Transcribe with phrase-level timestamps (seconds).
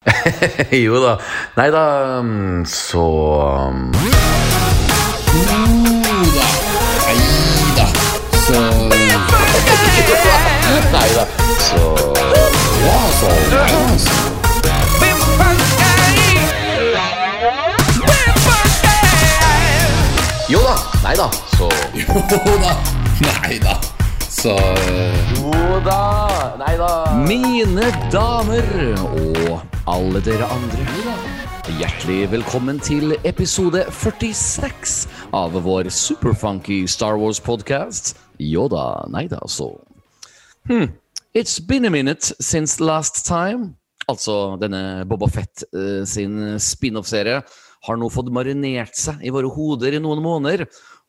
[0.84, 1.18] jo da.
[1.56, 3.70] Nei da, mm, så
[10.92, 11.26] Nei da,
[11.58, 11.78] så
[12.86, 14.16] Ja, så ja, så.
[20.48, 20.74] Jo da.
[21.04, 22.76] Nei da, så Jo da.
[23.20, 23.99] Neida.
[24.30, 24.52] Så
[25.34, 26.54] Jo da.
[26.60, 26.90] Nei da.
[27.26, 28.68] Mine damer
[29.02, 30.84] og alle dere andre.
[31.80, 34.94] Hjertelig velkommen til episode 46
[35.34, 38.12] av vår superfunky Star Wars-podkast.
[38.38, 39.72] Yoda, nei da, så.
[40.70, 40.94] Hmm.
[41.34, 43.74] It's been a minute since last time.
[44.06, 47.42] Altså denne Boba Fett uh, sin spin-off-serie
[47.86, 50.68] har nå fått marinert seg i våre hoder i noen måneder.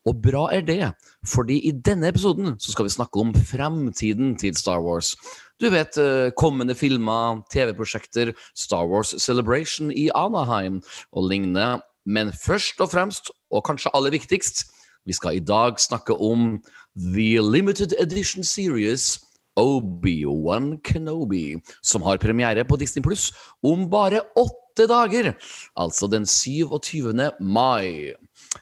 [0.09, 0.91] Og bra er det,
[1.27, 5.13] fordi i denne episoden så skal vi snakke om fremtiden til Star Wars.
[5.61, 10.81] Du vet, eh, kommende filmer, TV-prosjekter, Star Wars Celebration i Anaheim
[11.13, 11.81] og lignende.
[12.05, 14.65] Men først og fremst, og kanskje aller viktigst,
[15.05, 16.63] vi skal i dag snakke om
[16.97, 19.19] The Limited Edition Series
[19.59, 23.31] Obi-Wan Kenobi, som har premiere på Disney Pluss
[23.63, 25.33] om bare åtte dager,
[25.75, 27.13] altså den 27.
[27.39, 28.13] mai.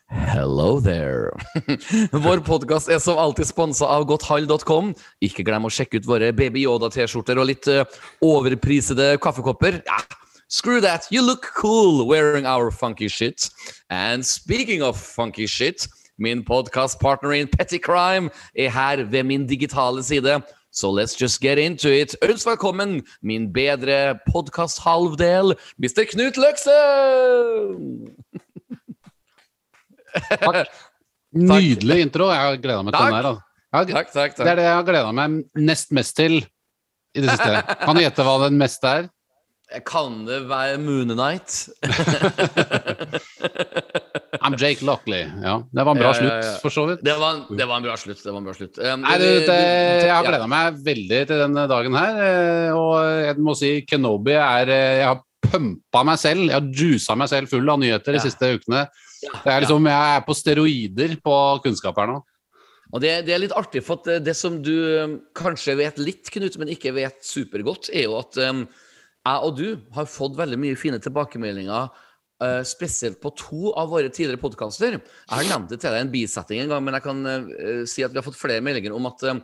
[0.10, 1.30] Hello there.
[2.12, 4.96] Vår podkast er som alltid sponsa av godthall.com.
[5.22, 7.86] Ikke glem å sjekke ut våre Baby Yoda-T-skjorter og litt eh,
[8.26, 9.84] overprisede kaffekopper.
[9.86, 10.00] Ja,
[10.50, 13.52] screw that, you look cool wearing our funky shit.
[13.94, 15.86] And speaking of funky shit,
[16.18, 20.42] min podkastpartner in Petty Crime er her ved min digitale side.
[20.72, 22.16] So let's just get into it.
[22.26, 26.10] Ønsk velkommen min bedre podkast-halvdel, Mr.
[26.10, 26.42] Knut
[30.10, 30.66] Løksen!
[31.50, 32.26] Nydelig intro.
[32.34, 33.28] Jeg har gleda meg til den her.
[33.30, 33.34] da.
[33.76, 36.40] Har- Takk, takk, Det er det jeg har gleda meg nest mest til
[37.14, 37.62] i det siste.
[37.86, 39.10] Kan du gjette hva den meste er?
[39.86, 41.70] Kan det være Moonenight?
[44.42, 45.28] I'm Jake Lockley.
[45.44, 46.42] Ja, det var en bra Ja, ja, ja.
[46.42, 47.04] slutt, for så vidt.
[47.06, 48.22] Det var, det var en bra slutt.
[48.24, 48.80] Det var en bra slutt.
[48.82, 50.30] Um, Nei, du, det, jeg har ja.
[50.32, 52.22] gleda meg veldig til denne dagen her.
[52.26, 52.96] eh, Og
[53.28, 57.30] jeg må si Kenobi er eh, Jeg har pumpa meg selv, jeg har juica meg
[57.32, 58.82] selv full av nyheter de siste ukene.
[59.20, 62.20] Det er liksom, Jeg er på steroider på kunnskap her nå.
[62.90, 66.00] Og det, det er litt artig, for at det, det som du um, kanskje vet
[66.02, 68.64] litt, Knut, men ikke vet supergodt, er jo at um,
[69.28, 71.92] jeg og du har fått veldig mye fine tilbakemeldinger,
[72.42, 74.98] uh, spesielt på to av våre tidligere podkaster.
[74.98, 78.06] Jeg har nevnt det til deg en bisetting en gang, men jeg kan uh, si
[78.06, 79.44] at vi har fått flere meldinger om at um,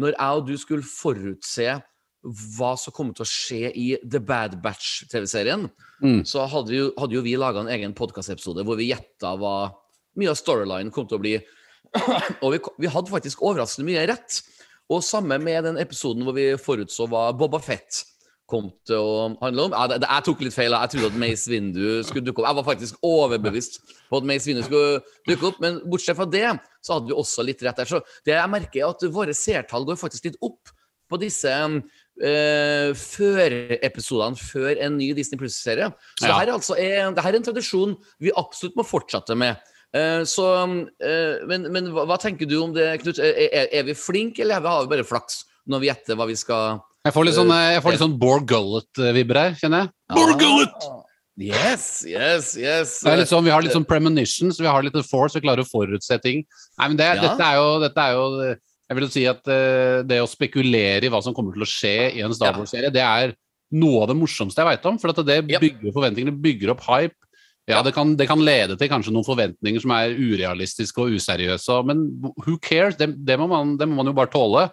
[0.00, 1.78] når jeg og du skulle forutse
[2.22, 5.70] hva som kommer til å skje i The Bad Batch-TV-serien,
[6.00, 6.22] Mm.
[6.24, 9.70] så hadde jo, hadde jo vi laga en egen podkastepisode hvor vi gjetta hva
[10.16, 11.34] mye av storylinen kom til å bli.
[12.44, 14.38] Og vi, vi hadde faktisk overraskende mye rett.
[14.90, 18.00] Og samme med den episoden hvor vi forutså hva Boba Fett
[18.50, 19.74] kom til å handle om.
[19.76, 20.72] Ja, det, det, jeg tok litt feil.
[20.74, 22.48] Jeg trodde at Mace Windu skulle dukke opp.
[22.48, 23.78] Jeg var faktisk overbevist
[24.10, 26.48] på at Mace Windu skulle dukke opp, men bortsett fra det,
[26.82, 27.92] så hadde vi også litt rett der.
[27.92, 30.72] Så det jeg merker, er at våre seertall går faktisk litt opp
[31.10, 31.52] på disse
[32.20, 35.90] uh, førepisodene før en ny Disney Plus-serie.
[36.20, 36.38] Så Ja.
[36.38, 39.56] her er altså en, det her er en tradisjon vi absolutt må fortsette med.
[39.90, 43.18] Uh, så, uh, men, men hva, hva tenker du om det, Knut?
[43.18, 46.78] Er, er, vi flinke, eller har vi bare flaks når vi gjetter hva vi skal
[47.06, 49.92] Jeg får litt sånn, eh, jeg får litt sånn Bård Gullet-vibber her, kjenner jeg.
[50.14, 50.88] Bård Gullet!
[51.40, 52.98] Yes, yes, yes.
[53.00, 55.64] Det er litt sånn, vi har litt sånn premonitions, vi har litt force, vi klarer
[55.64, 56.42] å forutse ting.
[56.76, 57.22] Nei, men det, Ja.
[57.22, 58.26] dette, er jo, dette er jo
[58.90, 61.94] Jeg vil si at eh, det å spekulere i hva som kommer til å skje
[62.18, 63.36] i en Star Wars-serie, det er
[63.70, 64.96] noe av det morsomste jeg veit om.
[64.98, 67.14] For det bygger forventninger, det bygger opp hype.
[67.70, 71.76] Ja, det kan, det kan lede til kanskje noen forventninger som er urealistiske og useriøse,
[71.86, 72.00] men
[72.42, 72.96] who cares?
[72.98, 74.64] Det, det, må, man, det må man jo bare tåle.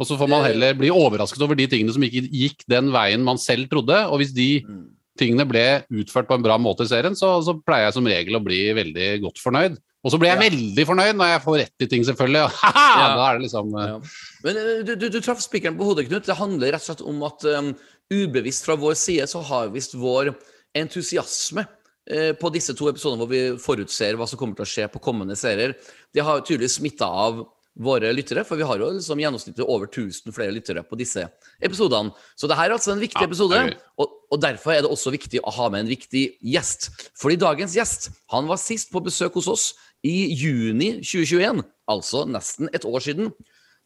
[0.00, 3.24] Og så får man heller bli overrasket over de tingene som ikke gikk den veien
[3.24, 3.96] man selv trodde.
[4.10, 4.82] Og hvis de Mm.
[5.16, 5.64] tingene ble
[6.02, 8.60] utført på en bra måte i serien, så, så pleier jeg som regel å bli
[8.76, 9.80] veldig godt fornøyd.
[10.02, 10.48] Og så blir jeg Ja.
[10.50, 12.42] veldig fornøyd når jeg får rett i ting, selvfølgelig.
[12.62, 13.08] Haha, Ja.
[13.16, 13.98] Da er det liksom eh, Ja.
[14.44, 16.26] Men eh, du, du, du traff spikeren på hodet, Knut.
[16.26, 17.70] Det handler rett og slett om at um,
[18.12, 20.32] ubevisst fra vår side så har visst vår
[20.74, 24.88] entusiasme uh, på disse to episodene hvor vi forutser hva som kommer til å skje
[24.92, 25.76] på kommende serier,
[26.12, 27.44] det har tydeligvis smitta av
[27.80, 31.22] våre lyttere, for vi har jo liksom gjennomsnittlig over 1000 flere lyttere på disse
[31.64, 32.12] episodene.
[32.36, 35.08] Så det her er altså en viktig episode, er og, og derfor er det også
[35.14, 36.90] viktig å ha med en viktig gjest.
[37.16, 39.64] Fordi dagens gjest han var sist på besøk hos oss
[40.06, 43.32] i juni 2021, altså nesten et år siden.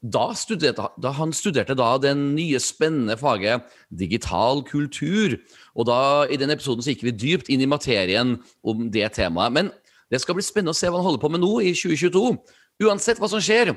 [0.05, 5.39] Da, studerte, da han studerte da den nye spennende faget digital kultur.
[5.75, 5.99] Og da
[6.31, 9.55] i den episoden så gikk vi dypt inn i materien om det temaet.
[9.57, 9.73] Men
[10.13, 12.37] det skal bli spennende å se hva han holder på med nå i 2022.
[12.87, 13.73] Uansett hva som skjer,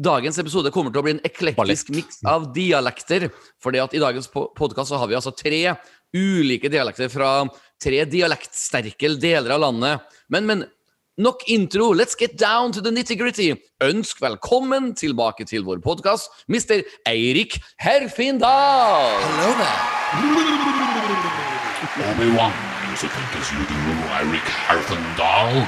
[0.00, 3.28] dagens episode kommer til å bli en eklektisk miks av dialekter.
[3.62, 5.76] fordi at i dagens podkast har vi altså tre
[6.16, 7.44] ulike dialekter fra
[7.80, 10.08] tre dialektsterke deler av landet.
[10.28, 10.64] Men, men
[11.18, 11.92] nok intro.
[11.92, 13.54] Let's get down to the nitty-gritty.
[13.82, 16.82] Ønsk velkommen tilbake til vår podkast, Mr.
[17.08, 19.16] Eirik Herfindal.
[19.24, 20.00] Hello there.
[22.10, 22.52] Obi-Wan,
[22.90, 23.80] you think as you do,
[24.18, 25.66] Eirik Harfendal?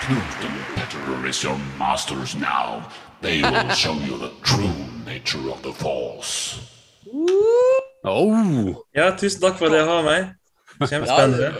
[0.00, 2.82] Knut and Petter is your masters now.
[3.20, 6.60] They will show you the true nature of the Force.
[8.04, 8.84] Oh.
[8.94, 10.28] Ja, tusen takk for at dere har meg.
[10.78, 11.52] Kjempespennende.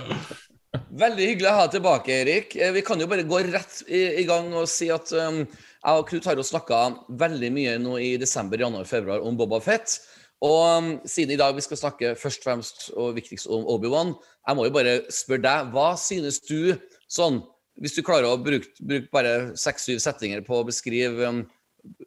[0.76, 2.54] Veldig hyggelig å ha deg tilbake, Erik.
[2.60, 6.00] Eh, Vi kan jo bare gå rett i, i gang og si at um, jeg
[6.00, 9.96] og Knut har jo snakka veldig mye nå i desember, januar, februar om Boba Fett.
[10.44, 14.12] Og um, siden i dag vi skal snakke først og fremst og viktigst om Obi-Wan,
[14.44, 16.76] jeg må jo bare spørre deg, hva synes du
[17.08, 17.40] sånn
[17.78, 21.44] Hvis du klarer å bruke, bruke bare seks-syv settinger på å beskrive um,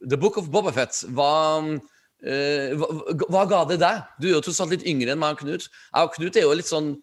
[0.06, 1.34] The Book of Boba Fett, hva,
[2.22, 4.02] eh, hva, hva ga det deg?
[4.20, 5.70] Du er jo tross alt litt yngre enn meg og Knut.
[5.72, 7.00] Jeg og Knut er jo litt sånn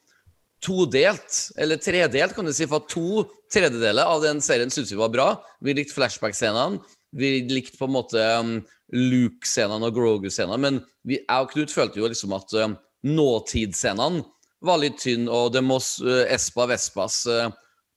[0.65, 5.13] todelt, eller tredelt, kan du si, for to tredjedeler av den serien syntes vi var
[5.13, 5.29] bra.
[5.65, 6.81] Vi likte flashback-scenene.
[7.17, 8.57] Vi likte på en måte um,
[8.93, 12.75] Luke-scenene og Grogu-scenene, men vi, jeg og Knut følte jo liksom at um,
[13.09, 14.27] nåtidsscenene
[14.67, 17.47] var litt tynn, og det Moss uh, Espa Vespas uh,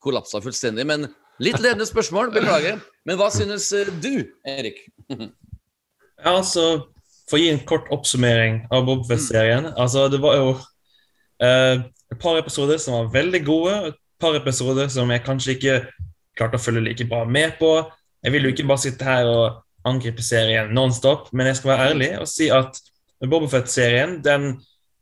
[0.04, 0.86] kollapsa fullstendig.
[0.88, 1.10] Men
[1.44, 2.80] litt ledende spørsmål, beklager.
[3.10, 4.86] Men hva synes uh, du, Erik?
[6.22, 6.86] Ja, altså,
[7.30, 10.50] For å gi en kort oppsummering av Bobfest-serien altså, Det var jo
[11.42, 11.82] eh,
[12.12, 15.76] et par episoder som var veldig gode, et par episoder som jeg kanskje ikke
[16.38, 17.72] klarte å følge like bra med på.
[18.22, 21.88] Jeg vil jo ikke bare sitte her og angripe serien nonstop, men jeg skal være
[21.94, 22.78] ærlig og si at
[23.22, 24.48] Bobofet-serien den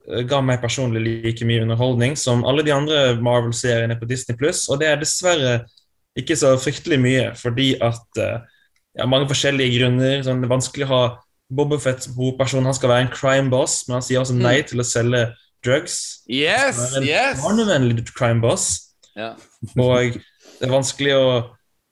[0.07, 4.79] eh, ga meg personlig like mye underholdning som alle de andre Marvel-seriene på Disney og
[4.79, 5.53] det er dessverre
[6.19, 8.39] ikke så fryktelig mye, fordi at eh,
[8.97, 10.23] ja, mange forskjellige grunner.
[10.25, 11.03] Sånn, det er vanskelig å ha
[11.49, 12.67] Bobafett som hovedperson.
[12.67, 15.23] Han skal være en crime boss, men han sier også nei til å selge
[15.65, 16.23] drugs.
[16.29, 17.43] Yes, Han er en yes!
[17.43, 18.93] barnevennlig crime boss.
[19.17, 19.33] Ja.
[19.75, 21.29] Og det er vanskelig å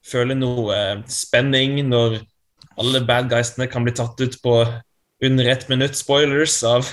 [0.07, 2.21] føle noe eh, spenning når
[2.77, 4.59] alle bad guysene kan bli tatt ut på
[5.23, 5.97] under ett minutt.
[5.97, 6.87] Spoilers av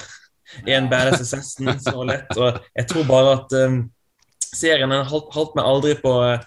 [0.67, 2.31] én badass assassin så lett.
[2.39, 3.79] Og jeg tror bare at um,
[4.55, 6.43] serien den holdt, meg aldri på eh,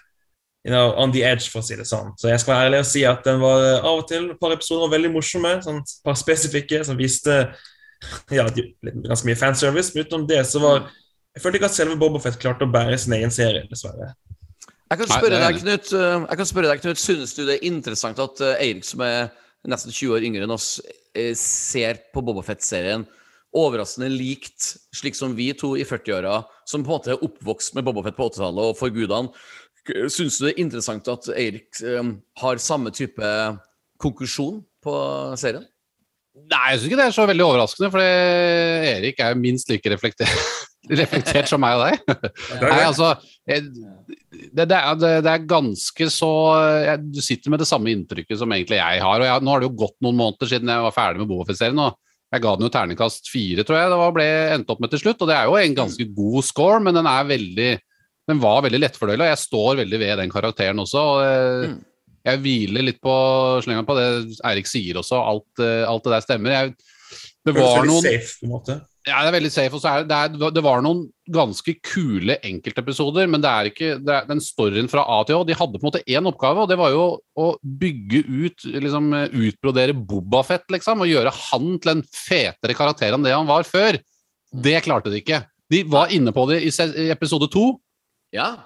[0.66, 2.12] you know, on the edge, for å si det sånn.
[2.18, 4.54] Så jeg skal være ærlig og si at den var av og til et par
[4.56, 5.54] episoder var veldig morsomme.
[5.64, 7.38] Sånn, et par spesifikke som viste
[8.38, 9.94] ja, ganske mye fanservice.
[9.94, 10.88] Men utenom det så var
[11.36, 14.08] jeg følte ikke at selve Bobafett klarte å bære sin egen serie, dessverre.
[14.88, 17.68] Jeg kan spørre deg, Knut, eh, jeg kan spørre deg, Knut Synes du det er
[17.68, 19.28] interessant at eh, Eirik, som er
[19.68, 20.80] nesten 20 år yngre enn oss,
[21.14, 23.04] eh, ser på Bobafett-serien
[23.56, 27.86] overraskende likt, slik som vi to i 40-åra, som på en måte er oppvokst med
[27.86, 29.30] Bobafett på 80-tallet og forgudene.
[30.12, 32.12] Syns du det er interessant at Eirik eh,
[32.42, 33.30] har samme type
[34.02, 34.94] konklusjon på
[35.40, 35.64] serien?
[36.48, 39.90] Nei, jeg syns ikke det er så veldig overraskende, for Erik er jo minst like
[39.92, 40.32] reflektert,
[41.00, 42.28] reflektert som meg og deg.
[42.62, 43.12] Nei, altså
[43.48, 43.66] jeg-
[44.54, 44.94] det, det, er,
[45.24, 46.28] det, er ganske så
[46.84, 49.20] jeg, Du sitter med det samme inntrykket som egentlig jeg har.
[49.20, 51.80] og jeg, Nå har det jo gått noen måneder siden jeg var ferdig med Bobafett-serien.
[51.82, 51.96] og
[52.32, 55.02] Jeg ga den jo terningkast fire, tror jeg det var, ble endt opp med til
[55.02, 55.20] slutt.
[55.24, 57.70] og Det er jo en ganske god score, men den er veldig
[58.28, 61.00] den var veldig lettfordøyelig, og jeg står veldig ved den karakteren også.
[61.00, 61.78] og eh, Mm.
[62.28, 63.14] Jeg hviler litt på
[63.64, 64.08] slenga på det
[64.44, 66.54] Eirik sier også, alt, eh, alt det der stemmer.
[66.56, 66.76] Jeg,
[67.48, 68.74] det var noen safe, på en måte.
[69.08, 69.72] ja, det er veldig safe.
[69.72, 73.70] Og så er det, det, er, det var noen ganske kule enkeltepisoder, men det er
[73.70, 75.46] ikke det er den storyen fra A til Å.
[75.48, 77.06] De hadde på en måte én oppgave, og det var jo
[77.40, 81.00] å bygge ut, liksom utbrodere Bobafett, liksom.
[81.06, 83.96] Og gjøre han til en fetere karakter enn det han var før.
[84.52, 85.42] Det klarte de ikke.
[85.72, 86.70] De var inne på det i,
[87.12, 87.78] episode to.
[88.32, 88.56] Ja.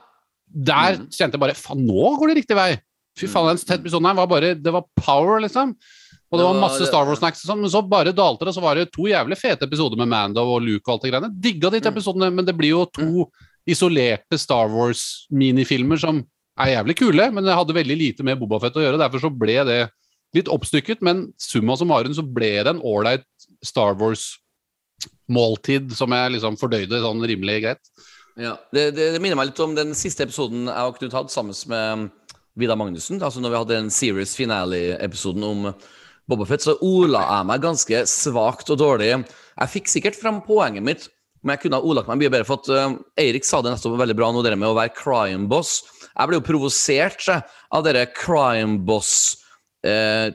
[0.52, 1.06] Der Mhm.
[1.14, 2.72] kjente jeg bare Faen, nå går det riktig vei!
[3.18, 5.74] Fy faen, den episoden her var bare Det var power, liksom.
[6.32, 8.74] Og det var var- masse Star Wars-snacks og men så bare dalte det, så var
[8.74, 11.28] det to jævlig fete episoder med Mando og Luke og alt det greiene.
[11.40, 11.92] Digga de Mm.
[11.92, 13.30] episodene, men det blir jo to
[13.68, 16.24] isolerte Star Wars-minifilmer som
[16.58, 18.98] er jævlig kule, men det hadde veldig lite med Bobafett å gjøre.
[18.98, 19.90] Derfor så ble det
[20.34, 23.24] litt oppstykket, men summa summarum så ble det en ålreit
[23.62, 27.92] Star Wars-måltid som jeg liksom fordøyde sånn rimelig greit.
[28.40, 31.28] Ja, det, det, det minner meg litt om den siste episoden jeg og Knut hadde
[31.34, 32.10] sammen med
[32.58, 33.20] Vidar Magnussen.
[33.22, 35.66] Altså når vi hadde den series finale-episoden om
[36.30, 39.10] Bobafett, så ola jeg meg ganske svakt og dårlig.
[39.16, 41.08] Jeg fikk sikkert fram poenget mitt,
[41.42, 42.46] men jeg kunne ha ordlagt meg mye bedre.
[42.48, 45.48] For at uh, Eirik sa det nettopp veldig bra nå, det med å være crime
[45.50, 45.80] boss.
[46.12, 47.38] Jeg ble jo provosert se,
[47.72, 49.38] av dere crime boss.
[49.82, 50.30] Eh,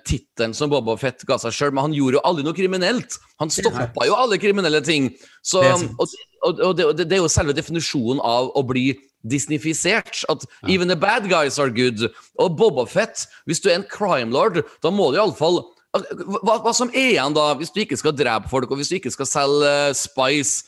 [0.52, 3.16] som Boba Fett ga seg sjøl, men han gjorde jo aldri noe kriminelt.
[3.40, 5.08] Han stoppa jo alle kriminelle ting.
[5.40, 8.90] Så, og, og, og det, det er jo selve definisjonen av å bli
[9.26, 10.24] disneyfisert.
[10.30, 12.10] At even the bad guys are good.
[12.40, 15.64] Og Boba Fett, hvis du er en crime lord, da må du iallfall
[15.98, 18.98] hva, hva som er igjen da, hvis du ikke skal drepe folk, og hvis du
[19.00, 20.66] ikke skal selge uh, spice,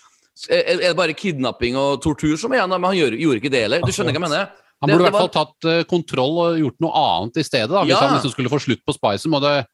[0.49, 2.71] Er er det bare kidnapping og tortur som er igjen?
[2.71, 3.81] Men han gjør, gjorde ikke det heller.
[3.83, 4.45] Du skjønner hva jeg mener?
[4.79, 7.81] Han burde i hvert fall tatt uh, kontroll og gjort noe annet i stedet, da,
[7.83, 7.99] hvis Ja.
[8.07, 9.33] han liksom skulle få slutt på Spicen.
[9.35, 9.65] må det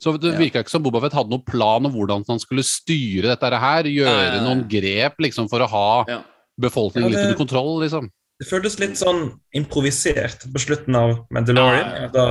[0.00, 0.38] så det Ja.
[0.38, 3.88] virka ikke som Boba Fett hadde noen plan om hvordan han skulle styre dette her.
[3.88, 6.20] Gjøre noen grep liksom for å ha Ja.
[6.60, 8.10] befolkningen Ja, litt under kontroll, liksom.
[8.40, 11.90] Det føltes litt sånn improvisert på slutten av Mandalorian.
[12.06, 12.08] Ja.
[12.14, 12.24] Da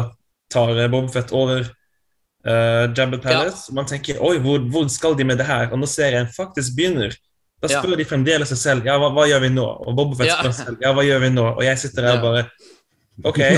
[0.50, 1.62] tar Bob Fett over
[2.48, 3.68] uh, Jabba Palace.
[3.70, 5.68] Og man tenker oi, hvor, hvor skal de med det her?
[5.70, 7.14] Og når serien faktisk begynner,
[7.62, 7.82] da Ja.
[7.84, 9.66] spør de fremdeles seg selv ja, hva, hva gjør vi nå?
[9.86, 10.38] Og Bob Fett Ja.
[10.40, 11.46] spør selv ja, hva gjør vi nå?
[11.58, 12.22] Og jeg sitter her Ja.
[12.24, 12.46] bare
[13.26, 13.40] OK.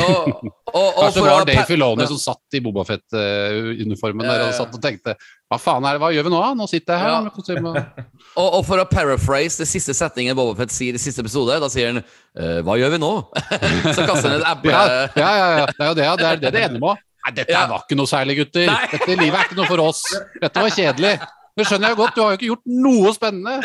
[0.71, 4.43] Og, og, og Kanskje det var Dave Filoni som satt i Boba Fett-uniformen Ja, der
[4.47, 5.17] og satt og tenkte
[5.51, 6.39] hva faen er det, hva gjør vi nå?
[6.39, 6.53] da?
[6.55, 7.17] Nå sitter jeg her Ja.
[7.25, 7.73] med kostyme.
[8.39, 11.67] og- Og, for å paraphrase det siste setningen Boba Fett sier i siste episode, da
[11.69, 13.11] sier han «Eh, 'Hva gjør vi nå?'
[13.97, 14.71] Så kaster han et eple.
[14.71, 14.87] Ja,
[15.19, 15.65] ja, ja, ja.
[15.67, 16.15] Det er jo det, ja.
[16.15, 17.03] det er det det ender med.
[17.27, 17.67] Nei, dette Ja.
[17.67, 18.65] var ikke noe særlig, gutter.
[18.71, 18.87] Nei.
[18.95, 20.01] Dette livet er ikke noe for oss.
[20.41, 21.13] Dette var kjedelig.
[21.59, 23.59] Det skjønner jeg godt, du har jo ikke gjort noe spennende.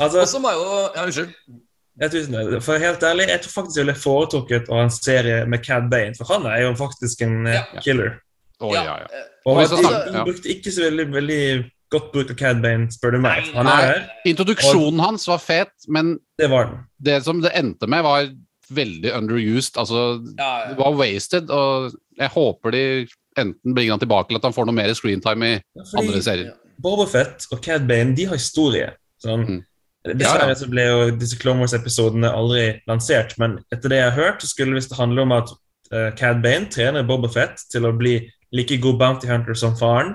[0.00, 1.34] Altså, Og så må jeg jo Ja, unnskyld.
[2.00, 2.62] Jeg, tusen takk.
[2.62, 5.88] for helt ærlig, jeg tror faktisk jeg ville foretrukket å ha en serie med Cad
[5.90, 7.80] Bane, for han er jo faktisk en eh, Ja.
[7.80, 8.20] killer.
[8.60, 8.84] Å, Ja.
[8.84, 9.24] ja, ja.
[9.46, 10.24] Og Og han, ja.
[10.24, 13.44] brukte ikke så veldig, veldig godt bruk av Cad Bane, spør du meg.
[13.54, 16.80] Han er Introduksjonen hans var fet, men det var den.
[17.00, 18.28] det som det endte med, var
[18.70, 19.76] veldig underused.
[19.76, 23.06] Altså, Ja, det var wasted, og jeg håper de
[23.38, 26.22] enten bringer han tilbake, eller at han får noe mer screentime i Ja, fordi- andre
[26.22, 26.52] serier.
[26.80, 28.92] Boba Fett og Cad Bane de har historie.
[29.24, 29.46] Sånn.
[29.46, 29.64] Mm.
[30.14, 34.42] Dessverre så ble jo disse Clone Wars-episodene aldri lansert, men etter det jeg har hørt,
[34.42, 35.50] så skulle det visst handle om at
[35.92, 38.18] eh, Cad Bane trener Boba Fett til å bli
[38.52, 40.14] like god bounty hunter som faren.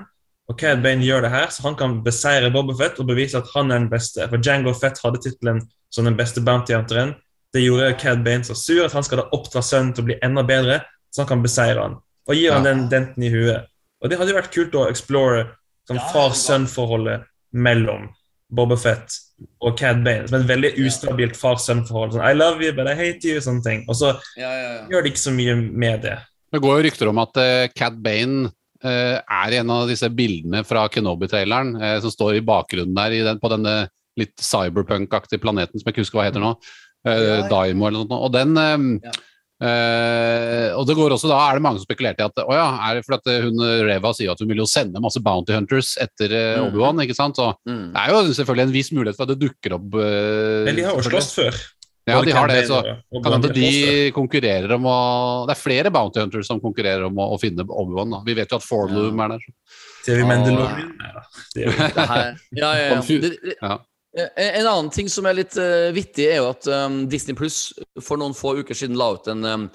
[0.50, 3.50] Og Cad Bane gjør det her, så han kan beseire Boba Fett og bevise at
[3.54, 4.24] han er den beste.
[4.28, 5.60] For Jango Fett hadde tittelen
[5.92, 7.14] som den beste bounty hunteren.
[7.52, 10.16] Det gjorde Cad Bane så sur at han skal da oppdra sønnen til å bli
[10.24, 10.80] enda bedre,
[11.12, 11.98] så han kan beseire han.
[12.28, 12.72] Og gir han Ja.
[12.72, 13.68] den denten i huet.
[14.02, 15.46] Og det hadde jo vært kult å explore
[15.88, 18.08] sånn far-sønn-forholdet mellom
[18.50, 19.14] Boba Fett
[19.62, 20.26] og Cad Bane.
[20.28, 22.16] Som et veldig ustabilt far-sønn-forhold.
[22.16, 23.84] Sånn, I love you, but I hate you, sånne ting.
[23.90, 24.82] Og så ja, ja, ja.
[24.92, 26.18] gjør de ikke så mye med det.
[26.52, 28.50] Det går jo rykter om at uh, Cad Bane
[28.84, 33.22] uh, er en av disse bildene fra Kenobi-traileren uh, som står i bakgrunnen der i
[33.24, 33.76] den, på denne
[34.20, 36.54] litt cyberpunk-aktige planeten som jeg ikke husker hva heter nå.
[37.06, 37.46] Uh, Ja, ja.
[37.50, 38.20] Daimo eller noe sånt.
[38.22, 39.00] Og den
[39.62, 40.68] eh, Ja.
[40.68, 42.66] eh, og det går også da, er det mange som spekulerte i at å ja,
[42.88, 45.94] er det fordi at hun Reva sier at hun vil jo sende masse Bounty Hunters
[46.02, 46.66] etter eh, Mhm.
[46.72, 47.36] Obi-Wan, ikke sant?
[47.38, 47.92] Så Mm.
[47.94, 50.82] det er jo selvfølgelig en viss mulighet for at det dukker opp uh, Men de
[50.82, 51.54] har jo slåss før.
[52.04, 52.80] Ja, de har det, så
[53.22, 57.28] kan hende de konkurrerer om å Det er flere Bounty Hunters som konkurrerer om å,
[57.36, 58.24] å finne Obi-Wan.
[58.26, 59.46] Vi vet jo at Forloom er der.
[60.02, 60.26] Ser vi Ah.
[60.26, 60.92] Mandalorian?
[61.54, 63.02] Ja, ja, ja.
[63.62, 63.78] Ja.
[64.12, 67.72] Eh, En annen ting som er litt uh, vittig, er jo at um, Disney Pluss
[68.00, 69.68] for noen få uker siden la ut en um,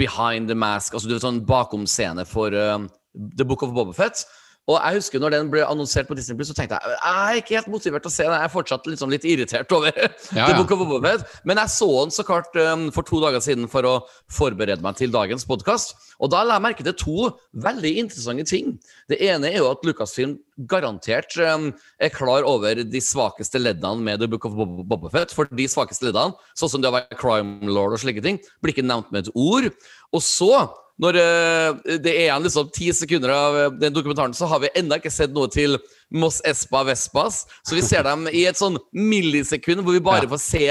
[0.00, 4.24] Behind the Mask, altså du vet sånn bakomscene for um, The Book of Boba Fett.
[4.64, 7.40] Og jeg husker når den ble annonsert på Disney Plus, så tenkte jeg jeg er
[7.40, 8.32] ikke helt motivert til å se den.
[8.32, 9.92] Jeg er fortsatt litt, sånn, litt irritert over
[10.38, 10.54] Ja, The.
[10.56, 11.34] Book of Boba Fett.
[11.44, 13.94] Men jeg så den så klart um, for to dager siden for å
[14.32, 15.92] forberede meg til dagens podkast.
[16.16, 17.28] Og da la jeg merke til to
[17.64, 18.72] veldig interessante ting.
[19.12, 20.38] Det ene er jo at Lucasfilm
[20.70, 21.68] garantert um,
[22.00, 25.34] er klar over de svakeste leddene med The Book of Bob Boba Fett.
[25.36, 28.72] For de svakeste leddene, sånn som det å være crime lord og slike ting, blir
[28.72, 29.68] ikke nevnt med et ord.
[30.14, 30.54] Og så,
[31.02, 34.70] når eh, det er igjen liksom ti sekunder av eh, den dokumentaren, så har vi
[34.78, 35.78] ennå ikke sett noe til
[36.14, 37.42] Moss Espa Vespas.
[37.66, 40.68] Så vi ser dem i et sånn millisekund hvor vi bare får se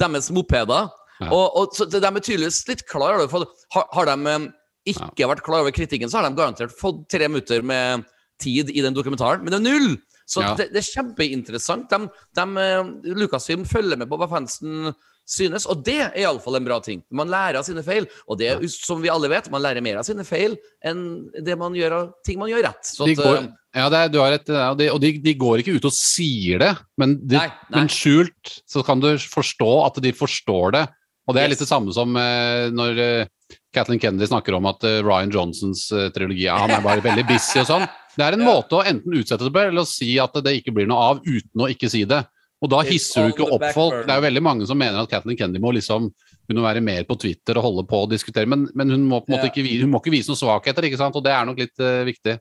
[0.00, 0.88] deres mopeder.
[1.20, 1.28] Ja.
[1.28, 4.48] Og, og så de er tydeligvis litt klar har, har de eh,
[4.92, 8.06] ikke vært klar over kritikken, så har de garantert fått tre minutter med
[8.40, 9.96] tid i den dokumentaren, men det er null!
[10.26, 10.54] Så Ja.
[10.58, 11.92] det, det er kjempeinteressant.
[11.92, 14.88] De, de, Lucasfilm følger med på hva fansen
[15.26, 17.02] synes, og det er iallfall en bra ting.
[17.10, 20.00] Man lærer av sine feil, og det er som vi alle vet, man lærer mer
[20.00, 20.56] av sine feil
[20.86, 21.00] enn
[21.44, 22.86] det man gjør av ting man gjør rett.
[22.86, 25.00] Så De går, eh, ja, det er, du har rett, i det, og de, og
[25.02, 27.80] de, de går ikke ut og sier det, men, de, Nei, nei.
[27.80, 30.86] men skjult så kan du forstå at de forstår det.
[31.26, 34.84] Og det er litt det samme som eh, når eh, Kathleen Kennedy snakker om at
[34.86, 37.86] eh, Ryan Johnsons eh, trilogi han er bare veldig busy og sånn.
[38.16, 40.74] Det er en måte å enten utsette det på, eller å si at det ikke
[40.76, 42.22] blir noe av uten å ikke si det.
[42.66, 44.02] Og da hisser du ikke opp folk.
[44.02, 46.10] Det er jo veldig mange som mener at Kathleen Kennedy må liksom
[46.54, 49.32] må være mer på Twitter og holde på og diskutere, men, men hun, må på
[49.32, 51.16] en måte ikke, hun må ikke vise noen svakheter, ikke sant?
[51.18, 52.36] og det er nok litt uh, viktig.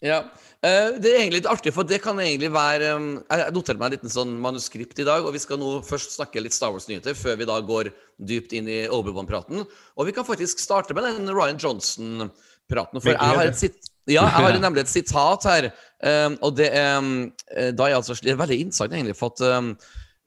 [0.00, 0.20] Ja,
[0.64, 3.90] eh, Det er egentlig litt artig, for det kan egentlig være um, Jeg noterte meg
[3.90, 7.16] en liten sånn manuskript i dag, og vi skal nå først snakke litt Star Wars-nyheter
[7.18, 7.90] før vi da går
[8.30, 9.66] dypt inn i Obi-Wan-praten.
[9.66, 13.02] Og vi kan faktisk starte med den Ryan Johnson-praten.
[13.02, 15.70] For jeg har, et sit ja, jeg har nemlig et sitat her,
[16.26, 19.34] um, og det er um, eh, da er altså, det er veldig interessant egentlig, for
[19.34, 19.74] at um,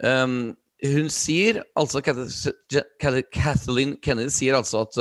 [0.03, 4.99] um, hun sier altså Kath- Kathleen Kennedy sier altså at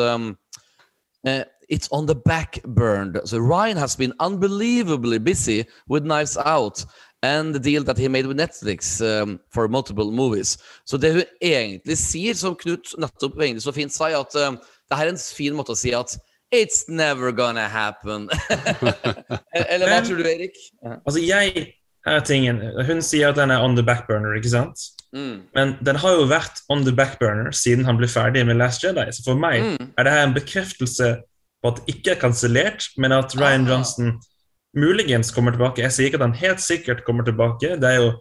[1.24, 3.16] Uh, it's on the back burned.
[3.24, 6.84] So Ryan has been unbelievably busy with Knives Out,
[7.22, 10.58] and the deal that he made with Netflix um, for multiple movies.
[10.84, 14.58] Så det hun egentlig sier, som Knut nettopp egentlig så fint sa, at um,
[14.90, 16.16] det her er en fin måte å si at
[16.52, 18.28] It's never gonna happen.
[19.73, 20.56] Eller hva tror du, Erik?
[21.06, 21.73] Altså, jeg
[22.06, 22.59] er tingen.
[22.87, 24.82] Hun sier at den er on the backburner, ikke sant?
[25.16, 25.42] Mm.
[25.56, 29.06] Men den har jo vært on the backburner siden han ble ferdig med Last Jedi.
[29.12, 29.92] Så for meg Mm.
[29.99, 31.09] er det her en bekreftelse
[31.62, 33.73] på at det ikke er kansellert, men at Ryan Ah.
[33.73, 34.21] Johnson
[34.76, 35.82] muligens kommer tilbake.
[35.82, 37.76] Jeg sier ikke at han helt sikkert kommer tilbake.
[37.80, 38.12] Det er jo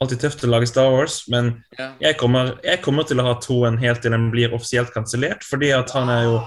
[0.00, 1.92] alltid tøft å lage Star Wars, men Ja.
[2.00, 5.70] jeg kommer, jeg kommer til å ha troen helt til den blir offisielt kansellert, fordi
[5.72, 6.42] at han er jo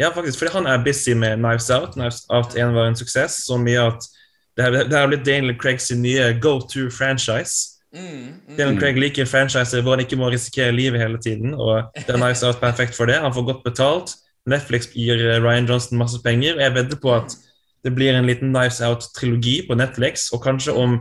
[0.00, 1.92] Ja, faktisk, fordi han er busy med Knives Out.
[1.94, 4.08] Knives Out 1 var en suksess, så mye at
[4.56, 7.80] det har, det har blitt Daniel Craigs nye go to franchise.
[7.92, 8.40] Mm.
[8.48, 8.56] Mm.
[8.56, 12.20] Daniel Craig liker franchiser hvor han ikke må risikere livet hele tiden, og det er
[12.20, 13.20] Knives Out perfekt for det.
[13.20, 14.14] Han får godt betalt.
[14.48, 17.36] Netflix gir eh, Ryan Johnson masse penger, og jeg vedder på at
[17.84, 21.00] det blir en liten Knives Out-trilogi på Netflix, og kanskje om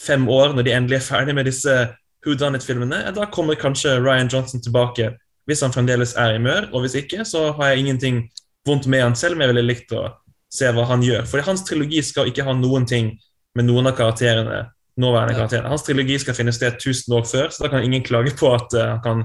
[0.00, 1.74] fem år, når de endelig er ferdig med disse
[2.26, 5.12] Who Done It-filmene, da kommer kanskje Ryan Johnson tilbake,
[5.48, 8.22] hvis han fremdeles er i mør, og hvis ikke, så har jeg ingenting
[8.68, 10.04] vondt med han selv, men jeg ville likt å
[10.52, 11.24] se hva han gjør.
[11.26, 13.12] For hans trilogi skal ikke ha noen ting
[13.58, 14.68] med noen av karakterene,
[15.00, 15.38] nåværende Ja.
[15.42, 15.68] karakterene.
[15.72, 18.74] Hans trilogi skal finne sted 1000 år før, så da kan ingen klage på at
[18.74, 19.22] eh, han kan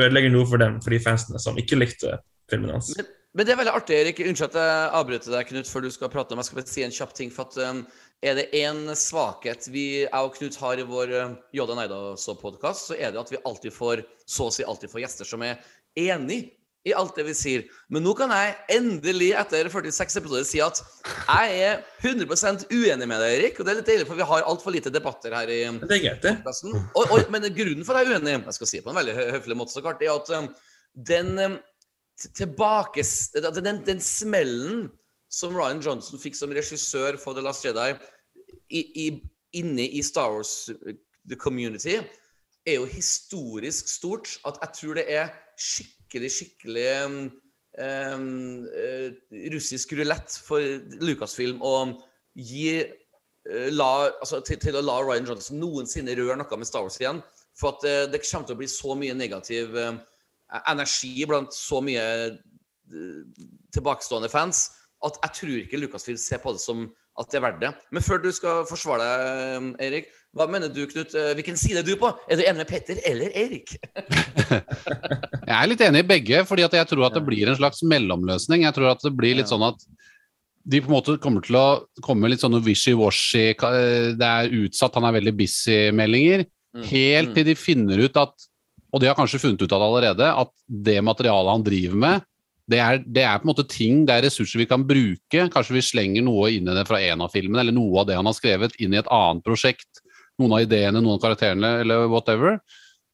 [0.00, 2.18] ødelegge noe for dem, for de fansene som ikke likte
[2.50, 2.94] filmen hans.
[2.96, 4.22] Men, men det er veldig artig, Erik.
[4.24, 6.82] Unnskyld at jeg avbryter deg, Knut, før du skal prate om Jeg skal bare si
[6.84, 7.30] en kjapp ting.
[7.30, 7.86] for at um,
[8.22, 11.10] Er det én svakhet vi, jeg og Knut har i vår
[11.56, 15.26] Yoda Neida-podkast, så er det at vi alltid får så å si alltid får gjester
[15.26, 15.58] som er
[15.98, 16.44] enig
[16.86, 17.64] i alt det vi sier.
[17.94, 20.80] Men nå kan jeg endelig, etter 46 episoder, si at
[21.28, 23.58] jeg er 100% uenig med deg, Erik.
[23.58, 25.60] Og det er litt deilig, for vi har altfor lite debatter her i
[26.38, 26.74] podkasten.
[27.30, 29.28] Men grunnen for at jeg er uenig, jeg skal si det på en veldig hø-
[29.36, 30.48] høflig måte, så klart, er at um,
[31.10, 31.54] den um,
[32.18, 33.06] t- tilbake...
[33.62, 34.88] Den, den smellen
[35.32, 37.92] som Ryan Johnson fikk som regissør for The Last Jedi
[38.72, 39.06] i, i,
[39.56, 40.92] inne i Star Wars uh,
[41.28, 41.98] the community,
[42.66, 44.36] er jo historisk stort.
[44.46, 47.20] At jeg tror det er skikkelig, skikkelig um,
[48.68, 49.08] eh,
[49.54, 50.62] russisk rulett for
[51.02, 51.74] Lucasfilm å
[52.38, 56.86] gi eh, la, altså, til, til å la Ryan Johnson noensinne røre noe med Star
[56.86, 57.22] Wars igjen.
[57.58, 59.96] For at uh, det kommer til å bli så mye negativ uh,
[60.62, 64.70] energi blant så mye uh, tilbakestående fans
[65.06, 67.70] at jeg tror ikke Lukas vil se på det som at det er verdt det.
[67.92, 71.12] Men før du skal forsvare deg, Eirik, Erik, hva mener du, Knut?
[71.12, 72.08] Eh, Hvilken side er du på?
[72.24, 73.74] Er du enig med Petter eller Erik?
[75.48, 78.64] Jeg er litt enig i begge, fordi jeg tror at det blir en slags mellomløsning.
[78.64, 79.84] Jeg tror at det blir litt sånn at
[80.62, 81.66] de på en måte kommer til å
[82.06, 83.50] komme litt sånne wishy-washy
[84.16, 86.46] Det er utsatt, han er veldig busy-meldinger.
[86.72, 86.84] Mm.
[86.88, 88.46] Helt til de finner ut at
[88.94, 92.24] Og de har kanskje funnet ut av det allerede, at det materialet han driver med,
[92.70, 95.48] det er, det er på en måte ting, det er ressurser vi kan bruke.
[95.52, 98.16] Kanskje vi slenger noe inn i det fra en av filmene, eller noe av det
[98.16, 100.02] han har skrevet, inn i et annet prosjekt.
[100.40, 102.60] Noen av ideene, noen av karakterene, eller whatever.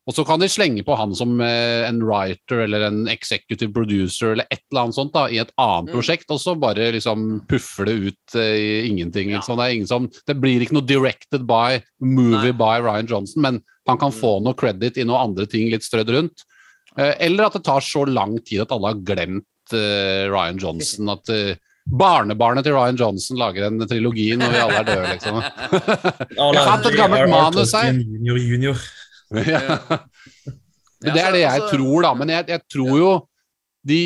[0.08, 4.30] Og så kan de slenge på han som eh, en writer eller en executive producer
[4.32, 5.94] eller et eller annet sånt da, i et annet Mm.
[5.98, 9.30] prosjekt, og så bare liksom puffer det ut eh, i ingenting.
[9.34, 9.40] Ja.
[9.42, 9.58] Liksom.
[9.60, 12.56] Det, ingen som, det blir ikke noe directed by, movie Nei.
[12.56, 14.20] by Ryan Johnson, men han kan Mm.
[14.20, 16.44] få noe credit i noen andre ting litt strødd rundt.
[16.98, 21.12] Eh, eller at det tar så lang tid at alle har glemt eh, Ryan Johnson.
[21.14, 21.54] At eh,
[21.88, 25.38] barnebarnet til Ryan Johnson lager en trilogi når vi alle er døde, liksom.
[26.36, 27.92] Jeg har hatt et gammelt manus her.
[27.94, 28.86] Junior, junior.
[29.44, 29.78] Ja.
[30.98, 32.14] Det er det jeg tror, da.
[32.18, 33.10] Men jeg, jeg tror jo
[33.86, 34.00] de,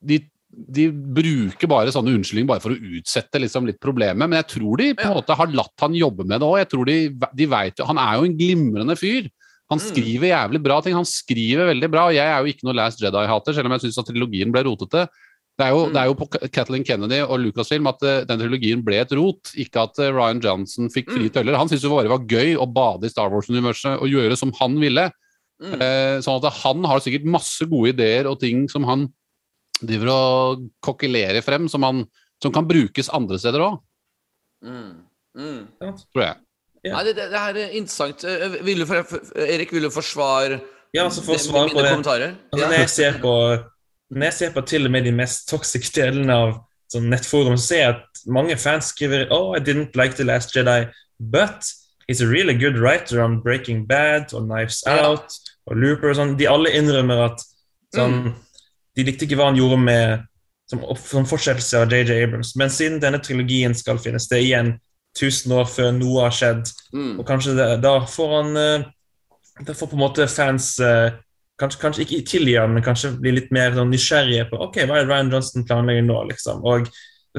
[0.00, 0.18] de,
[0.48, 4.22] de bruker bare sånne unnskyldninger bare for å utsette liksom litt problemet.
[4.24, 6.56] Men jeg tror de på en måte har latt han jobbe med det òg.
[6.62, 6.96] Jeg tror de,
[7.42, 9.28] de vet Han er jo en glimrende fyr.
[9.72, 9.86] Han Mm.
[9.88, 10.94] skriver jævlig bra ting.
[10.94, 12.06] Han skriver veldig bra.
[12.10, 14.62] og Jeg er jo ikke noe Last Jedi-hater, selv om jeg syns at trilogien ble
[14.68, 15.06] rotete.
[15.58, 15.92] Det er, jo, Mm.
[15.92, 19.52] det er jo på Kathleen Kennedy og Lucasfilm at eh, den trilogien ble et rot,
[19.56, 21.34] ikke at eh, Ryan Johnson fikk frie Mm.
[21.34, 21.56] tøller.
[21.58, 24.52] Han syntes jo bare det var gøy å bade i Star Wars-universet og gjøre som
[24.60, 25.10] han ville.
[25.62, 29.12] Eh, sånn at han har sikkert masse gode ideer og ting som han
[29.84, 32.06] driver og kokkelerer frem, som, han,
[32.42, 33.78] som kan brukes andre steder òg,
[34.64, 35.04] Mm.
[35.36, 35.68] Mm.
[35.80, 36.36] tror jeg.
[36.82, 36.96] Ja.
[36.96, 38.24] Nei, det, det, er interessant.
[38.26, 40.58] Eh, Vil du, for, Erik, vil du forsvare
[40.94, 42.34] Ja, altså for svar på det kommentarer?
[42.52, 43.34] altså, Når jeg ser på
[44.10, 46.56] Når jeg ser på til og med de mest toxic delene av
[46.92, 50.52] sånn nettforum, så ser jeg at mange fans skriver Oh, I didn't like The Last
[50.52, 51.64] Jedi, but
[52.08, 55.06] he's a really good writer on Breaking Bad og Knives Ja.
[55.08, 55.38] Out
[55.70, 56.36] og Looper og sånn.
[56.36, 57.46] De alle innrømmer at
[57.94, 58.34] sånn,
[58.98, 60.26] de likte ikke hva han gjorde med
[60.68, 62.52] som, som fortsettelse av JJ Abrams.
[62.58, 64.74] Men siden denne trilogien skal finne sted igjen
[65.18, 67.18] 1000 år før noe har skjedd, Mm.
[67.20, 68.82] og kanskje det, da får han eh,
[69.66, 71.12] Da får på en måte fans eh,
[71.60, 74.98] kanskje, kanskje ikke tilgi han, men kanskje bli litt mer sånn nysgjerrige på ok, hva
[75.02, 76.16] er Ryan Johnson planlegger nå.
[76.30, 76.62] liksom.
[76.64, 76.88] Og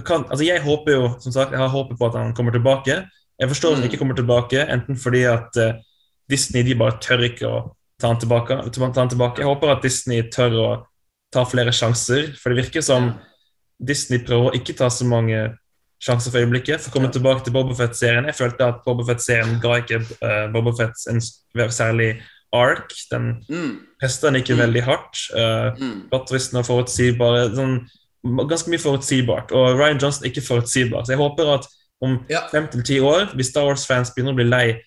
[0.06, 3.04] kan, altså Jeg håper jo, som sagt, jeg har håpet på at han kommer tilbake,
[3.40, 5.74] Jeg forstår at han ikke kommer tilbake, enten fordi at uh,
[6.30, 7.58] Disney de bare tør ikke å
[8.00, 8.58] ta han tilbake.
[8.72, 9.42] Ta han tilbake.
[9.42, 10.70] Jeg håper at Disney tør å
[11.34, 13.12] ta flere sjanser, for det virker som
[13.82, 15.58] Disney prøver å ikke ta så mange
[16.04, 16.82] sjanser for øyeblikket.
[16.84, 18.26] For å komme tilbake til Bobofet-serien.
[18.28, 21.22] Jeg følte at Bobofet-serien ga ikke uh, Bobofet en
[21.72, 22.22] særlig
[22.54, 22.92] ark.
[23.12, 23.80] Den Mm.
[24.02, 25.16] pesta den ikke veldig hardt.
[25.34, 26.10] Uh, Mm.
[26.12, 27.80] Plottvisten og forutsigbare sånn,
[28.24, 29.52] Ganske mye forutsigbart.
[29.52, 31.04] Og Ryan Johnson er ikke forutsigbar.
[31.04, 31.66] Så jeg håper at
[32.02, 32.40] om Ja.
[32.52, 34.80] fem til ti år, hvis Star Wars-fans begynner å bli lei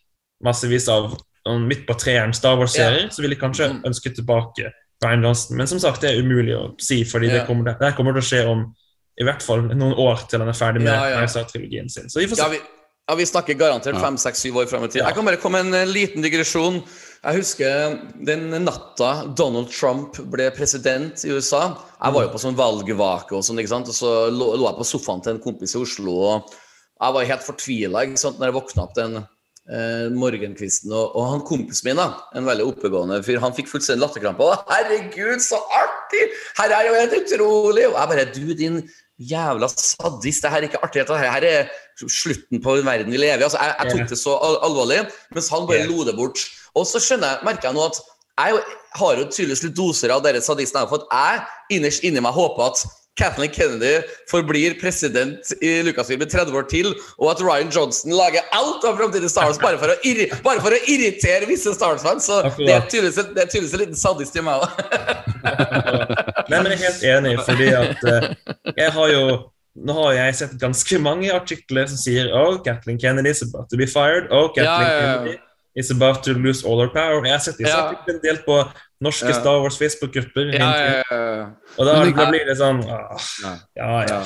[0.43, 3.83] massevis av om midt på treeren Star Wars-serier, så vil de kanskje Mm.
[3.85, 4.73] ønske tilbake
[5.05, 5.57] Ryan Johnson.
[5.59, 7.47] Men som sagt, det er umulig å si, fordi det, Ja.
[7.47, 8.75] kommer, det kommer til å skje om
[9.17, 11.21] i hvert fall noen år til han er ferdig med Ja, ja.
[11.25, 12.11] Rise-trilogien sin.
[12.13, 12.45] Så vi får se.
[12.45, 12.61] Ja, vi,
[13.07, 15.01] ja, vi snakker garantert fem, seks, syv år frem i tid.
[15.01, 15.11] Ja.
[15.11, 16.83] Jeg kan bare komme med en liten digresjon.
[17.23, 17.97] Jeg husker
[18.29, 21.63] den natta Donald Trump ble president i USA.
[21.97, 23.89] Jeg var jo på sånn valgvake og sånn, ikke sant.
[23.91, 26.53] Og så lå, lå jeg på sofaen til en kompis i Oslo, og
[26.97, 30.93] jeg var helt fortvila når jeg våkna opp den eh, morgenkvisten.
[30.93, 34.53] Og, og han kompisen min, da, en veldig oppegående fyr, han fikk fullstendig latterkrampe.
[34.71, 36.29] Herregud, så artig!
[36.61, 37.89] Her er jo helt utrolig!
[37.91, 38.81] Og jeg bare Du, din
[39.19, 41.07] jævla sadist, det her er ikke artig.
[41.09, 41.71] Det her er
[42.09, 43.47] slutten på den verden vi lever i.
[43.49, 45.01] Altså, jeg, jeg tok det så al alvorlig,
[45.35, 46.45] mens han bare lo det bort.
[46.77, 48.03] Og så skjønner jeg, merker jeg nå at
[48.37, 48.61] jeg
[49.01, 52.69] har jo tydeligvis litt doser av dere sadistene, for at jeg innerst inni meg håper
[52.69, 52.85] at
[53.17, 58.45] Kathleen Kennedy forblir president i Lucasfilm i 30 år til, og at Ryan Johnson lager
[58.53, 61.95] alt av framtidige Star Wars bare for å, irri bare for å irritere visse Star
[61.95, 62.29] Wars-fans.
[62.29, 64.69] Så det er tydeligvis en liten sadist i meg òg.
[66.51, 68.31] Nei, men jeg er helt enig, fordi at eh,
[68.77, 69.27] jeg har jo
[69.77, 73.77] nå har jeg sett ganske mange artikler som sier oh, Kathleen Kennedy is about to
[73.77, 74.31] be fired.
[74.33, 75.19] Oh, Kathleen Ja, ja, ja.
[75.19, 75.37] Kennedy
[75.77, 77.21] is about to lose all her power.
[77.27, 77.91] Jeg har sett disse Ja.
[77.91, 78.57] artiklene delt på
[79.05, 79.37] norske Ja.
[79.37, 80.55] Star Wars Facebook-grupper.
[80.57, 81.47] Ja, ja, ja.
[81.77, 83.21] Og da, da blir det sånn ah,
[83.77, 84.05] Ja.
[84.09, 84.23] Ja.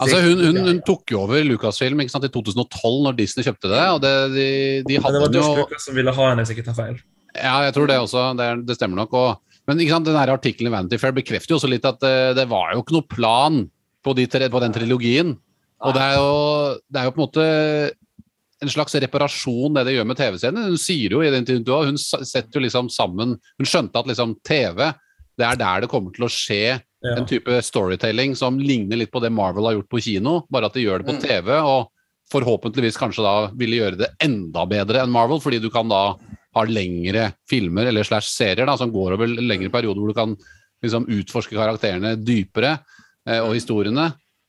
[0.00, 3.68] Altså, hun, hun, hun tok jo over Lucasfilm ikke sant, i 2012, når Disney kjøpte
[3.68, 3.82] det.
[3.92, 4.46] og det, de,
[4.88, 7.00] de Men det var den Lucas som ville ha henne, hvis jeg ikke tar feil.
[7.36, 8.22] Ja, jeg tror det også.
[8.36, 9.12] Det, det stemmer nok.
[9.12, 12.32] Og, men ikke sant, den artikkelen i Vanity Fair bekrefter jo også litt at uh,
[12.36, 13.62] det var jo ikke noe plan
[14.04, 15.32] på, de, på den trilogien.
[15.80, 16.32] Og det er, jo,
[16.92, 17.44] det er jo på en måte
[18.60, 20.66] en slags reparasjon, det de gjør med TV-scenen.
[20.74, 24.34] Hun sier jo i den intervjuet hun setter jo liksom sammen Hun skjønte at liksom
[24.44, 24.90] TV,
[25.40, 27.14] det er der det kommer til å skje Ja.
[27.16, 30.74] en type storytelling som ligner litt på det Marvel har gjort på kino, bare at
[30.76, 31.22] de gjør det på Mm.
[31.24, 31.48] TV.
[31.56, 31.88] og
[32.30, 36.14] Forhåpentligvis kanskje da ville gjøre det enda bedre enn Marvel, fordi du kan da
[36.56, 40.34] ha lengre filmer eller slash serier da, som går over lengre perioder, hvor du kan
[40.82, 42.72] liksom utforske karakterene dypere
[43.28, 44.08] eh, og historiene.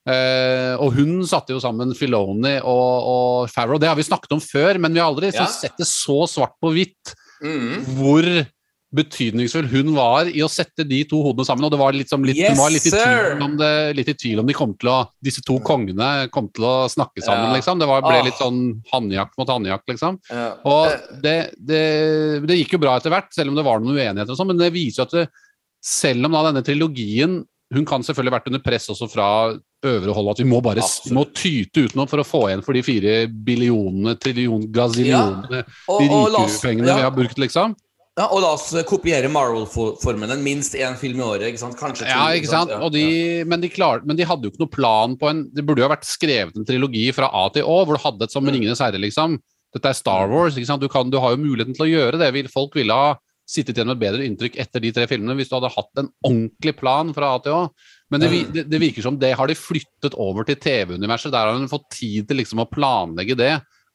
[0.10, 3.78] Eh, og hun satte jo sammen Filoni og, og Farrow.
[3.78, 5.46] Det har vi snakket om før, men vi har aldri Ja.
[5.46, 7.86] sett det så svart på hvitt Mm.
[7.98, 8.22] hvor
[8.96, 11.66] betydningsfull hun var i å sette de to hodene sammen.
[11.66, 14.42] Og det var litt, litt, Yes, var litt, i tvil om det, litt i tvil
[14.44, 17.50] om de kom til å, disse to kongene kom til å snakke sammen.
[17.50, 17.56] Ja.
[17.60, 17.80] liksom.
[17.80, 18.26] Det var, ble Ah.
[18.28, 20.20] litt sånn hannjakt mot hannjakt, liksom.
[20.30, 20.50] Ja.
[20.68, 21.84] Og Eh, det, det,
[22.48, 24.60] det gikk jo bra etter hvert, selv om det var noen uenigheter og sånn, men
[24.60, 25.26] det viser jo at det,
[25.82, 29.28] selv om da denne trilogien hun kan selvfølgelig vært under press også fra
[29.88, 31.14] øvre hold, at vi må bare Absolutt.
[31.16, 35.70] må tyte utenom for å få igjen for de fire billionene, trillion, gazillionene, ja.
[35.88, 37.78] de og, rike pengene ja, vi har brukt, liksom.
[38.20, 40.42] Ja, og la oss kopiere Marvel-formelen.
[40.44, 41.48] Minst én film i året.
[41.52, 41.78] ikke sant?
[41.80, 42.74] Kanskje to, Ja, ikke sant?
[42.74, 43.06] Ja, Og de,
[43.48, 45.88] men, de klar, men de hadde jo ikke noe plan på en Det burde jo
[45.88, 48.54] ha vært skrevet en trilogi fra A til Å, hvor du hadde et som Mm.
[48.58, 49.40] Ringenes herre, liksom.
[49.74, 50.58] Dette er Star Wars.
[50.60, 50.82] ikke sant?
[50.84, 52.52] Du, kan, du har jo muligheten til å gjøre det.
[52.52, 53.16] Folk ville ha
[53.48, 56.10] sittet igjen med et bedre inntrykk etter de tre filmene hvis du hadde hatt en
[56.28, 57.62] ordentlig plan fra A til Å.
[58.12, 61.32] Men det, det, det virker som det har de flyttet over til TV-universet.
[61.32, 63.54] Der har hun fått tid til liksom å planlegge det.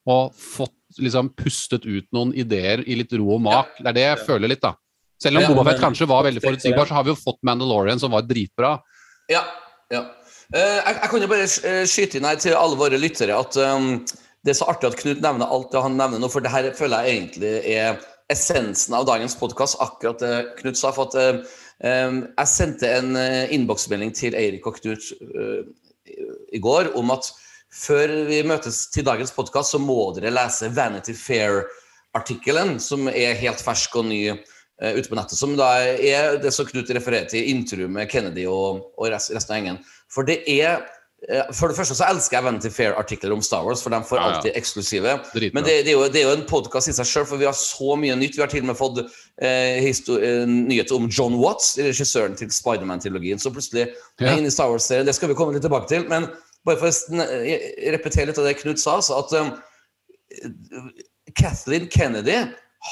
[0.09, 3.77] Og fått liksom pustet ut noen ideer i litt ro og mak.
[3.79, 4.75] Det er det jeg føler litt, da.
[5.23, 8.01] Selv om Ja, Boba Fett kanskje var veldig forutsigbar, så har vi jo fått Mandalorian,
[8.01, 8.77] som var dritbra.
[9.33, 9.43] Ja.
[9.93, 10.03] ja.
[10.55, 13.57] Eh, jeg, jeg kan jo bare eh, skyte inn her til alle våre lyttere at
[13.59, 14.05] um,
[14.45, 16.69] det er så artig at Knut nevner alt det han nevner nå, for det her
[16.79, 17.97] føler jeg egentlig er
[18.31, 20.93] essensen av dagens podkast, akkurat det Knut sa.
[20.95, 21.41] for at
[21.81, 23.17] um, Jeg sendte en
[23.57, 25.65] innboksmelding til Eirik og Knut uh,
[26.55, 27.33] i går om at
[27.77, 33.61] før vi møtes til dagens podkast, så må dere lese Vanity Fair-artikkelen, som er helt
[33.63, 35.39] fersk og ny uh, ute på nettet.
[35.39, 39.59] Som da er det som Knut refererer til, intervju med Kennedy og, og resten av
[39.61, 39.83] gjengen.
[40.13, 40.79] For det er
[41.27, 44.21] eh, For det første så elsker jeg Vanity Fair-artikler om Star Wars, for de får
[44.21, 44.35] Ja, ja.
[44.37, 45.15] alltid eksklusive.
[45.35, 45.57] Dritbra.
[45.59, 47.49] Men det, det, er jo, det er jo en podkast i seg sjøl, for vi
[47.49, 48.37] har så mye nytt.
[48.39, 53.43] Vi har til og med fått eh, eh, nyheter om John Watts, regissøren til Spiderman-trilogien.
[53.43, 53.89] Så plutselig
[54.23, 54.33] Ja.
[54.37, 55.09] inne i Star Wars-serien.
[55.09, 56.07] Det skal vi komme litt tilbake til.
[56.09, 56.31] Men
[56.67, 57.27] bare for å
[57.95, 59.53] repetere litt av det Knut sa, så at um,
[61.39, 62.41] Kathleen Kennedy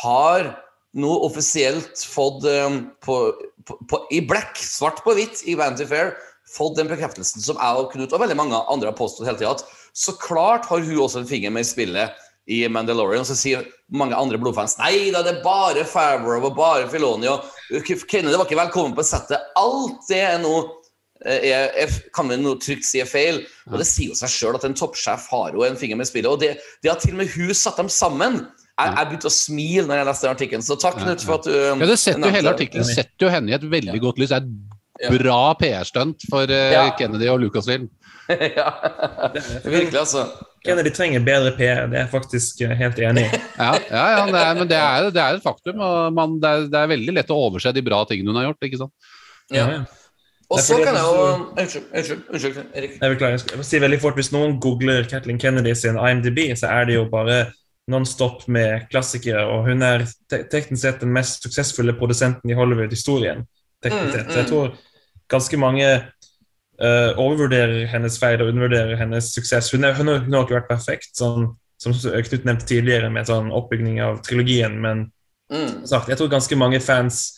[0.03, 0.53] har
[0.95, 3.19] nå offisielt fått um, på,
[3.91, 6.15] på, i black, svart på hvitt i Vanity Fair,
[6.55, 9.57] fått den bekreftelsen som jeg og Knut og veldig mange andre har påstått hele tida,
[9.57, 13.25] at så klart har hun også en finger med i spillet i Mandalorian.
[13.25, 17.31] Og så sier mange andre blodfans nei da, det er bare Favreau og bare Filoni.
[17.31, 19.53] Og Kennedy var ikke velkommen på settet.
[19.59, 20.59] Alt det er nå
[21.23, 23.41] er, er, kan vi nå trygt si er feil.
[23.71, 26.31] Og det sier jo seg sjøl at en toppsjef har jo en finger med spillet.
[26.31, 28.43] Og det, det at til og med hun satt dem sammen.
[28.75, 31.45] Jeg, jeg begynte å smile når jeg leste den artikkelen, så takk, Knut, for at
[31.47, 34.33] du Ja, det setter jo Hele artikkelen setter jo henne i et veldig godt lys.
[34.33, 36.89] Det er et bra PR-stunt for eh, Ja.
[36.99, 37.87] Kennedy og Lucasfilm.
[38.59, 38.67] ja.
[39.63, 40.27] Virkelig, altså.
[40.65, 43.43] Kennedy trenger bedre PR, det er jeg faktisk eh, helt enig i.
[43.63, 45.79] Ja, ja, ja det er, men det er, det er et faktum.
[45.79, 48.49] og Man, det, er, det er veldig lett å overse de bra tingene hun har
[48.51, 48.67] gjort.
[48.67, 49.13] ikke sant?
[49.55, 49.69] Ja.
[50.51, 51.27] Og så kan jeg jo
[51.59, 52.97] Unnskyld, unnskyld, unnskyld Erik.
[53.01, 56.67] Jeg beklager, jeg skal si veldig fort, Hvis noen googler Kathleen Kennedy sin IMDb, så
[56.67, 57.47] er det jo bare
[57.89, 63.45] nonstop med klassikere, og hun er te teknisk sett den mest suksessfulle produsenten i Hollywood-historien.
[63.85, 64.31] teknisk Mm, sett.
[64.33, 64.51] Så jeg mm.
[64.51, 64.71] tror
[65.29, 65.89] ganske mange
[66.81, 69.69] uh, overvurderer hennes feil og undervurderer hennes suksess.
[69.73, 73.29] Hun, er, hun, har, hun har ikke vært perfekt, sånn, som Knut nevnte tidligere, med
[73.29, 75.11] sånn oppbygging av trilogien, men
[75.53, 75.87] Mm.
[75.87, 77.35] sagt, jeg tror ganske mange fans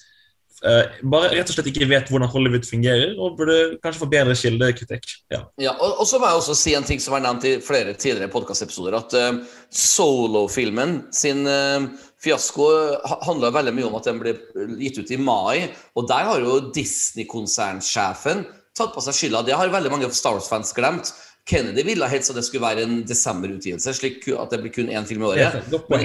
[0.62, 5.04] bare rett og slett ikke vet hvordan Hollywood fungerer, og burde kanskje få bedre kildekritikk.
[5.34, 5.42] Ja.
[5.60, 7.92] Ja, og, og så må jeg også si en ting som er nevnt i flere
[7.94, 11.84] tidligere podkastepisoder, at uh, solofilmen sin uh,
[12.24, 12.70] fiasko
[13.04, 14.32] ha- handla veldig mye om at den ble
[14.80, 19.44] gitt ut i mai, og der har jo Disney-konsernsjefen tatt på seg skylda.
[19.46, 21.12] Det har veldig mange Star Wars-fans glemt.
[21.46, 25.06] Kennedy ville helst at det skulle være en desemberutgivelse, slik at det blir kun én
[25.08, 25.60] film i året.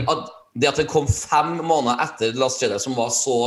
[0.05, 3.37] Helt- Men at, det kom fem måneder etter Last Jedi, som var så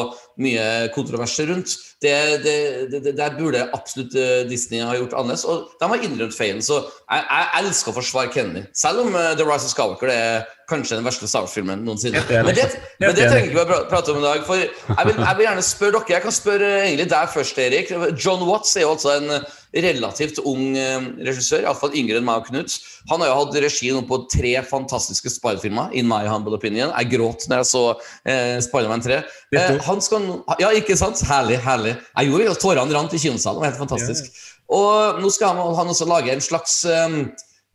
[0.41, 2.15] mye kontroverser rundt, det,
[2.45, 2.55] det,
[2.93, 5.45] det, det, der burde absolutt eh, Disney ha gjort annerledes.
[5.49, 6.63] Og de har innrømt feilen.
[6.65, 8.65] Så jeg, jeg elsker å forsvare Kennedy.
[8.77, 12.25] Selv om eh, The Rise of Skywalker er kanskje den verste Star Wars-filmen noensinne.
[12.29, 12.67] Men det,
[13.01, 14.45] men det trenger ikke vi å prate om i dag.
[14.49, 16.17] For jeg vil, jeg vil gjerne spørre dere.
[16.17, 17.95] Jeg kan spørre eh, egentlig deg først, Erik.
[18.17, 19.37] John Watts er jo altså en
[19.83, 22.77] relativt ung eh, regissør, iallfall yngre enn meg og Knut.
[23.11, 26.93] Han har jo hatt regi på tre fantastiske Spider-filmer, in my humble opinion.
[26.95, 27.85] Jeg gråt når jeg så
[28.25, 29.23] eh, Spider-Man 3.
[29.57, 30.29] Eh, han skal
[30.63, 31.23] Ja, ikke sant?
[31.29, 31.97] Herlig, herlig.
[32.15, 33.61] Jeg gjorde jo tårene rant i kinosalen.
[33.61, 34.45] Det var helt fantastisk.
[34.75, 37.19] Og nå skal han, han også lage en slags eh,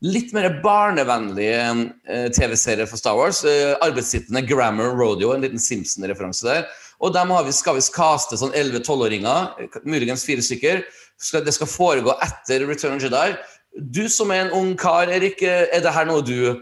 [0.06, 3.44] litt mer barnevennlig eh, TV-serie for Star Wars.
[3.44, 6.70] Eh, arbeidstitlene Grammar Rodeo, en liten Simpson-referanse der.
[7.00, 10.84] Og dem vi, skal vi kaste sånn 11-12-åringer, eh, muligens fire stykker.
[11.20, 13.36] Skal, det skal foregå etter Return of Jedi.
[13.76, 16.62] Du som er en ung kar, Erik, eh, er det her noe du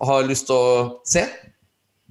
[0.00, 0.70] har lyst til å
[1.06, 1.26] se?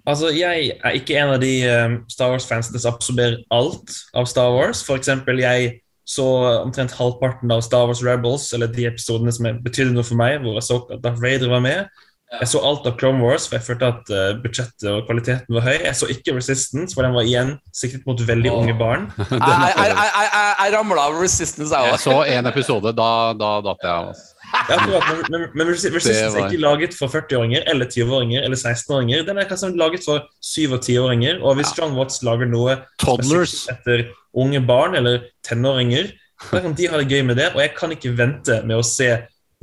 [0.05, 4.51] Altså, Jeg er ikke en av de um, Star Wars-fansene som absorberer alt av Star
[4.53, 4.83] Wars.
[4.85, 6.25] For eksempel, jeg så
[6.61, 10.59] omtrent halvparten av Star Wars Rebels, eller de episodene som betydde noe for meg, hvor
[10.59, 12.03] jeg så at Darth Vader var med.
[12.33, 15.65] Jeg så alt av Clone Wars, for jeg følte at uh, budsjettet og kvaliteten var
[15.67, 15.75] høy.
[15.85, 18.63] Jeg så ikke Resistance, for den var igjen siktet mot veldig oh.
[18.63, 19.05] unge barn.
[20.65, 24.07] Jeg, ramla av Resistance, jeg Jeg så en episode, da, da datt jeg av.
[24.09, 24.31] altså.
[24.65, 29.23] Men, men, men Resistance var- er ikke laget for 40-åringer eller 20-åringer eller 16-åringer.
[29.27, 31.39] Den er kanskje laget for 7- og 10-åringer.
[31.43, 33.67] Og hvis John Watts lager noe Toddlers.
[33.71, 36.09] etter unge barn eller tenåringer,
[36.51, 37.51] da kan de ha det gøy med det.
[37.53, 39.11] Og jeg kan ikke vente med å se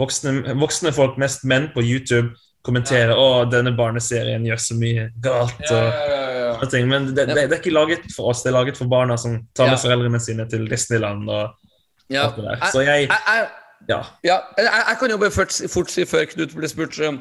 [0.00, 2.30] voksne, voksne folk, mest menn, på YouTube
[2.62, 5.62] kommentere å, denne barneserien gjør så mye galt.
[5.66, 5.96] og
[6.62, 6.88] sånne ting.
[6.90, 9.40] Men det, det, det er ikke laget for oss, det er laget for barna som
[9.56, 9.82] tar med Ja.
[9.82, 11.28] foreldrene sine til Disneyland.
[11.28, 11.56] og
[12.10, 12.26] Ja.
[12.28, 12.66] alt det der.
[12.70, 13.08] Så jeg,
[13.88, 14.02] ja.
[14.22, 17.16] Ja, jeg, kan jo bare fort, fort si før Knut ble spurt um,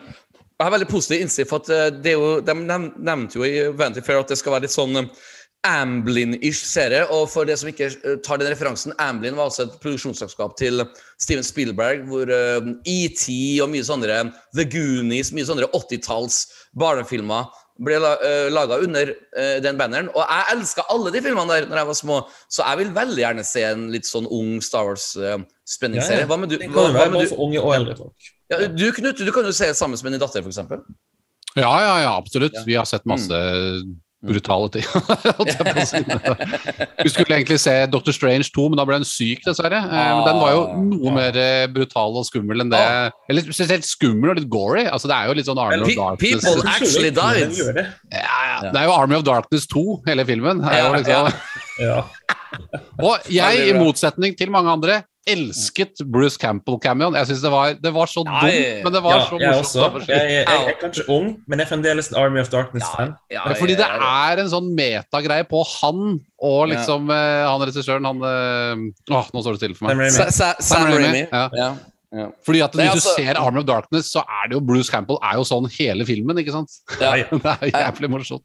[0.59, 3.63] Jeg har veldig positiv innsikt, for at uh, det er jo, de nevnte jo i
[3.73, 5.07] Vanity Fair at det skal være litt sånn um,
[5.67, 7.03] Amblin-ish serie.
[7.13, 10.83] Og for det som ikke uh, tar den referansen, Amblin var altså et produksjonsselskap til
[11.21, 13.25] Steven Spielberg, hvor uh, ET
[13.61, 14.23] og mye sånne
[14.57, 16.43] The Goonies, mye sånne 80-talls
[16.77, 20.09] barnefilmer ble la, uh, laga under uh, den banneren.
[20.15, 22.19] Og jeg elska alle de filmene der når jeg var små,
[22.51, 26.27] så jeg vil veldig gjerne se en litt sånn ung Star Wars-spenningsserie.
[26.29, 26.59] Hva med du?
[26.67, 27.37] Hva, hva med du?
[27.37, 28.31] unge og eldre folk.
[28.51, 30.61] Ja, du, Knut, du kan jo se sammen med din datter, f.eks.
[31.55, 32.55] Ja, ja, ja, absolutt.
[32.55, 32.63] Ja.
[32.67, 33.37] Vi har sett masse
[34.21, 34.85] brutale ting.
[37.03, 38.13] Vi skulle egentlig se Dr.
[38.15, 39.79] Strange 2, men da ble hun syk, dessverre.
[39.81, 42.81] Eh, men Den var jo noe mer eh, brutal og skummel enn det
[43.31, 44.85] Eller spesielt skummel og litt gory.
[44.85, 46.45] Altså, det er jo litt sånn Army of Darkness.
[46.45, 47.55] people actually died.
[48.13, 48.59] Ja, ja.
[48.69, 50.61] Det er jo Army of Darkness 2, hele filmen.
[50.61, 51.31] Det Er jo liksom.
[51.81, 52.01] Ja.
[53.07, 57.13] Og jeg, i motsetning til mange andre, elsket Bruce Campbell-cameoen.
[57.19, 58.39] Jeg synes det var, det var så Nei.
[58.41, 59.99] dumt, men det var Ja, så morsomt.
[60.01, 60.07] også.
[60.09, 63.13] Jeg, jeg, jeg er kanskje ung, men jeg er fremdeles en Army of Darkness-fan.
[63.29, 64.33] Ja, Ja, fordi det ja, ja.
[64.33, 69.43] er en sånn metagreie på han og liksom eh, han regissøren, han eh, Åh, nå
[69.45, 70.09] står det stille for meg.
[70.61, 71.27] Sam Raimi.
[72.11, 72.27] Ja.
[72.45, 75.19] Fordi at Hvis altså- du ser Army of Darkness, så er det jo Bruce Campbell
[75.23, 76.69] er jo sånn hele filmen, ikke sant?
[77.01, 77.23] Ja.
[77.31, 78.43] Det er jævlig morsomt.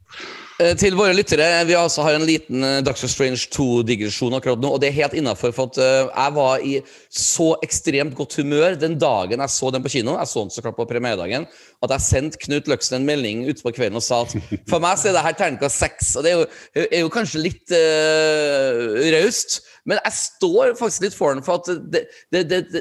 [0.59, 4.71] Eh, Til våre lyttere, vi altså har en liten eh, Doctor Strange 2-digresjon akkurat nå,
[4.73, 6.71] og det er helt innafor, for at eh, jeg var i
[7.13, 10.15] så ekstremt godt humør den dagen jeg så den på kino.
[10.17, 11.45] Jeg så den så klart på premieredagen.
[11.83, 14.33] At jeg sendte Knut Løksen en melding ute på kvelden og sa at
[14.69, 16.15] for meg så er det her terningkast seks.
[16.17, 16.47] Og det er jo,
[16.87, 22.03] er jo kanskje litt uh, raust, men jeg står faktisk litt foran for at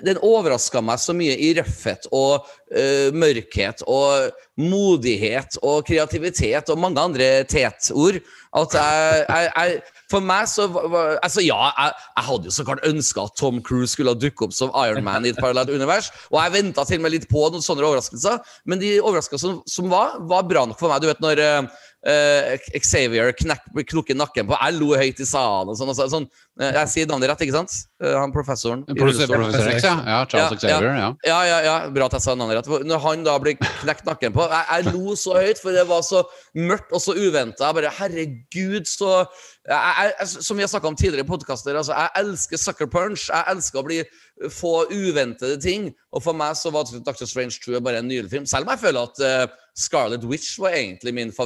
[0.06, 6.80] den overraska meg så mye i røffhet og uh, mørkhet og modighet og kreativitet og
[6.80, 8.18] mange andre tetord.
[8.56, 12.64] At jeg, jeg, jeg For meg så var- Altså, ja, jeg, jeg hadde jo så
[12.64, 16.08] klart ønska at Tom Cruise skulle dukke opp som Iron Man i et parallelt univers,
[16.30, 19.62] og jeg venta til og med litt på noen sånne overraskelser, men de overraskelsene som,
[19.68, 21.02] som var, var bra nok for meg.
[21.04, 21.68] Du vet når eh,
[22.06, 25.90] eh, Xavier knokker nakken på Jeg lo høyt i salen og sånn.
[25.90, 27.72] og så- sånn Uh, jeg sier navnet rett, ikke sant?
[28.00, 28.80] Uh, han professoren.
[28.96, 29.28] Professor.
[29.28, 29.90] Professor X, ja.
[30.08, 30.94] ja Charles Ja, Xavier.
[30.96, 31.08] ja.
[31.28, 32.86] Ja, ja, ja, bra at jeg sa navnet rett.
[32.88, 36.00] Når han da blir knekt nakken på Jeg, jeg lo så høyt, for det var
[36.06, 36.22] så
[36.56, 37.68] mørkt og så uventa.
[37.76, 39.26] Bare herregud, så
[39.68, 43.28] jeg, jeg, Som vi har snakka om tidligere i podkaster, altså, jeg elsker sucker punch.
[43.28, 44.00] Jeg elsker å bli
[44.48, 45.90] få uventede ting.
[46.16, 47.28] Og for meg så var Dr.
[47.28, 48.48] Strange 2 bare en nydelig film.
[48.48, 51.36] Selv om jeg føler at uh, Scarlet Witch var egentlig min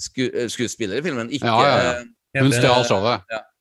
[0.00, 1.30] favorittskuespiller i filmen.
[1.30, 2.00] Ikke Ja, ja, ja.
[2.34, 3.20] eh, Hun stjal showet.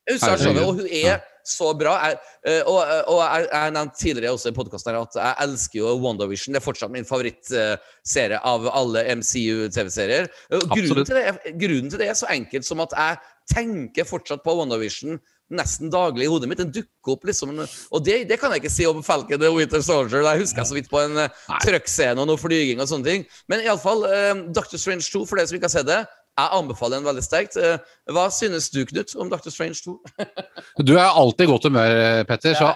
[0.09, 1.95] hun stjal showet, og hun er så bra.
[2.05, 5.95] Jeg, eh, og og jeg, jeg nevnte tidligere også i podkasten at jeg elsker jo
[6.03, 6.53] WandaVision.
[6.53, 10.29] Det er fortsatt min favorittserie av alle MCU-TV-serier.
[10.69, 13.17] Grunnen, grunnen til det er så enkelt som at jeg
[13.55, 16.59] tenker fortsatt på WandaVision nesten daglig i hodet mitt.
[16.61, 19.81] Den dukker opp liksom Og det, det kan jeg ikke si om Falcon og Winter
[19.81, 20.21] Soldier.
[20.21, 23.25] Der husker jeg så vidt på en uh, trøkkscene og noe flyging og sånne ting.
[23.49, 26.03] Men iallfall, uh, Doctor Strange 2, for dere som ikke har sett det.
[26.37, 27.57] Jeg anbefaler den veldig sterkt.
[27.57, 27.77] Eh,
[28.13, 29.97] Hva synes du, Knut, om Doctor Strange 2?
[30.87, 32.53] Du er alltid i godt humør, Petter.
[32.55, 32.69] Så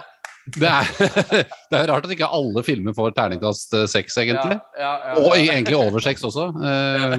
[0.60, 0.90] det er,
[1.72, 4.58] det er rart at ikke alle filmer får terningkast eh, seks, egentlig.
[5.22, 6.50] Og egentlig over seks også.
[6.68, 7.16] Eh,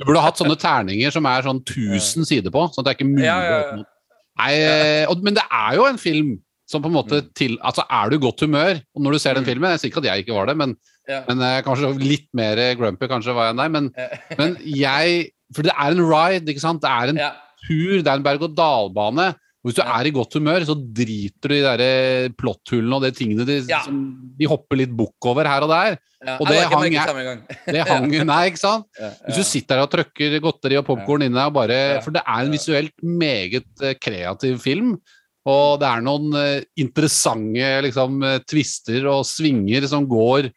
[0.00, 2.98] Du burde hatt sånne terninger som er sånn 1000 sider på, sånn at det er
[2.98, 3.78] ikke mulig Ja, ja, ja.
[3.78, 6.34] å eh, og- Men det er jo en film
[6.68, 7.30] som på en måte Mm.
[7.34, 9.90] til Altså, er du i godt humør og når du ser den filmen Jeg sier
[9.92, 10.74] ikke at jeg ikke var det, men,
[11.08, 11.22] Ja.
[11.28, 13.70] men eh, kanskje litt mer grumpy kanskje var jeg enn deg.
[13.72, 13.92] Men,
[14.36, 16.80] men jeg For det er en ride, ikke sant?
[16.82, 17.30] Det er en Ja.
[17.66, 19.34] tur, det er en berg-og-dal-bane.
[19.66, 19.98] Hvis du Ja.
[19.98, 23.56] er i godt humør, så driter du i de der plotthullene og de tingene de,
[23.68, 23.80] Ja.
[23.82, 25.98] som de hopper litt bukk over her og der.
[26.24, 28.86] Ja, Og det hang jeg- Det hang Nei, ikke sant?
[28.98, 32.00] Ja, Hvis du sitter der og trykker godteri og popkorn inni deg og bare Ja.
[32.00, 35.00] For det er en visuelt meget eh, kreativ film.
[35.46, 40.50] Og det er noen eh, interessante liksom, tvister twister og svinger som går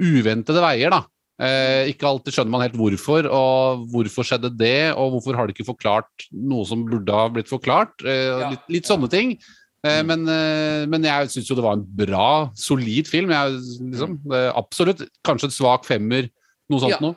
[0.00, 1.02] uventede veier, da.
[1.38, 5.52] Eh, ikke alltid skjønner man helt hvorfor, og hvorfor skjedde det, og hvorfor har de
[5.52, 7.92] ikke forklart noe som burde ha blitt forklart.
[8.06, 9.36] Eh, Ja, litt, litt sånne ting.
[9.84, 10.06] Eh, Mm.
[10.06, 13.28] men, eh, men jeg syns jo det var en bra, solid film.
[13.30, 13.60] Jeg,
[13.92, 15.04] liksom, eh, absolutt.
[15.22, 16.30] Kanskje en svak femmer,
[16.70, 16.98] noe sånt Ja.
[17.00, 17.16] noe.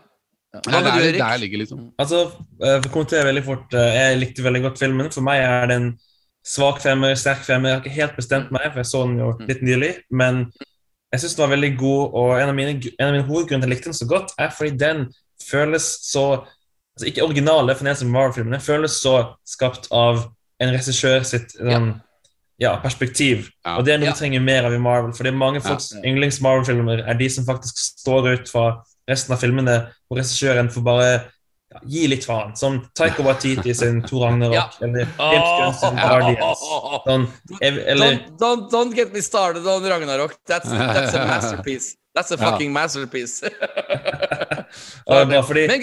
[0.53, 0.60] Ja.
[0.62, 1.91] Det er der, der ligger liksom.
[1.97, 2.25] Altså,
[2.62, 5.12] eh, for å kommentere veldig fort Jeg likte veldig godt filmen.
[5.13, 5.99] For meg er det en
[6.43, 7.69] svak femmer, sterk femmer.
[7.69, 9.47] Jeg har ikke helt bestemt meg, for jeg så den jo Mm.
[9.47, 9.95] litt nylig.
[10.12, 10.51] Men
[11.12, 13.67] jeg syns den var veldig god, og en av mine, en av mine hovedgrunner til
[13.67, 15.08] at jeg likte den så godt, er fordi den
[15.50, 16.45] føles så
[17.00, 19.13] altså Ikke originale, for den er som Marvel-filmene, føles så
[19.48, 20.26] skapt av
[20.60, 21.93] en regissør sitt den,
[22.60, 23.45] ja, perspektiv.
[23.65, 23.78] Ja.
[23.78, 24.12] Og det er noe Ja.
[24.12, 25.13] vi trenger mer av i Marvel.
[25.15, 26.02] Fordi mange folks Ja.
[26.04, 29.78] yndlings-Marvel-filmer er de som faktisk står ut fra resten av filmene,
[30.10, 31.24] hvor regissøren får bare
[31.71, 32.55] ja, gi litt faen.
[32.58, 34.69] Som Taika Waititi sin To Ragnarok, Ja.
[34.82, 36.65] eller James Gunn sin Guardians.
[37.05, 37.27] Sånn,
[37.62, 40.36] eller Don't, don't, don't get me started on Ragnarok.
[40.47, 41.95] That's, that's a masterpiece.
[42.15, 43.41] That's a fucking masterpiece.
[45.05, 45.82] fordi Men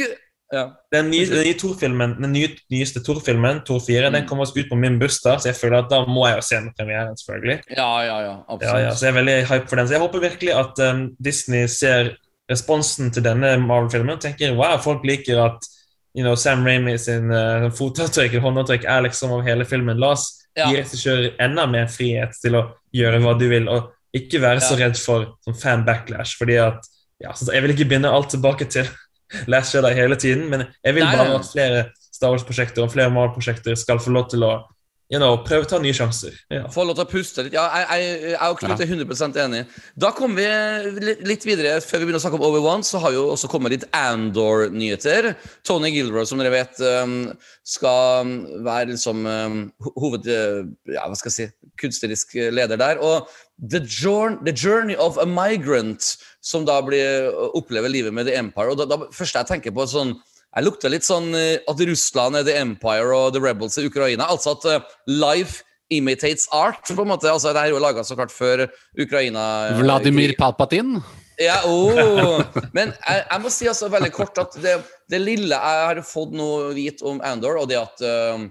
[0.53, 0.65] ja.
[0.93, 4.29] den nye, den nye Thor-filmen, den nye, nyeste Thor-filmen, Thor 4, den Mm.
[4.29, 6.57] kommer også ut på min bursdag, så jeg føler at da må jeg jo se
[6.57, 7.61] den premieren, selvfølgelig.
[7.77, 8.37] ja, ja, ja.
[8.61, 9.89] Ja, ja, så jeg er veldig hype for den.
[9.89, 12.13] Så jeg håper virkelig at um, Disney ser
[12.51, 15.67] responsen til denne Marvel-filmen og tenker wow, folk liker at
[16.17, 19.99] you know, Sam Raimi sin uh, fotavtrykk eller håndavtrykk er liksom av hele filmen.
[20.01, 20.71] La oss Ja.
[20.73, 22.63] gi regissører enda mer frihet til å
[22.97, 26.39] gjøre hva du vil, og ikke være så redd for sånn fan-backlash.
[26.41, 26.81] fordi at
[27.21, 28.89] ja, så Jeg vil ikke binde alt tilbake til
[29.53, 33.13] Last Jedi hele tiden, men jeg vil Nei, bare at flere Star Wars-prosjekter og flere
[33.13, 34.55] Marvel-prosjekter skal få lov til å
[35.13, 36.35] you know, prøv å ta nye sjanser.
[36.51, 36.65] Ja.
[36.73, 37.55] Få lov til å puste litt.
[37.55, 39.63] Ja, jeg, jeg, jeg og Knut er 100% enig.
[39.95, 41.77] Da kommer vi litt videre.
[41.85, 45.33] Før vi begynner å snakke om Over-One, så har jo også kommet litt Andor-nyheter.
[45.67, 47.17] Tony Gilroy, som dere vet, um,
[47.67, 49.59] skal um, være liksom um,
[49.95, 50.27] hoved...
[50.27, 53.03] uh, Ja, hva skal jeg si Kunstnerisk leder der.
[53.05, 53.31] Og
[53.63, 58.75] The, Journey of a Migrant, som da blir uh, opplever livet med The Empire.
[58.75, 60.17] Og da, da første jeg tenker på, sånn
[60.57, 64.29] jeg lukter litt sånn eh, at Russland er The Empire og The Rebels i Ukraina.
[64.33, 67.29] Altså at eh, life imitates art, på en måte.
[67.31, 68.65] Altså, det er jo laga så klart før
[68.99, 69.45] Ukraina
[69.79, 70.97] Vladimir Palpatin.
[71.39, 72.41] Ja, oh.
[72.73, 74.79] Men jeg, jeg må si altså veldig kort at det,
[75.13, 78.47] det lille jeg har fått noe vite om Andor, og det at uh,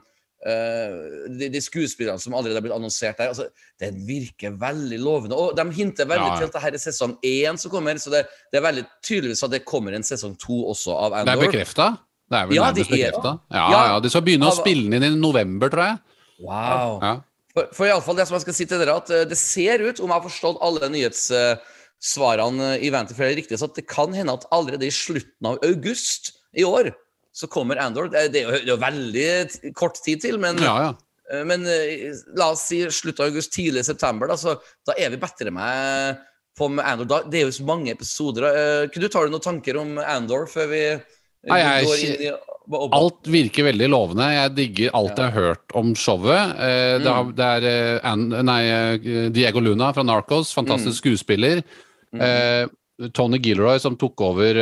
[0.46, 3.50] uh, de, de, skuespillerne som allerede har blitt annonsert der, altså,
[3.82, 5.38] det virker veldig lovende.
[5.38, 6.40] Og de hinter veldig ja.
[6.40, 9.56] til at dette er sesong én som kommer, så det, det, er veldig tydeligvis at
[9.58, 11.34] det kommer en sesong to også av Andor.
[11.34, 11.92] Det er bekrefta?
[12.26, 13.38] Det er vel ja, nærmest bekrefta?
[13.54, 16.02] Ja, ja, ja, de skal begynne å spille den inn i november, tror jeg.
[16.42, 16.98] Wow.
[17.04, 17.16] Ja.
[17.56, 20.10] For, for iallfall det som jeg skal si til dere, at det ser ut, om
[20.10, 21.30] jeg har forstått alle nyhets...
[21.34, 21.74] Uh,
[22.06, 26.34] svarene i Vanterfair er riktige, så det kan hende at allerede i slutten av august
[26.56, 26.92] i år
[27.36, 28.08] så kommer Andor.
[28.12, 30.94] Det er, jo, det er veldig kort tid til, men, ja, ja.
[31.34, 34.32] Eh, men eh, la oss si slutt av august, tidlig september.
[34.32, 34.56] Da, så,
[34.88, 36.24] da er vi bedre med
[36.56, 37.10] på med Andor.
[37.12, 38.48] Da, det er jo så mange episoder.
[38.48, 40.82] Uh, Knut, har du noen tanker om Andor før vi
[41.46, 42.32] Nei, jeg,
[42.98, 44.26] Alt virker veldig lovende.
[44.34, 46.56] Jeg digger alt jeg har hørt om showet.
[46.58, 47.36] Eh, det, har, mm.
[47.38, 50.98] det, er eh, nei, Diego Luna fra Narcos, fantastisk mm.
[51.04, 51.62] skuespiller.
[52.16, 53.12] Mm.
[53.14, 54.58] Tony Gilroy som tok over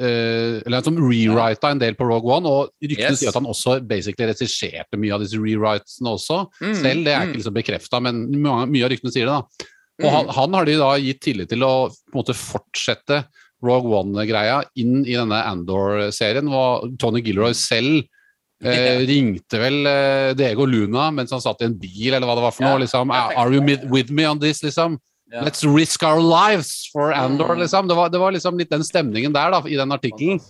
[0.00, 3.20] eller som rewrita en del på Rogue One, og ryktene yes.
[3.20, 6.40] sier at han også basically regisserte mye av disse rewritesene også.
[6.62, 7.28] Mm, Selv, det er mm.
[7.28, 9.36] ikke liksom bekrefta, men mye, av ryktene sier det.
[9.36, 9.68] da.
[10.00, 10.14] Og mm.
[10.16, 13.24] han, han, har de da gitt tillit til å på en måte fortsette
[13.64, 16.48] Rogue One-greia inn i denne Andor-serien.
[16.48, 18.00] og Tony Gilroy selv
[18.64, 22.46] eh, ringte vel eh, Diego Luna mens han satt i en bil, eller hva det
[22.46, 22.80] var for noe.
[22.84, 23.60] liksom, Are you
[23.92, 24.64] with me on this?
[24.64, 24.98] liksom?
[25.30, 25.44] Yeah.
[25.46, 27.60] Let's risk our lives for Andor, mm.
[27.62, 27.88] liksom.
[27.88, 30.42] Det var, det var, liksom litt den stemningen der da, i den artikkelen.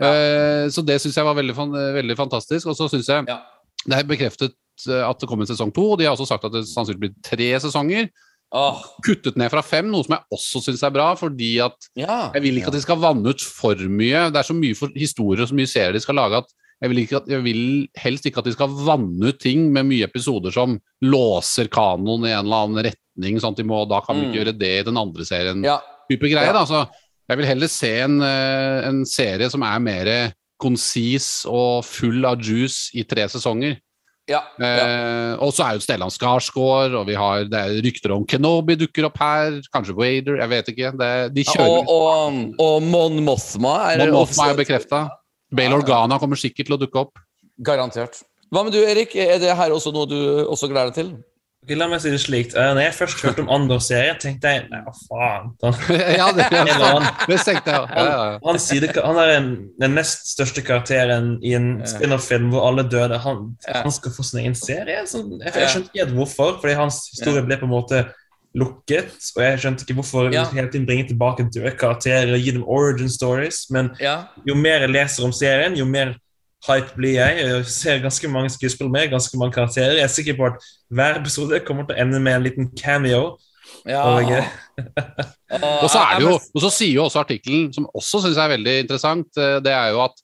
[0.00, 0.08] Ja.
[0.08, 1.54] Uh, så det syns jeg var veldig,
[1.98, 2.70] veldig fantastisk.
[2.72, 3.38] Og så syns jeg ja.
[3.84, 4.56] det er bekreftet
[4.88, 7.26] eh, at det kommer en sesong to, de har også sagt at det sannsynligvis blir
[7.28, 8.08] tre sesonger.
[8.52, 8.80] Oh.
[9.04, 12.16] Kuttet ned fra fem, noe som jeg også syns er bra, fordi at ja.
[12.34, 14.26] jeg vil ikke at de skal vanne ut for mye.
[14.32, 16.52] Det er så mye for historier og så mye serier de skal lage at
[16.82, 17.62] jeg vil, at, jeg vil,
[18.02, 20.74] helst ikke at de skal vanne ut ting med mye episoder som
[21.04, 23.38] låser kanoen i en eller annen retning.
[23.38, 24.40] sånn at de må, Da kan vi ikke mm.
[24.40, 25.62] gjøre det i den andre serien.
[25.62, 25.78] Ja.
[26.10, 26.56] Type greie, ja.
[26.56, 26.84] da, så
[27.30, 30.10] Jeg vil heller se en, eh, en serie som er mer
[30.62, 33.78] konsis og full av juice i tre sesonger.
[34.30, 34.66] Ja, ja.
[34.66, 38.76] Eh, og så er jo Stellan Skarsgård, og vi har det er rykter om Kenobi
[38.78, 39.62] dukker opp her.
[39.74, 40.92] Kanskje Wader, jeg vet ikke.
[40.98, 41.72] Det, de kjører.
[41.78, 45.06] og, og, og Mon Mothma er, Mon Mothma er bekrefta.
[45.52, 47.20] Bale Organa kommer sikkert til å dukke opp.
[47.62, 48.22] Garantert.
[48.52, 49.14] Hva med du, Erik?
[49.16, 51.12] Er det her også noe du også gleder deg til?
[51.62, 52.56] Okay, la meg si det slik.
[52.56, 55.52] Uh, når jeg først hørte om Andor-serien, tenkte jeg Nei, hva faen?
[56.18, 56.88] ja, det, ja,
[57.28, 57.84] det tenkte jeg.
[57.86, 59.46] Ja, ja, han, han, side, han, er en,
[59.78, 63.20] den nest største karakteren i en spin-off-film hvor alle døde.
[63.22, 65.04] Han, han, skal få sin egen serie?
[65.06, 68.02] Så jeg, jeg skjønte ikke helt hvorfor, fordi hans historie ble på en måte
[68.58, 69.14] lukket.
[69.36, 70.44] Og jeg skjønte ikke hvorfor ja.
[70.52, 73.64] hele tiden bringer tilbake døde karakterer og gir dem origin stories.
[73.72, 74.22] Men ja.
[74.48, 76.14] jo mer jeg leser om serien, jo mer
[76.68, 77.38] hype blir jeg.
[77.42, 79.96] Jeg ser ganske mange skuespill med, ganske mange karakterer.
[79.98, 83.36] Jeg er sikker på at hver episode kommer til å ende med en liten cameo.
[83.88, 84.02] Ja.
[84.04, 84.28] Og,
[85.82, 88.44] og, så er det jo, og så sier jo også artikkelen, som også syns jeg
[88.44, 90.22] er veldig interessant, eh, det er jo at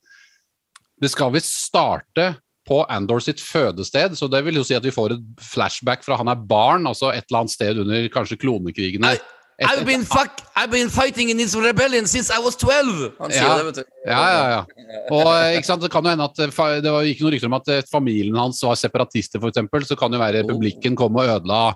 [0.99, 2.33] det skal visst starte
[2.69, 4.15] på Andor sitt fødested.
[4.19, 7.11] Så det vil jo si at vi får et flashback fra han er barn, altså
[7.15, 9.17] et eller annet sted under kanskje klonekrigene.
[9.59, 13.17] I've been, fuck, I've been fighting in this rebellion since I was 12!
[13.19, 13.57] Han sier ja.
[13.59, 13.89] det, vet du.
[14.07, 15.01] Ja, ja, ja.
[15.11, 17.73] Og ikke sant, Det kan jo hende at det var ikke noe rykter om at
[17.75, 19.89] eh, familien hans var separatister, f.eks.
[19.91, 21.73] Så kan jo være republikken komme og ødela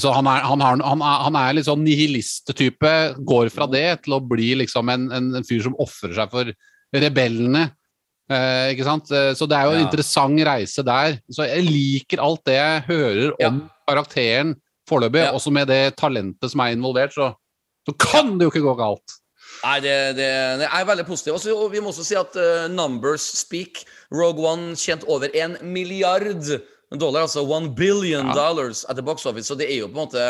[0.00, 2.92] så han er, han, har, han, er, han er, litt sånn nihilist-type.
[3.28, 6.50] Går fra det til å bli liksom en, en, en fyr som ofrer seg for
[6.96, 7.68] rebellene.
[8.26, 9.10] Eh, ikke sant?
[9.14, 9.86] Eh, så det er jo en ja.
[9.86, 11.18] interessant reise der.
[11.30, 13.68] Så jeg liker alt det jeg hører om ja.
[13.86, 14.56] karakteren
[14.86, 15.34] foreløpig, ja.
[15.34, 17.32] også med det talentet som er involvert, så,
[17.86, 19.16] så kan det jo ikke gå galt.
[19.64, 20.28] Nei, det, det,
[20.60, 21.34] det er veldig positivt.
[21.38, 23.82] Også, vi må også si at uh, numbers speak.
[24.14, 26.44] Rogue One tjente over en milliard
[26.94, 29.48] dollar, altså one billion dollars at the box office.
[29.48, 30.28] Så det er jo på en måte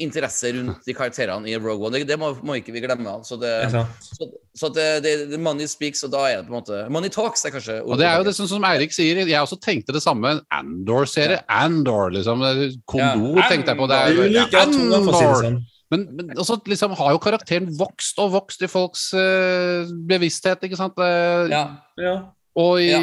[0.00, 1.98] interesse rundt de karakterene i Rogue One.
[1.98, 3.18] Det, det må, må, ikke vi glemme.
[3.26, 3.52] Så, det,
[4.00, 7.44] så, så det, det, money speaks, og da er det på en måte Money talks
[7.44, 10.02] er kanskje Og det er jo det som, som Eirik sier, jeg også tenkte det
[10.04, 10.38] samme.
[10.54, 11.42] Andor-serie.
[11.42, 11.60] Ja.
[11.66, 12.44] Andor, liksom.
[12.88, 13.48] Kondor ja.
[13.52, 13.88] tenkte jeg på.
[13.90, 15.40] Det er, ja, Andor.
[15.42, 15.62] Sånn.
[15.92, 20.78] Men, men også liksom har jo karakteren vokst og vokst i folks uh, bevissthet, ikke
[20.80, 20.96] sant?
[20.98, 21.66] Uh, ja.
[22.00, 22.14] ja.
[22.58, 22.94] Og i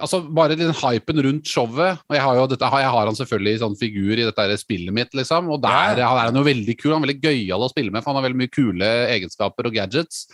[0.00, 3.52] altså Bare den hypen rundt showet og Jeg har jo dette, jeg har han selvfølgelig
[3.54, 5.50] i sånn figur i dette spillet mitt, liksom.
[5.54, 6.08] Og der, ja.
[6.10, 6.94] er han jo veldig kul.
[6.94, 9.76] Han er veldig gøyal å spille med, for han har veldig mye kule egenskaper og
[9.76, 10.24] gadgets.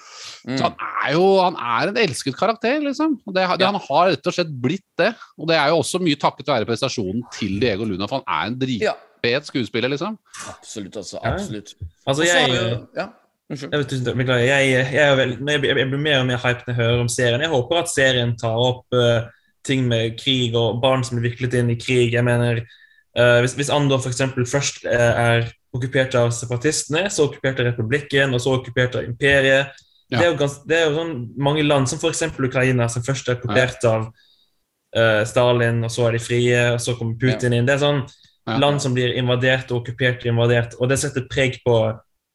[0.47, 0.55] Mm.
[0.55, 3.19] Så han er jo han er en elsket karakter, liksom.
[3.27, 5.13] Og det, det, Han har rett og slett blitt det.
[5.37, 8.51] Og det er jo også mye takket være prestasjonen til Diego Luna, for han er
[8.53, 10.19] en dritfet skuespiller, liksom.
[10.55, 11.23] Absolutt, altså.
[11.23, 11.77] Absolutt.
[12.07, 12.83] Altså, jeg...
[12.97, 13.13] ja.
[13.47, 17.11] Jeg, vet, jeg, jeg, jeg, jeg, blir mer og mer hyped når jeg hører om
[17.13, 17.45] serien.
[17.45, 19.29] Jeg håper at serien tar opp uh,
[19.67, 22.15] ting med krig og barn som blir viklet inn i krig.
[22.15, 27.61] Jeg mener uh, hvis, hvis Andor eksempel først eh, er okkupert av separatistene, så okkupert
[27.61, 29.75] av republikken, og så okkupert av imperiet.
[30.09, 30.21] Ja.
[30.21, 32.23] Det, er gans, det er jo sånn mange land, som f.eks.
[32.39, 36.95] Ukraina, som først er okkupert av uh, Stalin, og så er de frie, og så
[36.99, 37.69] kommer Putin inn.
[37.69, 38.07] Det er sånn
[38.47, 38.61] Ja.
[38.63, 41.81] land som blir invadert og okkupert og invadert, og det setter preg på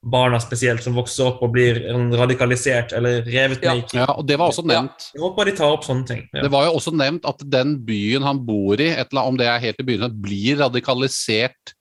[0.04, 1.78] barna spesielt, som vokser opp og blir
[2.18, 3.76] radikalisert eller revet Ja.
[3.76, 4.82] med i Ja, og det var også Ja.
[4.82, 5.12] nevnt.
[5.14, 6.28] Jeg håper de tar opp sånne ting.
[6.34, 6.42] Ja.
[6.42, 9.38] Det var jo også nevnt at den byen han bor i, et eller annet, om
[9.38, 11.74] det er helt i begynnelsen, blir radikalisert.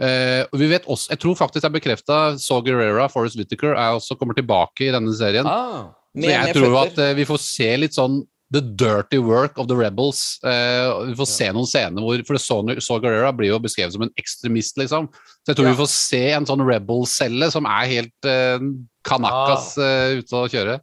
[0.00, 3.74] Eh, og vi vet også, Jeg tror faktisk det er bekrefta Saw Gerrera, Forest Whittaker,
[3.74, 5.46] er også kommer tilbake i denne serien.
[5.46, 8.22] Ah, Så jeg tror at eh, vi får se litt sånn
[8.52, 10.38] The dirty work of the rebels.
[10.44, 14.12] Eh, vi får se noen scener hvor For Saw Guerrera blir jo beskrevet som en
[14.20, 15.08] ekstremist, liksom.
[15.40, 15.72] Så jeg tror Ja.
[15.72, 18.66] vi får se en sånn rebel-celle som er helt eh,
[19.08, 20.76] kanakas uh, ute å kjøre.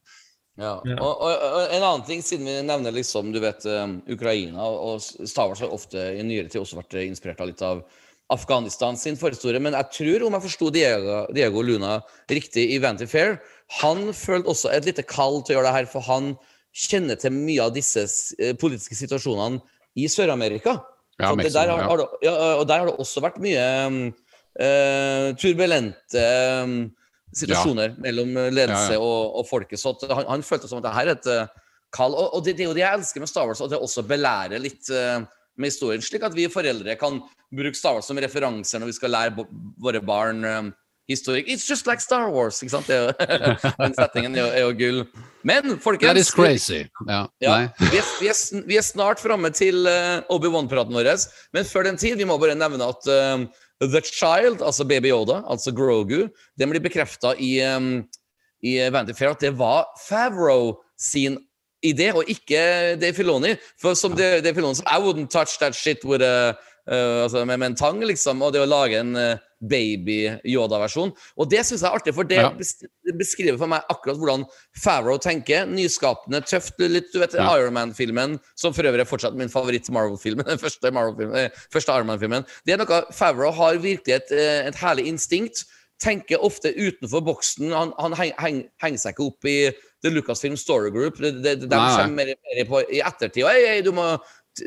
[0.60, 0.74] Ja.
[0.84, 0.98] Ja.
[0.98, 5.00] Og, og, og en annen ting, siden vi nevner liksom, du vet, um, Ukraina og
[5.00, 7.86] Star Wars har ofte i nyere tid også vært inspirert av litt av
[8.34, 9.62] Afghanistan sin forhistorie.
[9.64, 12.00] Men jeg tror, om jeg forsto Diego, Diego Luna
[12.30, 13.40] riktig i Vanty Fair,
[13.80, 16.34] han følte også et lite kall til å gjøre det her, for han
[16.76, 18.06] kjenner til mye av disse
[18.40, 19.62] eh, politiske situasjonene
[20.00, 20.78] i Sør-Amerika.
[21.20, 21.40] Ja, ja.
[22.24, 23.64] ja, og der har det også vært mye
[24.56, 26.22] eh, turbulente
[26.64, 26.78] um,
[27.36, 29.02] situasjoner mellom ledelse Ja, ja.
[29.04, 29.82] Og, og folket.
[29.82, 32.16] Så han, han følte som at det her er et uh, kall.
[32.16, 34.06] Og, og det, det er jo det jeg elsker med Star Wars, at det også
[34.08, 35.20] belærer litt uh,
[35.60, 37.20] med historien, slik at vi foreldre kan
[37.52, 39.48] bruke Star Wars som referanser når vi skal lære
[39.82, 40.72] våre barn
[41.10, 41.48] historikk.
[41.48, 42.62] It's just like Star Wars!
[42.64, 42.88] ikke sant?
[43.82, 45.00] Den settingen er jo, er jo gull.
[45.44, 46.84] Men folkens That is crazy.
[47.08, 51.12] Ja, ja, vi, er, vi, er, vi er snart framme til uh, Obi-Wan-praten vår.
[51.56, 53.50] Men før den tid, vi må bare nevne at um,
[53.82, 56.28] The Child, altså Baby Yoda, altså Grogu,
[56.60, 58.04] den blir bekrefta i, um,
[58.62, 61.40] i Vanity Fair at det var Favreau sin
[61.86, 63.56] idé, og ikke Dave Filoni.
[63.80, 66.58] For som Dave Dave Filoni sa, I wouldn't touch that shit with a,
[66.92, 68.42] uh, altså med, med en tang, liksom.
[68.42, 71.12] Og det å lage en uh, baby-Yoda-versjon.
[71.40, 72.52] Og det syns jeg er artig, for det Ja.
[73.18, 74.46] beskriver for meg akkurat hvordan
[74.78, 75.66] Favreau tenker.
[75.68, 77.58] Nyskapende, tøft, litt du vet, Ja.
[77.58, 80.44] Iron Man-filmen, som for øvrig er fortsatt min favoritt-Marvel-film.
[80.48, 82.46] Den første, Marvel eh, første Iron Man-filmen.
[82.66, 85.66] Det er noe Favreau har virkelig et, eh, et herlig instinkt.
[86.00, 87.74] Tenker ofte utenfor boksen.
[87.76, 89.58] Han, han heng, heng, henger seg ikke opp i
[90.02, 91.18] The Lucasfilm Story Group.
[91.20, 91.96] De, de, de nei.
[91.98, 93.44] kommer mer, mer på i ettertid.
[93.44, 94.14] Ei, ei, du må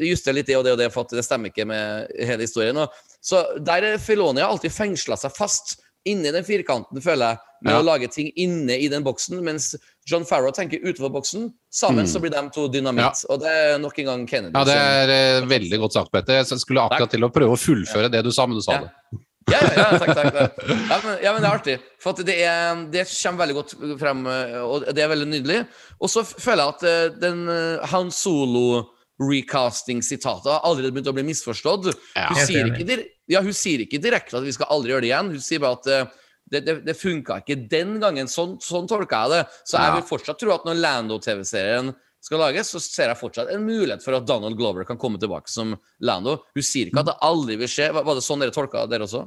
[0.01, 2.77] justere litt det og det og det, for at det stemmer ikke med hele historien.
[2.83, 5.79] Og, så der er Filoni har alltid fengsla seg fast
[6.09, 7.79] inni den firkanten, føler jeg, med Ja.
[7.79, 9.77] å lage ting inne i den boksen, mens
[10.11, 11.53] John Farrow tenker utenfor boksen.
[11.71, 13.23] Sammen så blir de to dynamitt.
[13.31, 14.51] Og det er nok en gang Kennedy.
[14.51, 14.59] Mm.
[14.59, 15.49] Ja, det er som...
[15.53, 16.41] veldig godt sagt, Petter.
[16.41, 18.81] Jeg skulle akkurat til å prøve å fullføre det du sa, men du sa Ja.
[18.89, 19.21] det.
[19.51, 20.35] Ja, ja, ja, takk, takk.
[20.35, 20.59] takk.
[20.91, 21.77] Ja, men, ja, men det er artig.
[22.03, 24.27] For det, er, det kommer veldig godt frem,
[24.67, 25.61] og det er veldig nydelig.
[26.01, 27.47] Og så føler jeg at eh, den
[27.95, 28.92] Han Han
[29.23, 31.91] Solo-recasting-sitatet har allerede begynt å bli misforstått.
[32.17, 32.29] Ja.
[32.33, 32.99] Hun, sier ikke,
[33.33, 35.33] ja, hun sier ikke direkte at vi skal aldri gjøre det igjen.
[35.37, 36.07] Hun sier bare at eh,
[36.53, 38.29] det, det, det funka ikke den gangen.
[38.31, 39.43] Sånn, sånn tolka jeg det.
[39.65, 39.95] Så jeg Ja.
[39.99, 41.93] vil fortsatt tro at når Lando-TV-serien
[42.23, 45.51] skal lages, så ser jeg fortsatt en mulighet for at Donald Glover kan komme tilbake
[45.51, 46.37] som Lando.
[46.55, 47.89] Hun sier ikke at det aldri vil skje.
[47.97, 49.25] Var det sånn dere tolka dere også?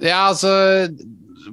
[0.00, 0.50] Ja, altså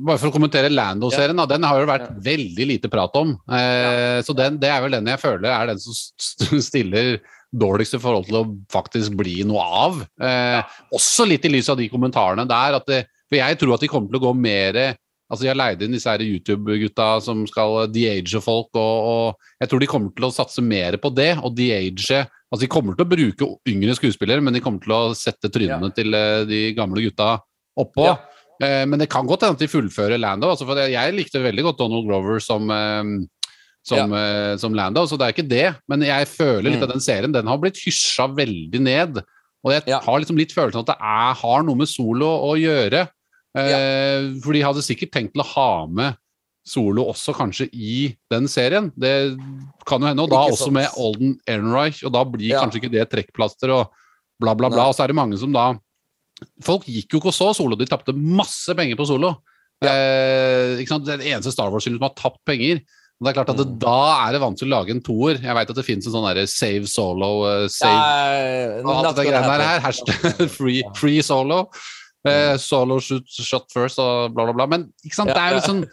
[0.06, 1.46] Bare for å kommentere Lando-serien, Ja.
[1.50, 2.16] den har jo vært Ja.
[2.22, 3.32] veldig lite prat om.
[3.50, 7.20] Eh, Så den, det er vel den jeg føler er den som stiller
[7.54, 10.04] dårligst i forhold til å faktisk bli noe av.
[10.22, 12.78] Eh, Også litt i lys av de kommentarene der.
[12.80, 15.58] At det, for jeg tror at de kommer til å gå mer Altså De har
[15.58, 20.28] leid inn disse YouTube-gutta som skal de-age folk, og, og jeg tror de kommer til
[20.28, 21.32] å satse mer på det.
[21.42, 22.20] Og de-age
[22.54, 25.90] Altså De kommer til å bruke yngre skuespillere, men de kommer til å sette trynene
[25.98, 27.40] til eh, de gamle gutta
[27.82, 28.06] oppå.
[28.06, 28.16] Ja.
[28.64, 30.52] Eh, men det kan godt hende at de fullfører Lando.
[30.54, 33.04] Altså for jeg likte veldig godt Donald Grover som, eh,
[33.86, 35.76] som, eh, som Lando, så det er ikke det.
[35.88, 36.84] Men jeg føler litt Mm.
[36.88, 39.24] at den serien den har blitt hysja veldig ned.
[39.64, 40.00] Og jeg Ja.
[40.00, 43.08] har liksom litt følelsen av at det er, har noe med solo å gjøre.
[43.56, 46.18] Eh, For de hadde sikkert tenkt til å ha med
[46.66, 48.92] solo også kanskje i den serien.
[48.98, 49.38] Det
[49.86, 50.24] kan jo hende.
[50.24, 52.62] Og da også med Olden Ehrenreich, og da blir Ja.
[52.66, 53.90] kanskje ikke det trekkplaster og
[54.40, 54.78] bla, bla, bla.
[54.78, 54.88] Nei.
[54.90, 55.76] Og så er det mange som da
[56.62, 59.38] Folk gikk jo ikke og så solo, de tapte masse penger på solo.
[59.82, 61.06] Eh, ikke sant?
[61.06, 62.82] Det det eneste Star Wars-film som har tapt penger.
[63.16, 63.78] Og det er klart at det, Mm.
[63.80, 65.38] Da er det vanskelig å lage en toer.
[65.40, 69.08] Jeg veit at det finnes en sånn derre save solo, uh, save ja, og alt
[69.08, 69.80] not det greiene her.
[69.86, 71.62] Hashtag free, free solo.
[72.28, 74.66] Uh, solo shoot, shot first og bla, bla, bla.
[74.68, 75.84] Men ikke sant, det er jo sånn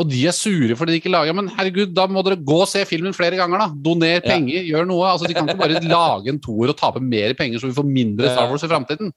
[0.00, 2.66] Og de er sure fordi de ikke lager Men herregud, da må dere gå og
[2.66, 3.68] se filmen flere ganger, da.
[3.84, 4.24] Doner Ja.
[4.24, 5.04] penger, gjør noe.
[5.12, 7.86] Altså, De kan ikke bare lage en toer og tape mer penger så vi får
[7.86, 9.12] mindre Star Wars i framtiden.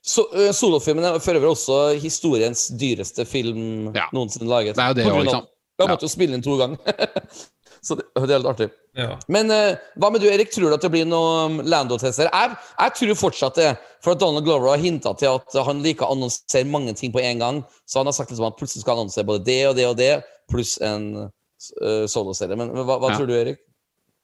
[0.00, 4.06] So, uh, Solofilmen er for øvrig også historiens dyreste film Ja.
[4.14, 4.76] noensinne laget.
[4.78, 5.46] Det er jo det liksom også,
[5.80, 6.78] Jeg måtte jo spille inn to ganger.
[7.80, 8.68] Så det, det er litt artig.
[8.98, 9.14] Ja.
[9.32, 10.50] Men uh, hva med du, Erik?
[10.52, 12.28] Tror du at det blir noe um, Lando-tester?
[12.28, 13.70] Jeg, jeg tror fortsatt det.
[14.04, 17.22] For at Donald Glover har hinta til at han liker å annonsere mange ting på
[17.24, 17.62] en gang.
[17.88, 20.12] Så han har sagt liksom at plutselig skal annonsere både det og det og det,
[20.52, 22.60] pluss en uh, soloserie.
[22.60, 23.16] Men hva, hva Ja.
[23.16, 23.64] tror du, Erik?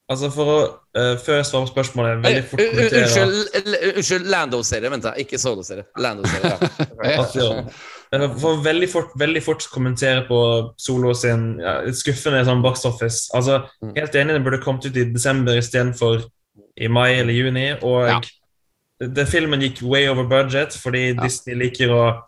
[0.07, 0.59] Altså for å,
[0.95, 2.61] uh, Før jeg svarer på spørsmålet, veldig fort
[3.97, 4.91] Unnskyld, Lando-serie.
[4.93, 5.17] Vent, da.
[5.19, 5.89] Ikke soloserie.
[5.99, 6.53] Lando-serie.
[7.03, 7.63] Ja.
[8.11, 10.39] at, får veldig fort, veldig fort kommentere på
[10.79, 13.27] Solo sin ja, skuffende sånn box office.
[13.35, 13.93] Altså, Mm.
[13.95, 16.23] Helt enig, den burde kommet ut i desember istedenfor
[16.77, 17.67] i mai eller juni.
[17.81, 18.19] Og Ja.
[19.01, 22.21] den filmen gikk way over budget fordi Disney liker å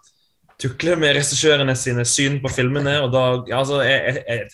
[0.60, 3.02] tukle med regissørene sine syn på filmene.
[3.04, 4.50] Og da ja, altså, jeg, jeg, jeg,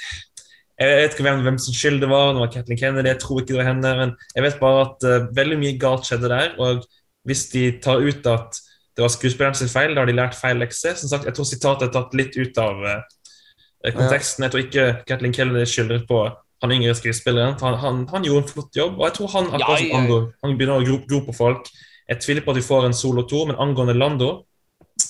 [0.79, 2.33] jeg vet ikke hvem, hvem som skyld det var.
[2.33, 3.95] Det var Kathleen Kennedy, jeg tror ikke det var henne.
[3.97, 6.53] Men jeg vet bare at uh, veldig mye galt skjedde der.
[6.59, 6.85] Og
[7.25, 8.61] hvis de tar ut at
[8.95, 10.95] det var skuespilleren sin feil, da har de lært feil lekse.
[10.99, 14.45] Som sagt, jeg tror sitatet er tatt litt ut av eh, konteksten.
[14.45, 16.21] Jeg tror ikke Kathleen Kennedy skylder på
[16.63, 17.57] han yngre skuespilleren.
[17.61, 20.13] Han, han, han gjorde en flott jobb, og jeg tror han akkurat som Ja, ja,
[20.13, 20.21] ja.
[20.45, 21.69] Han begynner å gro, gro på folk.
[22.05, 24.29] Jeg tviler på at vi får en Solo 2, men angående Lando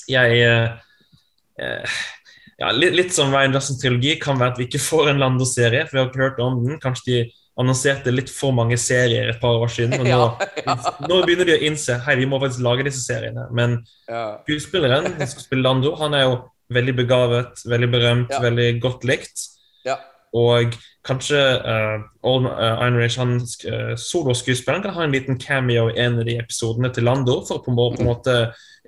[0.10, 0.76] Jeg eh,
[1.62, 1.98] eh,
[2.58, 5.98] ja, litt, litt som Ryan Johnson-trilogi kan være at vi ikke får en Lando-serie, for
[5.98, 6.80] vi har ikke hørt om den.
[6.82, 7.18] Kanskje de
[7.60, 10.00] annonserte litt for mange serier et par år siden.
[10.02, 10.24] Og nå,
[10.66, 10.76] Ja,
[11.08, 13.48] nå begynner de å innse hei, vi må faktisk lage disse seriene.
[13.56, 13.80] Men
[14.10, 14.38] Ja.
[14.44, 16.36] skuespilleren som skal spille Lando, han er jo
[16.74, 18.42] veldig begavet, veldig berømt, Ja.
[18.44, 19.48] veldig godt likt.
[19.86, 19.98] Ja.
[20.36, 20.74] Og
[21.06, 26.20] kanskje uh, Old uh, Einrich, han uh, soloskuespilleren, kan ha en liten cameo i en
[26.20, 28.36] av de episodene til Lando for å på, på en måte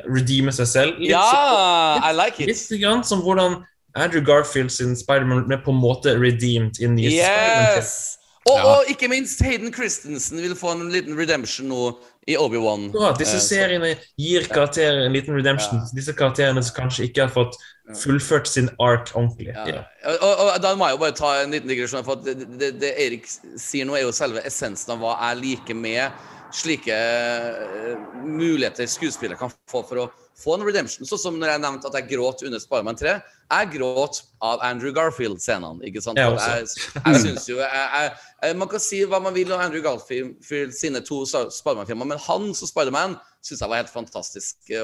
[0.09, 0.99] redeeme seg selv.
[0.99, 2.51] Litt, ja, I like så, it.
[2.51, 3.61] litt grann som hvordan
[3.95, 7.77] Andrew Garfield sin Spiderman ble på en måte redeemed i Spiderman-film.
[7.77, 8.16] Yes!
[8.47, 8.65] Og, Ja.
[8.75, 12.91] og ikke minst Hayden Christensen vil få en liten redemption nå i Obi-Wan.
[12.93, 15.81] Ja, disse Eh, seriene gir karakterer en liten redemption.
[15.95, 17.55] Disse karakterene som kanskje ikke har fått
[17.95, 19.53] fullført sin ark ordentlig.
[19.55, 19.65] Ja.
[19.67, 19.83] Ja.
[20.21, 22.03] Og, og, da må jeg jo bare ta en liten digresjon.
[22.03, 25.41] For at det, det, det Erik sier nå, er jo selve essensen av hva jeg
[25.43, 26.11] liker med
[26.55, 30.07] slike eh, muligheter skuespillere kan få for å
[30.37, 31.07] få en redemption.
[31.09, 33.15] Sånn som når jeg nevnte at jeg gråt under Spiderman 3.
[33.47, 35.79] Jeg gråt av Andrew Garfield-scenene.
[35.87, 36.19] ikke sant?
[36.19, 36.67] Jeg jeg,
[37.05, 40.35] jeg synes jo jeg, Man kan si hva man vil om Andrew Garfield
[40.77, 43.15] sine to Spiderman-filmer, men han som Spiderman
[43.47, 44.57] syns jeg var helt fantastisk.
[44.69, 44.83] Ja,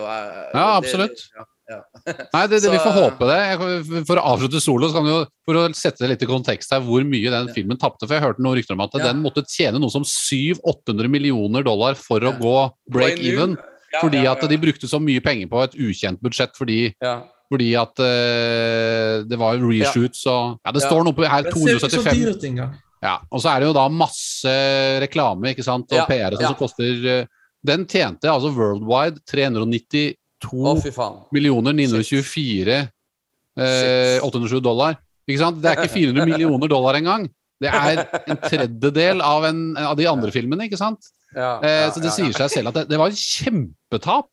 [0.54, 1.26] det- absolutt.
[1.38, 1.80] ja, ja.
[2.34, 3.38] Nei, det, det, vi får håpe det.
[3.44, 6.30] Jeg, for å avslutte solo, så kan vi jo, for å sette det litt i
[6.32, 8.08] kontekst her, hvor mye den filmen tapte.
[8.08, 9.12] For jeg hørte noen rykter om at Ja.
[9.12, 12.58] den måtte tjene noe som 700-800 millioner dollar for å gå
[12.90, 13.58] break even.
[13.60, 13.70] Ja,
[14.02, 14.50] Fordi ja, at ja.
[14.50, 17.18] de brukte så mye penger på et ukjent budsjett fordi, ja.
[17.52, 20.88] fordi at uh, det var reshoots og Ja, det Ja.
[20.88, 22.74] står noe på her Det ser ikke så 275 dyrt ut engang.
[23.04, 24.56] Ja, og så er det jo da masse
[25.04, 27.26] reklame ikke sant, og Ja, PR som koster eh,
[27.64, 30.16] Den tjente altså worldwide 392
[30.52, 32.80] oh, millioner 924
[33.60, 34.98] eh, 807 dollar.
[35.28, 35.62] Ikke sant?
[35.62, 37.30] Det er ikke 400 millioner dollar engang.
[37.64, 41.14] Det er en tredjedel av, en, av de andre filmene, ikke sant?
[41.36, 44.30] Ja, Eh, ja, så det ja, sier seg selv at det, det var et kjempetap.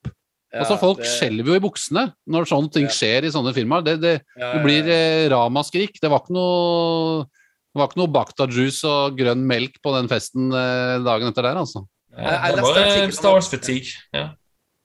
[0.52, 2.94] ja, altså Folk det- skjelver jo i buksene når sånne ting Ja.
[2.96, 3.84] skjer i sånne firmaer.
[3.84, 6.00] Det, det, ja, det blir eh, ramaskrik.
[6.00, 7.24] Det var ikke noe
[7.70, 11.42] det var ikke noe Bacta juice og grønn melk på den festen eh, dagen etter
[11.46, 11.84] der, altså.
[12.18, 13.92] Jeg det var Stars Wars-fatigue.
[14.12, 14.32] Ja.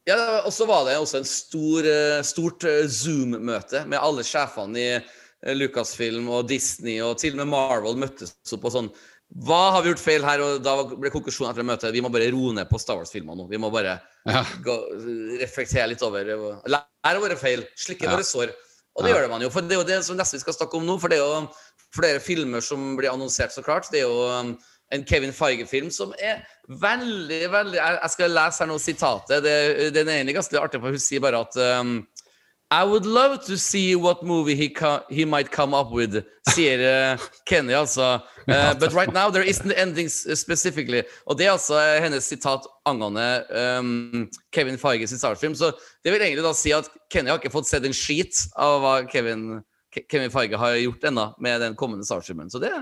[0.05, 5.53] Ja, og så var det også en stor, eh, stort Zoom-møte med alle sjefene i
[5.57, 8.91] Lucasfilm og Disney, og til og med Marvel møttes opp og sånn.
[9.33, 10.41] Hva har vi gjort feil her?
[10.45, 13.47] Og da ble konklusjonen etter møtet vi må bare roe ned på Star Wars-filmer nå.
[13.49, 14.43] Vi må bare Ja.
[14.63, 14.75] gå,
[15.41, 16.23] reflektere litt over
[16.65, 17.65] Lære av våre feil.
[17.75, 18.11] Slikke Ja.
[18.15, 18.53] våre sår.
[18.95, 19.15] Og det Ja.
[19.17, 19.49] gjør det man jo.
[19.49, 20.99] For det er jo det som nesten vi skal snakke om nå.
[21.01, 21.49] For det er jo
[21.93, 23.89] flere filmer som blir annonsert, så klart.
[23.91, 24.57] Det er jo um,
[24.91, 29.43] en Kevin Feige-film som er veldig, veldig Jeg, jeg skal lese her nå sitatet.
[29.43, 32.07] Det, den er egentlig ganske artig, for hun sier bare at um,
[32.75, 34.67] I would love to see what movie he,
[35.09, 36.17] he might come up with,
[36.49, 38.19] sier eh, Kenny, altså.
[38.47, 41.03] Uh, but right now there isn't ending specifically.
[41.25, 43.23] Og det er altså eh, hennes sitat angående
[43.79, 45.71] um, Kevin Feige sin Star Så
[46.03, 48.93] det vil egentlig da si at Kenny har ikke fått sett en skit av hva
[49.11, 49.61] Kevin,
[50.11, 52.73] Kevin Feige har gjort ennå med den kommende Star Så det,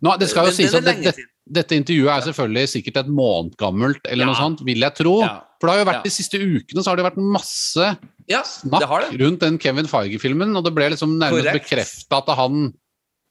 [0.00, 1.26] Nå, det skal jo sies at er det, lenge det, til.
[1.58, 4.30] dette intervjuet er selvfølgelig sikkert et måned gammelt, eller Ja.
[4.30, 5.16] noe sånt, vil jeg tro.
[5.24, 5.40] Ja.
[5.58, 6.06] For det har jo vært Ja.
[6.06, 7.88] de siste ukene så har det vært masse
[8.28, 9.20] Ja, snakk det har det.
[9.22, 12.72] rundt den Kevin Feige-filmen, og det ble liksom nærmest bekrefta at han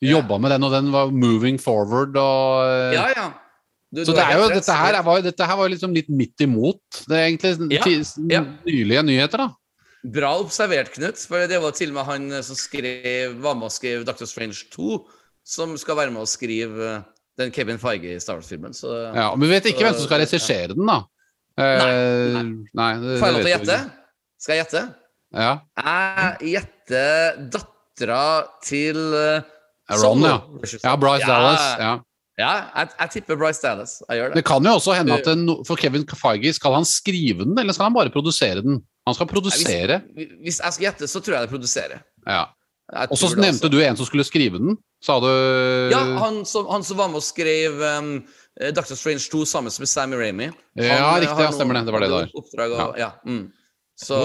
[0.01, 3.27] jobba med den, og den var moving forward og Ja, ja.
[3.93, 6.41] Du- Så du det er jo, dette, her var, dette her var liksom litt midt
[6.43, 6.81] imot.
[7.07, 9.47] Det er egentlig Ja, nylige nyheter, da.
[10.03, 11.17] Bra observert, Knut.
[11.27, 14.25] For det var til og med han eh, som skrev, var med og skrev Doctor
[14.27, 15.05] Strange 2,
[15.43, 17.01] som skal være med og skrive eh,
[17.39, 18.73] den Kevin Feige i Star Wars-filmen.
[19.15, 20.99] Ja, men vi vet ikke hvem som skal regissere den, da.
[21.57, 22.43] Eh,
[22.77, 23.79] nei, det, får jeg lov til å det gjette?
[24.41, 24.83] Skal jeg gjette?
[25.35, 25.53] Ja.
[25.81, 28.25] Jeg gjetter dattera
[28.63, 29.47] til eh,
[30.01, 30.37] Ron, ja.
[30.83, 31.65] Ja, Bryce ja, Dallas.
[31.81, 31.93] Ja.
[32.37, 33.97] Ja, jeg, jeg tipper Bryce Dallas.
[34.05, 34.39] Jeg gjør det.
[34.39, 37.73] Det kan jo også hende at den, for Kevin Feige, skal han skrive den, eller
[37.73, 38.83] skal han bare produsere den?
[39.09, 40.01] Han skal produsere.
[40.13, 42.03] Hvis, hvis jeg skal gjette, så tror jeg det produserer.
[42.27, 42.45] Ja.
[43.09, 44.77] Og så nevnte du en som skulle skrive den.
[45.03, 45.27] Sa du
[45.91, 48.13] Ja, han som, han som var med og skrev um,
[48.73, 50.51] Doctor Strange 2 sammen med Sammy Ramy.
[50.51, 51.87] Han, Ja, eh, riktig, ja, stemmer det.
[51.89, 52.31] Det var det der.
[52.37, 53.11] Oppdrag og, ja.
[53.25, 53.43] mm.
[53.97, 54.17] Så,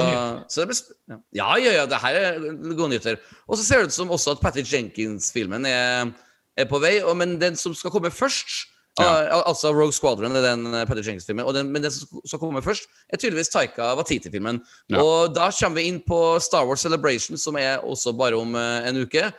[0.52, 0.76] så det
[1.08, 1.16] ja.
[1.32, 2.34] ja, ja, ja, det her er
[2.76, 3.16] gode nyheter.
[3.48, 6.10] Og så ser det ut som også at Patty Jenkins-filmen er,
[6.60, 8.68] er på vei, og, men den som skal komme først
[9.00, 12.84] al- Altså Rogue Squadron er den eh, Patty Jenkins-filmen, men den som skal komme først,
[13.08, 14.60] er tydeligvis Taika Watiti-filmen.
[14.92, 15.00] Ja.
[15.00, 18.84] Og da kommer vi inn på Star Wars Celebration, som er også bare om uh,
[18.84, 19.30] en uke.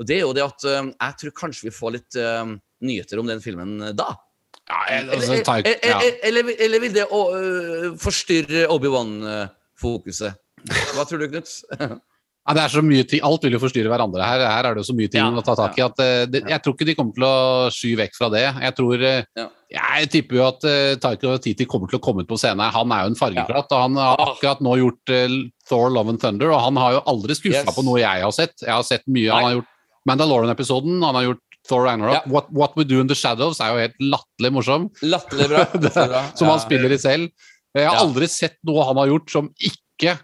[0.00, 3.20] Og det er jo det at uh, jeg tror kanskje vi får litt uh, nyheter
[3.20, 4.14] om den filmen eh, da.
[6.22, 10.38] Eller, vil det å, uh, forstyrre Obi-Wan-fokuset?
[10.94, 11.50] Hva tror du, Knut?
[12.42, 14.40] Ja, det er så mye ting, Alt vil jo forstyrre hverandre her.
[14.42, 16.40] Her er det jo så mye ting Ja, å ta tak i at uh, det,
[16.50, 17.34] jeg tror ikke de kommer til å
[17.70, 18.42] sky vekk fra det.
[18.64, 19.44] Jeg tror uh, Ja.
[19.72, 22.64] Jeg tipper jo at uh, Taiko Titi kommer til å komme ut på scenen.
[22.74, 25.36] Han er jo en fargeklatt, og han har akkurat nå gjort uh,
[25.70, 27.76] Thor Love and Thunder, og han har jo aldri skuffa Yes.
[27.78, 28.56] på noe jeg har sett.
[28.58, 29.30] Jeg har sett mye.
[29.30, 29.70] Han har gjort
[30.10, 32.14] Mandalorian-episoden, han har gjort Thor Ragnarok.
[32.14, 32.22] Ja.
[32.32, 34.88] What, What We Do In The Shadows er jo helt latterlig morsom.
[35.02, 35.64] Latterlig bra.
[36.08, 36.22] bra.
[36.34, 36.52] som Ja.
[36.56, 37.30] han spiller i selv.
[37.74, 38.02] Jeg har Ja.
[38.04, 40.18] aldri sett noe han har gjort som ikke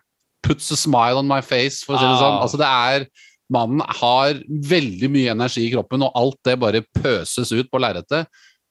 [0.44, 2.22] puts a smile on my face, for å si det Ah.
[2.22, 2.42] sånn.
[2.42, 3.06] Altså, det er
[3.50, 8.26] Mannen har veldig mye energi i kroppen, og alt det bare pøses ut på lerretet.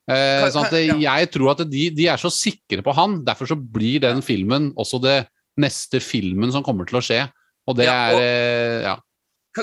[0.08, 0.70] Eh, sånn
[1.02, 4.70] jeg tror at de, de er så sikre på han, derfor så blir den filmen
[4.78, 5.28] også det
[5.60, 7.24] neste filmen som kommer til å skje.
[7.68, 8.96] Og det er eh, Ja.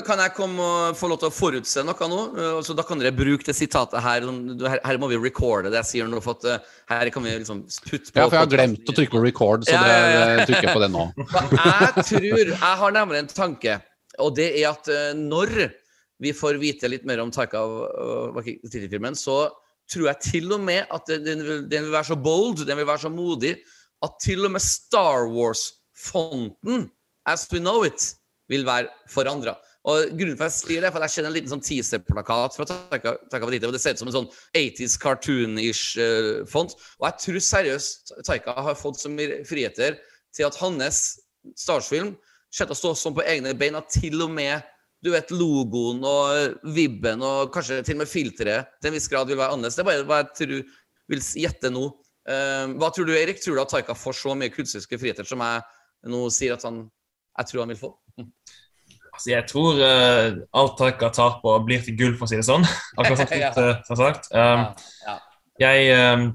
[0.03, 2.19] Kan, jeg komme og få lov til å forutse noe nå?
[2.35, 4.25] Uh, Så da kan dere bruke det sitatet her.
[4.27, 7.25] sånn, Her, her må vi recorde det jeg sier nå, for at uh, her kan
[7.25, 9.97] vi liksom putte på ja, for jeg har glemt å trykke på record, så det,
[10.41, 11.05] det trykker jeg på det nå.
[11.65, 13.77] Jeg tror Jeg har nemlig en tanke,
[14.23, 15.53] og det er at eh, når
[16.23, 17.61] vi får vite litt mer om Taika
[18.35, 19.47] Waititi-filmen, så
[19.91, 22.79] tror jeg til og med at den, den, vil, den vil være så bold, den
[22.79, 23.55] vil være så modig,
[24.05, 26.87] at til og med Star Wars-fonten,
[27.25, 28.13] as we know it,
[28.49, 29.55] vil være forandra.
[29.85, 31.63] Og grunnen for at jeg sier det, er for at jeg kjenner en liten sånn
[31.65, 36.73] teaser-plakat fra Taika Waititi, det ser ut som en sånn 80s cartoon-ish eh, font.
[36.97, 39.99] Og jeg tror seriøst Taika har fått så mye friheter
[40.35, 41.03] til at hans
[41.53, 44.65] Star Wars-film kommer til å stå sånn på egne bein at til og med
[45.05, 49.29] du vet, logoen og vibben og kanskje til og med filteret til en viss grad
[49.29, 49.77] vil være annerledes.
[49.77, 50.55] Det er bare hva jeg tror,
[51.13, 51.83] vil gjette nå.
[52.25, 53.37] Eh, hva tror du, Erik?
[53.43, 56.87] Tror du at Taika får så mye kunstneriske friheter som jeg nå sier at han
[57.35, 57.91] jeg tror han vil få?
[59.15, 62.47] Altså, jeg tror uh, alt Taika tar på, blir til gull, for å si det
[62.47, 62.65] sånn.
[62.99, 63.51] Akkurat som Ja.
[63.87, 64.27] Har sagt.
[64.35, 64.65] Um,
[65.07, 65.15] ja.
[65.63, 66.33] Jeg um,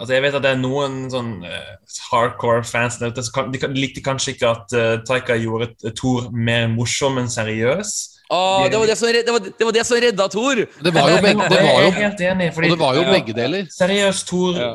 [0.00, 1.74] Altså, jeg vet at det er noen sånn uh,
[2.08, 7.20] hardcore fans der ute som likte kanskje ikke at uh, Taika gjorde Thor mer morsom
[7.20, 7.90] enn seriøs.
[8.30, 10.60] Åh, det, var det, som, det, var, det var det som redda Thor!
[10.86, 12.46] Det var jo begge, det var jeg jo, er helt enig.
[12.54, 13.64] og det var jo ja, begge deler.
[13.74, 14.68] Seriøs Thor, Ja.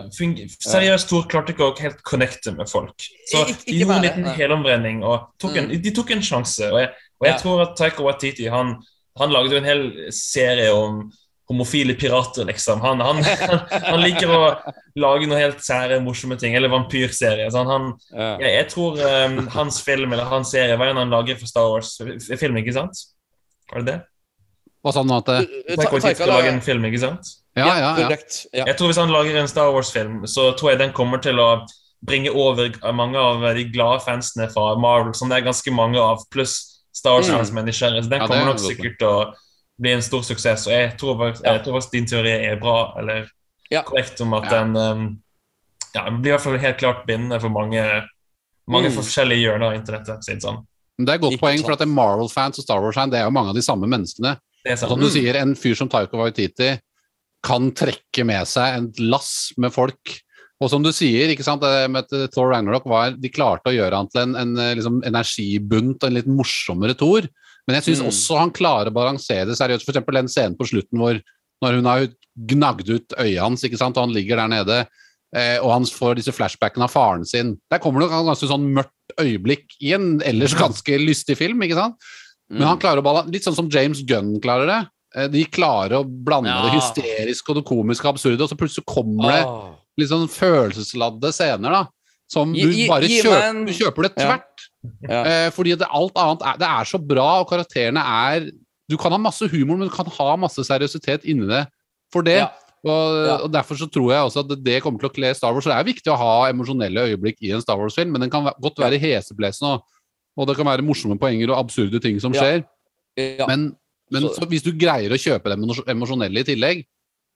[0.66, 2.96] seriøs Thor klarte ikke å helt connecte med folk.
[3.32, 4.98] Så Ik- ikke de gjorde en liten nei.
[5.08, 5.82] og tok en, Mm.
[5.84, 6.68] de tok en sjanse.
[6.72, 6.90] Og jeg,
[7.22, 7.38] og jeg Ja.
[7.40, 8.76] tror at Taika Waititi han,
[9.18, 11.12] han lagde jo en hel serie om
[11.48, 12.82] homofile pirater, liksom.
[12.82, 13.60] Han, han, han,
[13.94, 16.56] han liker å lage noe helt sære, morsomme ting.
[16.58, 17.48] Eller vampyrserie.
[17.54, 18.38] Sånn, ja.
[18.42, 21.70] jeg, jeg tror um, hans film eller hans serie Hva enn han lager for Star
[21.70, 23.06] Wars-film, ikke sant?
[23.72, 23.98] Var det det?
[24.86, 27.32] Og sånn at eh, Taika Waititi skal lage en film, ikke sant?
[27.58, 27.94] Ja, ja, ja.
[28.04, 28.46] Korrekt.
[28.54, 28.66] Ja.
[28.70, 31.66] Jeg tror Hvis han lager en Star Wars-film, så tror jeg den kommer til å
[32.06, 36.22] bringe over mange av de glade fansene fra Marvel, som det er ganske mange av,
[36.30, 38.04] pluss Star Wars-fans som er nysgjerrige.
[38.06, 39.34] Så den Ja, kommer er nok sikkert til å
[39.82, 40.68] bli en stor suksess.
[40.68, 43.26] Og jeg tror faktisk, jeg tror faktisk din teori er bra, eller
[43.88, 45.08] korrekt, om at den um,
[45.96, 47.82] ja, den blir i hvert fall helt klart bindende for mange,
[48.68, 48.96] mange Mm.
[49.00, 50.44] forskjellige hjørner av internettet.
[50.44, 50.62] Sånn.
[50.98, 51.66] Men Det er et godt Ikke poeng, sant.
[51.68, 54.38] for at Marvel-fans og Star Wars-fans det er jo mange av de samme menneskene.
[54.80, 56.80] Som du sier, En fyr som Taiko Waititi
[57.46, 60.16] kan trekke med seg en lass med folk.
[60.64, 64.08] Og som du sier, ikke sant, med Thor Ragnarok var, de klarte å gjøre han
[64.10, 67.28] til en, en eh, liksom, energibunt og en litt morsommere Thor.
[67.68, 68.08] Men jeg syns Mm.
[68.10, 69.84] også han klarer å balansere det seriøst.
[69.86, 70.06] F.eks.
[70.16, 71.20] den scenen på slutten hvor
[71.64, 72.08] når hun har
[72.48, 74.80] gnagd ut øyet hans, ikke sant, og han ligger der nede,
[75.36, 77.58] eh, og han får disse flashbackene av faren sin.
[77.72, 81.76] Der kommer det et ganske sånn mørkt øyeblikk i en ellers ganske lystig film, ikke
[81.80, 81.96] sant?
[82.50, 82.68] Men Mm.
[82.68, 84.88] han klarer å balla Litt sånn som James Gunn klarer det.
[85.16, 86.62] Eh, De klarer å blande Ja.
[86.70, 89.46] det hysteriske og det komiske og absurde, og så plutselig kommer det
[89.98, 91.88] litt sånn følelsesladde scener, da.
[92.28, 94.68] Som du bare kjøper, du kjøper det tvert.
[95.10, 95.24] Ja.
[95.24, 98.52] Eh, fordi det, alt annet er, det er så bra, og karakterene er
[98.88, 101.68] Du kan ha masse humor, men du kan ha masse seriøsitet inni det
[102.14, 102.48] for det.
[102.86, 103.36] Og, Ja.
[103.42, 105.64] og Derfor så tror jeg også at det kommer til å kle Star Wars.
[105.66, 108.46] Så det er viktig å ha emosjonelle øyeblikk i en Star Wars-film, men den kan
[108.62, 109.84] godt være heseblesende, og,
[110.38, 112.64] og det kan være morsomme poenger og absurde ting som skjer.
[113.18, 113.48] Ja.
[113.48, 113.76] Men
[114.12, 116.86] Men Så- hvis du greier å kjøpe det emo- emosjonelle i tillegg,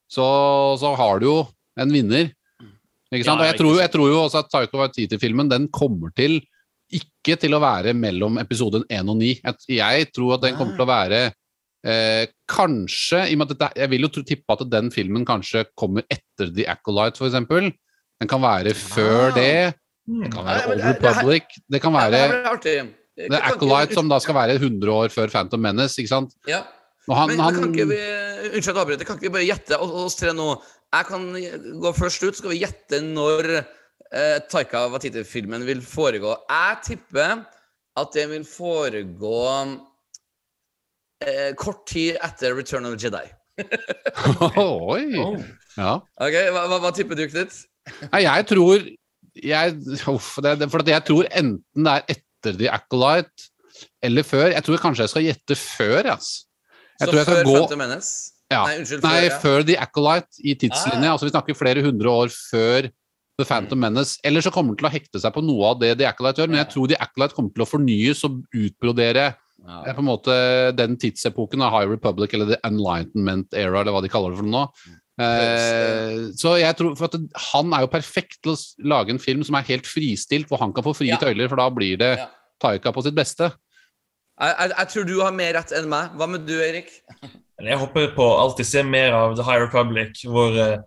[0.08, 2.30] så, så har du jo en vinner.
[3.12, 3.42] Ikke sant?
[3.42, 6.40] Og jeg tror, jeg tror jo også at Taiko Waititi-filmen den kommer til
[6.94, 9.42] ikke til å være mellom episoden 1 og 9.
[9.44, 11.34] Jeg, jeg tror at den kommer til å være
[11.86, 15.66] eh, kanskje i og med at dette, Jeg vil jo tippe at den filmen kanskje
[15.78, 17.38] kommer etter The Acolyte, f.eks.
[18.20, 19.36] Den kan være før Ah.
[19.36, 19.76] det.
[20.10, 21.44] Det kan være Old Republic.
[21.70, 22.20] Det kan være.
[23.20, 26.34] The Acolyte som da skal være 100 år før Phantom Menace, ikke sant?
[26.48, 26.64] Ja.
[27.10, 28.00] Og han, Men, men kan ikke vi
[28.56, 29.06] Unnskyld at jeg.
[29.08, 30.62] Kan ikke vi bare gjette oss oss tre nå?
[30.94, 31.26] Jeg kan
[31.84, 36.32] gå først ut, så skal vi gjette når eh, Taika Watiti-filmen vil foregå.
[36.50, 37.44] Jeg tipper
[38.00, 39.42] at det vil foregå
[41.26, 43.26] eh, kort tid etter Return of the Jedi.
[44.60, 45.20] Oi!
[45.20, 45.36] Oh.
[45.78, 45.98] Ja.
[46.20, 47.56] Ok, Hva, hva, hva tipper du, Knut?
[48.12, 48.84] Nei, jeg tror
[49.40, 49.76] jeg,
[50.12, 53.50] uff, det, det, For jeg tror enten det er etter The Acolyte
[54.04, 54.50] eller før.
[54.52, 56.10] Jeg tror kanskje jeg skal gjette før.
[56.16, 56.30] ass.
[57.00, 58.12] Jeg Så tror jeg før skal gå Phantom Menace?
[58.52, 58.62] ja.
[58.66, 59.04] Nei, unnskyld.
[59.06, 59.38] Nei, før, ja.
[59.44, 61.06] før The Acolyte i tidslinje.
[61.06, 61.14] Ah.
[61.14, 62.90] Altså Vi snakker flere hundre år før
[63.40, 64.18] The Phantom Menace.
[64.28, 66.52] Eller så kommer den til å hekte seg på noe av det The Acolyte gjør,
[66.52, 69.30] men jeg tror The Acolyte kommer til å fornyes og utbrodere
[69.68, 69.84] Ja.
[69.86, 70.36] eh, på en måte
[70.76, 74.50] den tidsepoken av High Republic eller The Enlightenment Era, eller hva de kaller det for
[74.50, 74.68] noe.
[75.20, 77.18] Eh, så jeg tror, for at
[77.52, 80.72] Han er jo perfekt til å lage en film som er helt fristilt, hvor han
[80.74, 81.18] kan få frie Ja.
[81.22, 82.28] tøyler, for da blir det Ja.
[82.62, 83.52] Taika på sitt beste.
[84.40, 86.12] Jeg, jeg, jeg tror du har mer rett enn meg.
[86.16, 86.88] Hva med du, Erik?
[87.60, 90.78] Jeg håper på å alltid se mer av The High Republic, hvor uh,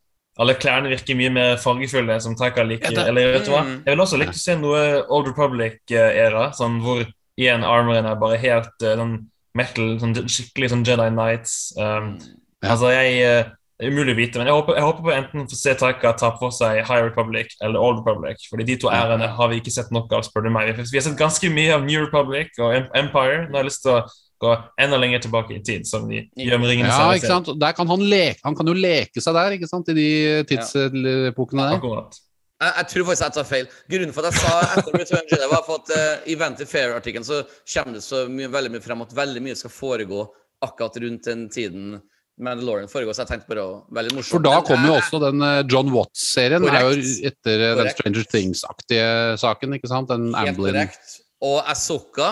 [0.40, 2.90] alle klærne virker mye mer fargefulle, som Taika liker.
[2.92, 3.62] Ja, det- Eller vet du hva?
[3.64, 3.82] Mm.
[3.84, 7.04] Jeg vil også like å se noe Old Republic-æra, sånn hvor
[7.42, 9.16] igjen armoren er bare helt uh, den
[9.58, 11.58] metal, sånn skikkelig sånn Jedi Knights.
[11.78, 12.14] Um,
[12.62, 12.76] Ja.
[12.76, 13.50] Altså, jeg uh,
[13.82, 16.12] Det er umulig å vite, men jeg håper, jeg håper på enten få se Taika
[16.14, 19.72] ta for seg High Republic eller Old Republic, fordi de to ærene har vi ikke
[19.74, 20.70] sett nok av, spør du meg.
[20.78, 23.48] Vi har sett ganske mye av New Republic og Empire.
[23.48, 24.04] Nå har jeg lyst til å
[24.42, 24.52] gå
[24.84, 27.50] enda lenger tilbake i tid, som de gjør med Ringenes Ja, ikke sant?
[27.58, 29.90] Der kan han, leke, han kan jo leke seg der, ikke sant?
[29.90, 30.08] i de
[30.52, 31.80] tidsepokene der.
[31.80, 32.22] Akkurat.
[32.62, 33.66] Jeg, jeg tror faktisk jeg tar feil.
[33.90, 37.26] Grunnen for at jeg sa etter Return Jedi, var for at uh, i Vanity Fair-artikkelen
[37.26, 37.42] så
[37.74, 40.24] kommer det så mye, veldig mye frem at veldig mye skal foregå
[40.62, 41.96] akkurat rundt den tiden
[42.42, 44.32] Mandalorian foregår, så jeg tenkte bare å Veldig morsomt.
[44.32, 44.38] morsom.
[44.38, 46.64] For da kommer jo også den eh, John Watts-serien.
[46.70, 49.10] er jo etter eh, den Stranger Things-aktige
[49.42, 50.08] saken, ikke sant?
[50.10, 50.72] Den Helt Amblin.
[50.78, 51.18] korrekt.
[51.44, 52.30] Og Asoka,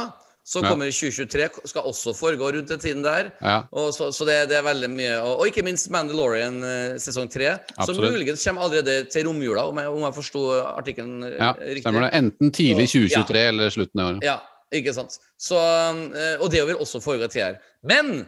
[0.50, 3.28] som kommer i 2023, skal også foregå rundt den tiden der.
[3.38, 3.60] Ja.
[3.94, 5.12] Så, så det, det er veldig mye.
[5.22, 7.52] Og, og ikke minst Mandalorian eh, sesong tre,
[7.86, 10.42] som muligens kommer allerede til romjula, om jeg, om jeg forsto
[10.72, 11.84] artikkelen eh, ja, riktig.
[11.86, 12.12] stemmer det.
[12.18, 14.26] Enten tidlig Så- 2023 eller slutten av året.
[14.26, 14.36] Ja,
[14.80, 15.20] ikke sant.
[15.38, 17.60] Så, eh, og det vil også foregå til her.
[17.86, 18.24] Men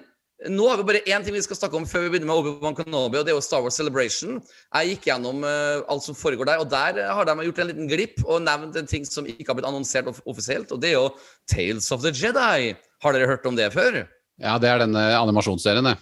[0.51, 2.76] nå har vi bare én ting vi skal snakke om før vi begynner med Obi-Wan
[2.78, 4.40] Kenobi, og det er jo Star Wars Celebration.
[4.74, 7.90] Jeg gikk gjennom uh, alt som foregår der, og der har de gjort en liten
[7.90, 10.99] glipp og nevnt en ting som ikke har blitt annonsert off offisielt, og det er
[10.99, 11.11] jo
[11.51, 12.72] Tales of the Jedi.
[13.03, 14.03] Har dere hørt om det før?
[14.43, 15.99] Ja, det er denne animasjonsserien, det.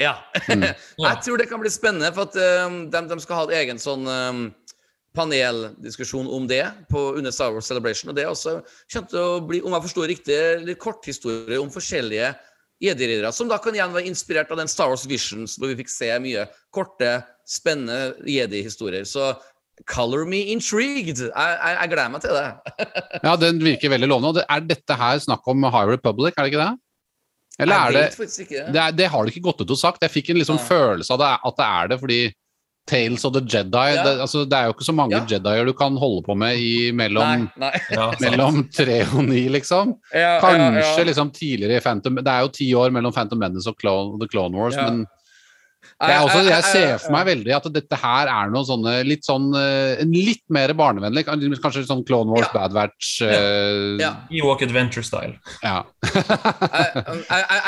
[0.00, 0.16] Ja.
[0.48, 0.66] Mm.
[1.06, 3.82] jeg tror det kan bli spennende, for at uh, de, de skal ha et egen
[3.82, 4.40] sånn eh,
[5.14, 8.10] paneldiskusjon om det på, under Star Wars Celebration.
[8.10, 8.58] Og det er også
[8.90, 12.32] kjent å bli, om jeg forstår riktig, litt korthistorie om forskjellige
[12.82, 15.92] jedi-riddere, som da kan igjen være inspirert av den Star Wars Visions, hvor vi fikk
[15.92, 17.16] se mye korte,
[17.48, 19.04] spennende jedi-historier.
[19.08, 19.34] Så
[19.90, 21.18] color me intrigued.
[21.18, 22.46] Jeg, jeg, jeg gleder meg til det.
[23.26, 24.46] Ja, den virker veldig lovende.
[24.48, 26.72] Er dette her snakk om High Republic, er det ikke det?
[27.62, 30.02] Eller er det det, er, det har det ikke gått ut og sagt.
[30.02, 32.20] Jeg fikk en liksom følelse av det, at det er det, fordi
[32.86, 34.02] Tales of the Jedi Ja.
[34.04, 35.24] det, altså, det er jo ikke så mange Ja.
[35.24, 37.80] Jedier du kan holde på med i mellom, Nei, nei.
[37.96, 39.94] Ja, mellom tre og ni, liksom.
[40.12, 41.04] Ja, Kanskje ja, ja.
[41.08, 44.28] liksom tidligere i Phantom Det er jo ti år mellom Phantom Menace og Clone, The
[44.28, 44.90] Clone Wars, Ja.
[44.90, 45.06] men
[46.00, 49.22] jeg, er også, jeg ser for meg veldig at dette her er noe sånne litt
[49.24, 52.52] sånn eh, En litt mer barnevennlig, kan- kanskje sånn Clone Wars, Ja.
[52.56, 54.12] Bad Batch eh, Ja.
[54.32, 55.36] Ewok Adventure-style.
[55.62, 55.84] ja.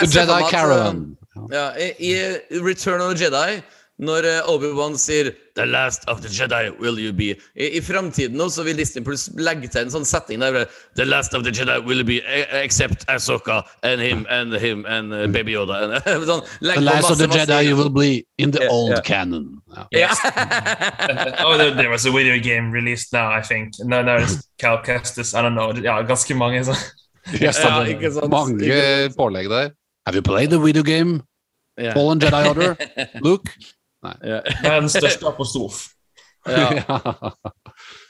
[0.03, 1.17] Jedi Caravan.
[1.53, 3.63] Ja, i, I Return of the Jedi,
[3.99, 8.37] når eh, Obi-Wan sier 'The last of the Jedi will you be' I, i framtiden
[8.37, 10.67] nå så vil Disney pluss legge til en sånn setting der
[10.97, 15.15] 'The last of the Jedi will be e- except Ahsoka and him and him and
[15.15, 16.03] uh, Baby Yoda'.
[16.31, 18.61] sånn, legg The på last of masse, the masse- Jedi you will be in the
[18.61, 19.01] yeah, old yeah.
[19.01, 19.63] canon.
[19.73, 19.87] Ja.
[19.93, 21.45] Yeah.
[21.47, 23.73] oh, there, there was a video game released now, I think.
[23.81, 25.73] No, no, it's Cal Kestis, I don't know.
[25.73, 26.77] Ja, ganske mange sånn.
[27.41, 28.31] Yes, Ja, ikke sant.
[28.31, 29.73] Mange pålegg der.
[30.07, 31.25] Have you played the video game
[31.79, 31.93] Yeah.
[31.93, 32.77] Fallen Jedi Order?
[33.21, 33.51] Luke?
[34.05, 34.41] Ja.
[34.65, 35.87] Verdens største apostrof.
[36.47, 37.33] Ja.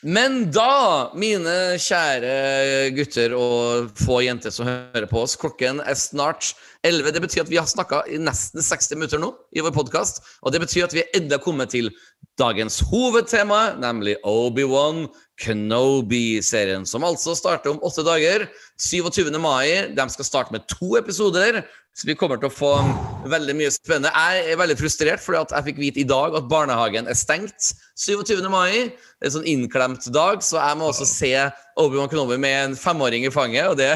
[0.05, 6.51] Men da, mine kjære gutter og få jenter som hører på oss, klokken er snart
[6.85, 7.15] 11.
[7.17, 10.21] Det betyr at vi har snakka i nesten 60 minutter nå i vår podkast.
[10.45, 11.89] Og det betyr at vi er enda kommet til
[12.39, 15.07] dagens hovedtema, nemlig Obi-Wan
[15.41, 18.47] Kenobi-serien, som altså starter om åtte dager.
[18.77, 19.33] 27.
[19.41, 19.97] mai.
[19.97, 21.65] De skal starte med to episoder.
[21.97, 22.71] Så vi kommer til å få
[23.33, 24.11] veldig mye spennende.
[24.13, 28.43] Jeg er veldig frustrert at jeg fikk vite i dag at barnehagen er stengt 27.
[28.53, 28.93] mai.
[28.93, 31.33] Det er en sånn innklemt dag, så jeg må også se
[31.81, 33.95] Obi-Wan Kenobi med en femåring i fanget, og det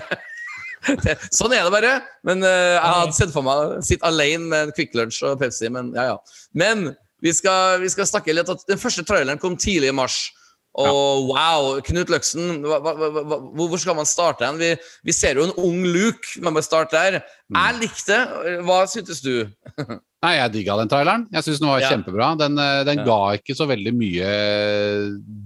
[1.04, 1.92] det, sånn er det bare.
[2.24, 5.36] Men uh, jeg hadde sett for meg å sitte alene med en Kvikk Lunsj og
[5.42, 6.44] Pepsi, men ja, ja.
[6.56, 10.30] Men vi skal, vi skal snakke litt at Den første traileren kom tidlig i mars.
[10.78, 14.56] Og wow, Knut Løksen, hva, hva, hva, hvor skal man starte hen?
[14.60, 16.36] Vi, vi ser jo en ung Luke.
[16.40, 17.16] Man bør starte der.
[17.50, 18.20] Jeg likte.
[18.62, 19.48] Hva syntes du?
[20.22, 21.26] Nei, jeg digga den traileren.
[21.32, 21.90] Jeg syns den var Ja.
[21.90, 22.36] kjempebra.
[22.38, 23.04] Den, eh, den Ja.
[23.04, 24.30] ga ikke så veldig mye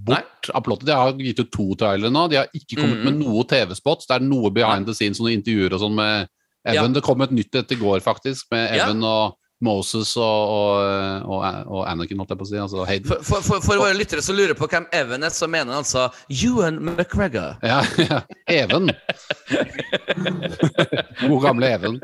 [0.05, 0.85] bort av plottet.
[0.89, 2.27] De har gitt ut to trailere nå.
[2.29, 3.05] De har ikke kommet Mhm.
[3.05, 4.05] med noe TV-spots.
[4.07, 6.27] Det er noe behind the scenes, noen intervjuer og sånn med
[6.65, 6.93] Evan.
[6.93, 8.85] Det kom et nytt etter i går, faktisk, med Ja.
[8.85, 12.57] Evan og Moses og, og, og, og Anakin, holdt jeg på å si.
[12.59, 13.07] Altså Hayden.
[13.07, 15.83] For, for, for, for våre lyttere som lurer på hvem Evan er, så mener han
[15.85, 17.55] altså Ewan McGregor.
[17.63, 18.21] Ja, ja.
[18.51, 18.91] Even.
[21.21, 21.99] God gamle Even.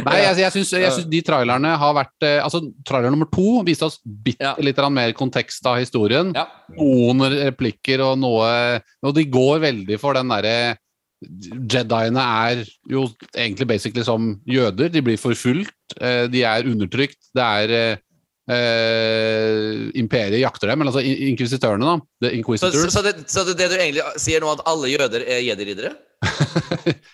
[0.00, 3.62] Nei, jeg, jeg syns jeg syns de trailerne har vært eh, Altså, trailer nummer to
[3.66, 6.32] viste oss bitte litt mer kontekst av historien.
[6.36, 6.48] Ja.
[6.74, 8.48] Noen replikker og noe
[9.04, 10.56] Og de går veldig for den derre
[11.70, 14.90] Jediene er jo egentlig basically som jøder.
[14.92, 17.20] De blir forfulgt, eh, de er undertrykt.
[17.34, 17.98] Det er
[18.50, 21.96] eh, Imperiet jakter dem, men altså in- inkvisitørene, da.
[22.24, 22.92] The Så, Inquisitors.
[22.92, 25.94] så, det, så det, det du egentlig sier nå, at alle jøder er jedi-riddere?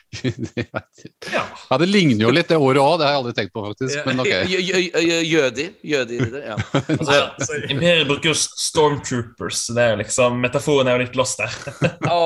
[1.31, 1.43] Ja.
[1.71, 2.97] ja, det ligner jo litt, det ordet òg.
[2.99, 4.01] Det har jeg aldri tenkt på, faktisk.
[4.07, 4.29] Men ok.
[4.51, 5.67] Jø- jø- jø- Jødi.
[5.87, 6.57] Jødi-ridder, ja.
[6.99, 9.61] Altså, Imperiet bruker jo stormtroopers.
[9.77, 11.53] Det er liksom, Metaforen er jo litt lost der.
[12.11, 12.19] Å,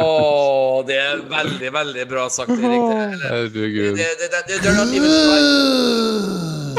[0.89, 2.65] det er veldig, veldig bra sagt, Erik.
[2.65, 2.73] Det,
[3.21, 3.93] det, Herregud.
[4.01, 4.29] det, det,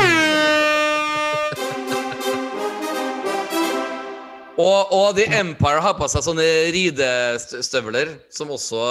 [0.02, 0.15] det.
[4.58, 6.46] Og, og The Empire har på seg sånne
[6.76, 8.84] ridestøvler, som også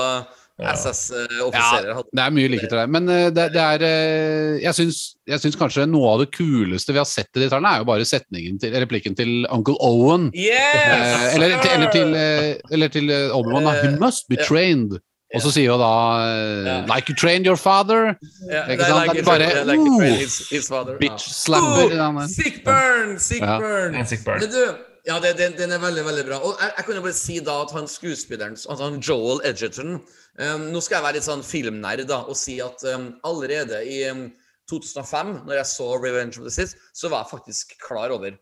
[0.61, 2.11] SS-offiserer hadde.
[2.15, 2.91] Det er mye likheter der.
[2.95, 6.95] Men eh, det, det er eh, Jeg syns, jeg syns kanskje noe av det kuleste
[6.95, 10.29] vi har sett i de tallene, er jo bare setningen til, replikken til Uncle Owen.
[10.37, 11.33] Yes!
[11.33, 13.67] sir eller, til, eller til, eh, eller til Obermann.
[13.67, 13.75] Da.
[13.83, 15.01] He must be trained.
[15.35, 15.91] Og så sier jo da
[16.23, 18.13] eh, Like you trained your father.
[18.47, 19.01] Ja, Ikke sant?
[19.09, 20.95] like Det er bare, I like uh, his, his father.
[21.01, 21.39] Bitch Ja.
[21.43, 21.97] slapper.
[21.99, 23.17] Oh, sick burn!
[23.19, 23.97] Sick burn!
[23.99, 24.05] Ja.
[24.05, 24.39] sick burn.
[24.45, 26.39] Men du, ja, det, den, den er veldig, veldig bra.
[26.41, 30.65] Og jeg, jeg kunne bare si da at han skuespilleren, altså han Joel Edgerton um,
[30.73, 34.27] Nå skal jeg være litt sånn filmnerd da, og si at um, allerede i um,
[34.73, 38.33] 2005, når jeg så Revenge of the Sith, så var jeg faktisk klar over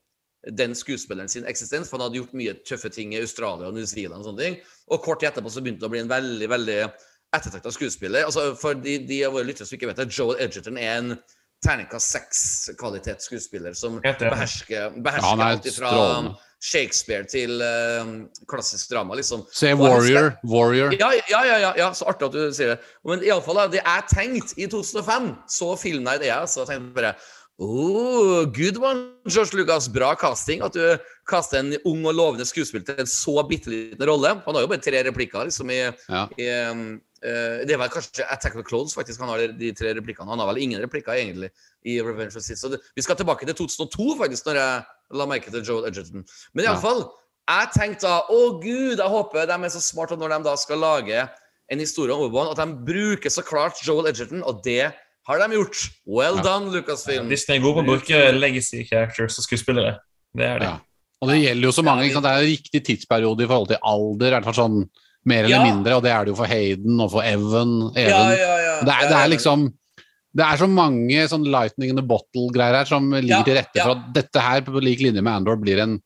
[0.59, 3.87] den skuespilleren sin eksistens, for han hadde gjort mye tøffe ting i Australia og New
[3.87, 4.57] Zealand og sånne ting.
[4.91, 6.79] Og kort tid etterpå så begynte han å bli en veldig, veldig
[7.33, 8.27] ettertrakta skuespiller.
[8.27, 11.15] Altså, for de, de av våre lyttere som ikke vet det, Joel Edgerton er en
[11.63, 16.35] terningkast seks-kvalitetsskuespiller som behersker, behersker, Ja, alt fra strålende.
[16.63, 18.13] Shakespeare til uh,
[18.51, 19.43] klassisk drama, liksom.
[19.51, 20.31] Se Warrior.
[20.37, 20.51] Skal...
[20.53, 20.95] Warrior.
[20.95, 22.81] Ja, ja, ja, ja, så artig at du sier det.
[23.09, 27.15] Men iallfall, det jeg tenkte i 2005, så filmnerd er jeg, så jeg tenkte bare
[27.63, 29.87] Oh, good one, George Lucas.
[29.93, 30.63] Bra casting.
[30.67, 30.97] At du
[31.29, 34.33] kaster en ung og lovende skuespiller til en så bitte liten rolle.
[34.47, 36.27] Han har jo bare tre replikker liksom i, Ja.
[36.39, 39.21] i um, Uh, Det vel kanskje Attack of the Clones, faktisk.
[39.23, 40.27] Han har de tre replikkene.
[40.27, 41.53] Han har vel ingen replikker, egentlig,
[41.87, 42.59] i Revenge of Sith.
[42.59, 44.83] Så det, vi skal tilbake til 2002, faktisk, når jeg
[45.13, 46.25] la merke til Joel Edgerton.
[46.55, 46.73] Men Ja.
[46.75, 47.05] iallfall,
[47.49, 50.79] jeg tenkte da Å, gud, jeg håper de er så smarte når de da skal
[50.79, 51.29] lage
[51.71, 54.93] en historie om Obi-Wan, at de bruker så klart Joel Edgerton, og det
[55.29, 55.89] har de gjort.
[56.07, 56.43] Well Ja.
[56.43, 57.29] done, Lucasfilm.
[57.29, 59.99] Disney er gode på å bruke legacy characters og skuespillere.
[60.35, 60.69] Det er det.
[60.69, 60.79] Ja.
[61.23, 62.03] Og det gjelder jo så mange.
[62.05, 62.25] Ikke sant?
[62.25, 64.89] Det er en riktig tidsperiode i forhold til alder, i hvert fall sånn
[65.25, 65.63] mer eller Ja.
[65.65, 67.93] mindre, og det er det jo for Hayden og for Evan.
[67.95, 68.11] Even.
[68.11, 68.81] Ja, ja, ja.
[68.83, 69.73] Det, er, det er liksom
[70.33, 73.81] Det er så mange sånn lightning in the bottle-greier her som ligger Ja, til rette
[73.81, 73.85] ja.
[73.85, 75.99] for at dette her på lik linje med Andor blir en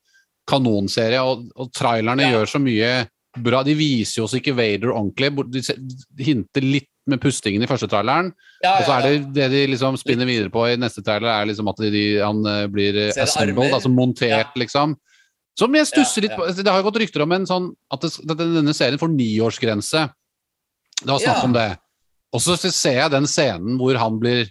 [0.50, 2.34] kanonserie, og, og trailerne Ja.
[2.34, 2.90] gjør så mye
[3.36, 3.62] bra.
[3.62, 5.30] De viser jo oss ikke Vader ordentlig.
[5.52, 8.32] De hinter litt med pustingen i første traileren,
[8.66, 11.68] og så er det det de liksom spinner videre på i neste trailer, er liksom
[11.70, 14.96] at de, han eh, blir eh, assembled, altså montert, liksom.
[15.56, 16.48] Som jeg stusser litt på.
[16.50, 20.02] Det har jo gått rykter om en sånn at, det, denne serien får niårsgrense.
[20.98, 21.68] Det var snakk om det.
[22.36, 24.46] Og så ser jeg den scenen hvor han blir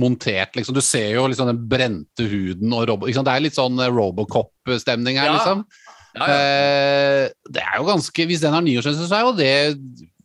[0.00, 0.76] montert, liksom.
[0.76, 3.08] Du ser jo liksom den brente huden og robo...
[3.08, 3.24] Liksom.
[3.26, 5.34] Det er litt sånn eh, Robocop-stemning her, Ja.
[5.38, 5.64] liksom.
[6.16, 6.36] ja, ja.
[6.36, 9.50] Eh, det er jo ganske Hvis den har niårsgrense, så er jo det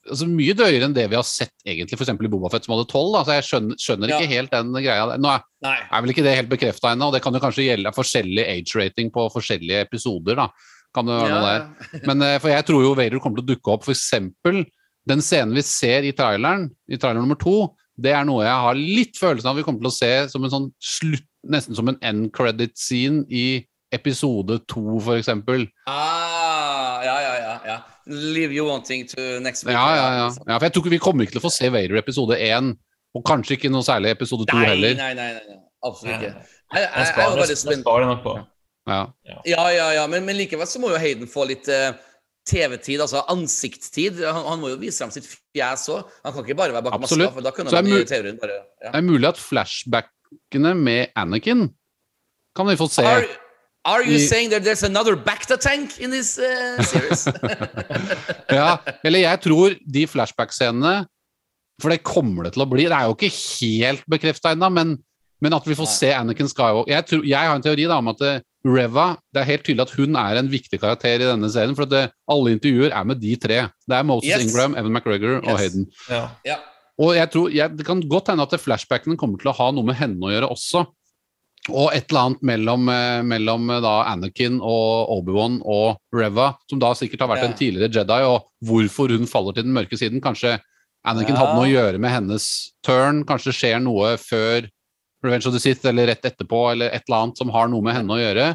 [0.05, 2.13] altså, mye drøyere enn det vi har sett egentlig f.eks.
[2.15, 3.17] i Bobafett som hadde tolv.
[3.19, 5.09] Altså, jeg skjønner, skjønner ikke helt den greia.
[5.11, 5.21] der.
[5.25, 5.43] Nå er,
[5.91, 9.11] er vel ikke det helt bekrefta ennå, og det kan jo kanskje gjelde forskjellig age-rating
[9.15, 10.39] på forskjellige episoder.
[10.45, 10.47] da.
[10.95, 12.01] Kan det være noe der.
[12.07, 13.89] Men eh, for jeg tror jo Vader kommer til å dukke opp.
[13.91, 14.63] Eksempel
[15.09, 18.79] den scenen vi ser i traileren, i trailer nummer to, det er noe jeg har
[18.79, 21.99] litt følelsen av vi kommer til å se som en sånn slutt, nesten som en
[22.03, 23.63] end credit scene i
[23.95, 25.67] episode to, for eksempel.
[25.87, 27.77] Ah, ja, ja, ja, ja.
[28.09, 29.77] Leave you wanting to next week.
[29.77, 30.25] Ja, ja, ja.
[30.49, 32.75] ja for jeg tror ikke Vi kommer ikke til å få se Vader episode én
[33.17, 34.93] Og kanskje ikke noe særlig episode to heller.
[34.99, 35.57] nei, nei, nei, nei.
[35.87, 36.33] absolutt ikke.
[36.35, 36.43] Jeg,
[36.75, 38.35] Jeg, jeg, jeg, jeg, jeg, jeg, på.
[38.85, 39.05] Ja.
[39.45, 41.95] Ja, ja, ja, men, men likevel så må jo Hayden få litt eh,
[42.45, 44.19] TV-tid, altså ansiktstid.
[44.25, 46.03] Han, han må jo vise frem sitt fjes òg.
[46.25, 47.31] Han kan ikke bare være bak Absolutt.
[47.31, 48.91] maska, for da kunne Så han i teorien bare ja.
[48.91, 51.65] Det er mulig at flashbackene med Anakin
[52.55, 53.03] kan vi få se.
[53.03, 53.25] Are,
[53.85, 57.25] are you I- saying that there's another Bacta tank in this uh, series?
[58.53, 61.05] Ja, eller jeg tror de flashback-scenene
[61.81, 62.85] For det kommer det til å bli.
[62.87, 64.93] Det er jo ikke helt bekrefta ennå, men,
[65.43, 65.95] men at vi får Nei.
[65.97, 69.41] se Anakin Skywalker jeg, tror, jeg har en teori da, om at eh, Reva Det
[69.43, 71.75] er helt tydelig at hun er en viktig karakter i denne serien.
[71.77, 73.59] For at det, alle intervjuer er med de tre.
[73.85, 74.47] Det er Moses Yes.
[74.47, 75.85] Ingram, Evan McGregor og Hayden.
[76.09, 76.23] Ja.
[76.47, 76.57] ja.
[76.97, 79.85] Og jeg tror, jeg, Det kan godt hende at flashbackene kommer til å ha noe
[79.85, 80.85] med henne å gjøre også.
[81.73, 86.79] Og et eller annet mellom, eh, mellom eh, da Anakin og Obi-Wan og Reva, som
[86.79, 87.49] da sikkert har vært Ja.
[87.49, 90.21] en tidligere Jedi, og hvorfor hun faller til den mørke siden.
[90.21, 90.59] Kanskje
[91.05, 91.41] Anakin Ja.
[91.41, 93.23] hadde noe å gjøre med hennes turn.
[93.25, 94.69] Kanskje det skjer noe før
[95.25, 97.97] Revenge of the Sith, eller rett etterpå, eller et eller annet som har noe med
[97.97, 98.51] henne å gjøre.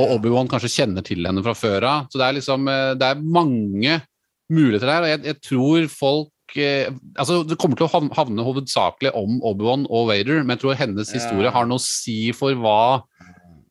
[0.00, 2.08] Og Obi-Wan kanskje kjenner til henne fra før av.
[2.10, 4.00] Så det er liksom eh, Det er mange
[4.52, 9.14] muligheter der, og jeg, jeg tror folk eh, altså Det kommer til å havne hovedsakelig
[9.16, 13.04] om Obi-Wan og Vader, men jeg tror hennes historie har noe å si for hva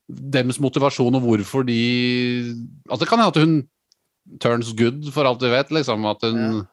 [0.07, 1.79] deres motivasjon og hvorfor de
[2.89, 3.55] Altså Det kan hende at hun
[4.39, 5.71] turns good, for alt vi vet.
[5.71, 6.63] liksom At hun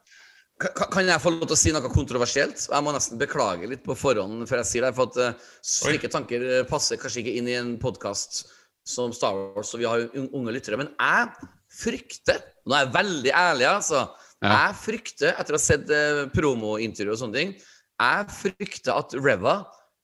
[0.60, 2.66] Kan jeg få lov til å si noe kontroversielt?
[2.68, 4.92] Jeg må nesten beklage litt på forhånd før jeg sier det.
[4.96, 8.42] For at eh, slike tanker eh, passer kanskje ikke inn i en podkast
[8.84, 10.76] som Star Wars, og vi har jo unge lyttere.
[10.80, 11.48] Men jeg
[11.80, 14.02] frykter Nå er jeg veldig ærlig, altså.
[14.44, 14.50] Ja.
[14.52, 17.54] Jeg frykter, etter å ha sett eh, promointervju og sånne ting,
[18.00, 19.62] jeg frykter at Reva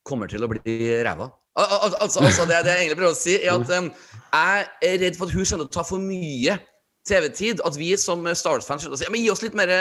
[0.08, 1.28] kommer til å bli ræva.
[1.56, 3.92] Al al altså, altså det, det jeg egentlig prøver å si, er at um,
[4.32, 6.56] jeg er redd for at hun kommer til å ta for mye
[7.08, 7.62] TV-tid.
[7.66, 9.72] At vi som Star Wars-fans skjønner si ja, men gi oss litt mer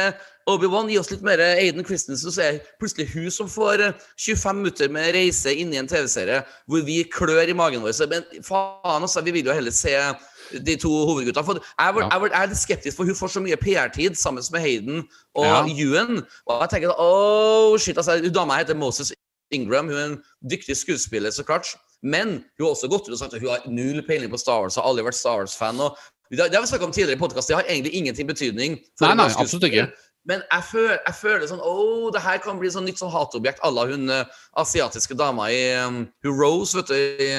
[0.51, 4.61] Obi-Wan, gi oss litt mer Aiden Christensen, så er plutselig hun som får eh, 25
[4.61, 7.95] minutter med reise inni en TV-serie hvor vi klør i magen vår.
[7.97, 9.95] Så, men faen, altså, vi vil jo heller se
[10.53, 11.41] de to hovedgutta.
[11.45, 14.65] For jeg, var, jeg er litt skeptisk, for hun får så mye PR-tid sammen med
[14.65, 15.03] Hayden
[15.35, 15.61] og Ja.
[15.65, 16.21] Ewan.
[16.45, 19.13] Og jeg tenker oh shit, altså, hun dama heter Moses
[19.53, 19.89] Ingram.
[19.89, 20.21] Hun er en
[20.51, 21.73] dyktig skuespiller, så klart.
[22.03, 24.61] Men hun har også gått ut og sagt at hun har null peiling på Star
[24.61, 25.81] Wars, har aldri vært Star Wars-fan.
[25.81, 25.97] og
[26.31, 28.79] det, har vi snakket om tidligere i podkast, det har egentlig ingenting betydning.
[28.97, 29.89] for Nei, nei, absolutt ikke.
[30.25, 31.75] Men jeg føler, jeg føler sånn Å,
[32.15, 35.61] det her kan bli sånn nytt sånn hatobjekt à la hun eh, asiatiske dama i
[35.85, 37.29] um, hun Rose, vet du, i,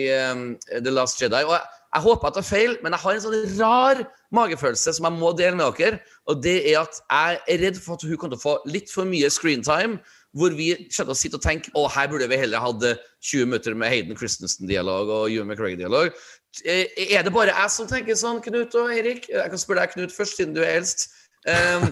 [0.00, 1.42] i um, The Last Jedi.
[1.44, 4.02] Og jeg, jeg håper at det er feil, men jeg har en sånn rar
[4.32, 6.00] magefølelse som jeg må dele med dere.
[6.32, 8.92] Og det er at jeg er redd for at hun kommer til å få litt
[8.92, 10.00] for mye screentime.
[10.32, 13.50] Hvor vi kommer å sitte og tenke å her burde vi heller hatt eh, 20
[13.50, 16.16] minutter med Hayden Christensen-dialog og Ewan McGregor-dialog.
[16.64, 16.86] Eh,
[17.16, 19.28] Er det bare jeg som tenker sånn, Knut og Eirik?
[19.32, 21.08] Jeg kan spørre deg, Knut, først, siden du er eldst.
[21.42, 21.88] Um,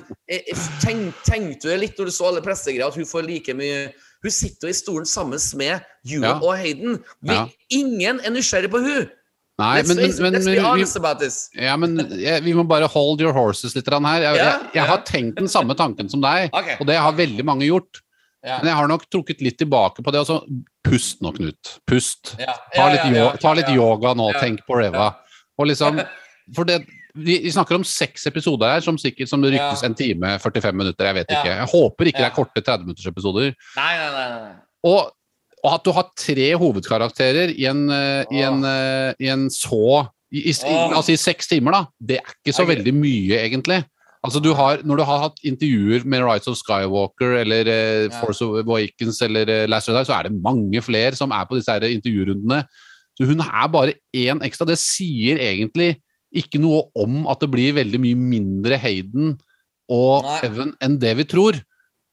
[0.79, 3.89] Tenkte tenk, du litt når du så alle pressegreier, at hun får like mye
[4.23, 6.37] Hun sitter jo i stolen sammen med Juel Ja.
[6.39, 7.01] og Hayden.
[7.23, 7.49] Vi, Ja.
[7.75, 9.09] Ingen er nysgjerrig på hun
[9.61, 10.55] Nei, men, men, men vi,
[11.61, 14.01] ja, men jeg, vi må bare hold your horses litt her.
[14.01, 14.87] Jeg, Ja, jeg, jeg ja.
[14.89, 16.49] har tenkt den samme tanken som deg,
[16.79, 18.01] og det har veldig mange gjort.
[18.41, 18.61] Ja.
[18.62, 20.22] Men jeg har nok trukket litt tilbake på det.
[20.22, 20.41] Altså,
[20.86, 21.74] pust nå, Knut.
[21.88, 22.34] Pust.
[22.41, 22.55] Ja.
[22.72, 25.12] Ta litt, ja, ta litt yoga nå, tenk på Reva.
[25.61, 26.01] Og liksom,
[26.57, 26.80] for det,
[27.14, 30.80] vi, vi snakker om seks episoder her, som sikkert som det ryktes en time, 45
[30.80, 31.55] minutter, jeg vet ikke.
[31.59, 33.53] Jeg håper ikke det er korte 30-minuttersepisoder.
[33.76, 34.55] Nei, nei, nei.
[34.88, 35.12] Og,
[35.61, 40.07] og at du har tre hovedkarakterer i en, eh, i en, eh, i en så
[40.30, 40.55] i, i.
[40.64, 41.82] La oss seks timer, da.
[41.99, 43.82] Det er ikke så veldig mye, egentlig.
[44.21, 48.21] Altså du har, Når du har hatt intervjuer med Rise of Skywalker eller eh, Ja.
[48.21, 51.57] Force of Awakens eller eh, Last Jedi, så er det mange flere som er på
[51.57, 52.62] disse her intervjurundene.
[53.16, 54.68] Så hun er bare én ekstra.
[54.68, 55.95] Det sier egentlig
[56.31, 59.35] ikke noe om at det blir veldig mye mindre Hayden
[59.91, 60.39] og Nei.
[60.47, 61.59] Evan enn det vi tror.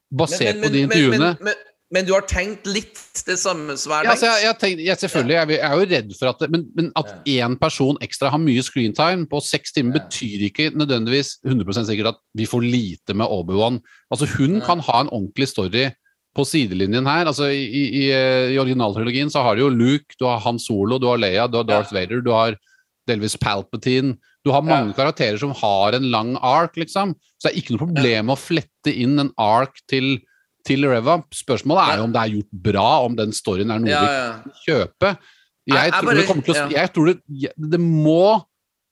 [0.07, 1.35] Basert på de intervjuene.
[1.43, 4.81] Men, men, du har tenkt litt det samme som jeg Ja, altså, jeg, jeg tenk,
[4.83, 8.31] jeg, selvfølgelig, jeg, er jo redd for at det, Men, men at én person ekstra
[8.33, 13.15] har mye screentime på seks timer, betyr ikke nødvendigvis 100% sikkert at vi får lite
[13.17, 13.79] med Obi-Wan.
[14.11, 15.87] Altså, hun kan ha en ordentlig story
[16.37, 17.25] på sidelinjen her.
[17.25, 20.59] Altså, I i, i, eh, i originaltrilogien så har du jo Luke, du har Han
[20.61, 22.57] Solo, du har Leia, du har Darth Vader, du har
[23.09, 24.17] delvis Palpatine.
[24.45, 27.15] Du har mange karakterer som har en lang ark, liksom.
[27.35, 30.19] Så det er ikke noe problem å flette inn en ark til,
[30.67, 31.17] til Reva.
[31.33, 34.11] Spørsmålet er jo om det er gjort bra, om den storyen er noe Ja, vi
[34.11, 35.13] kan kjøpe.
[35.67, 38.43] Jeg, Jeg- tror det kommer til å, jeg tror det, det må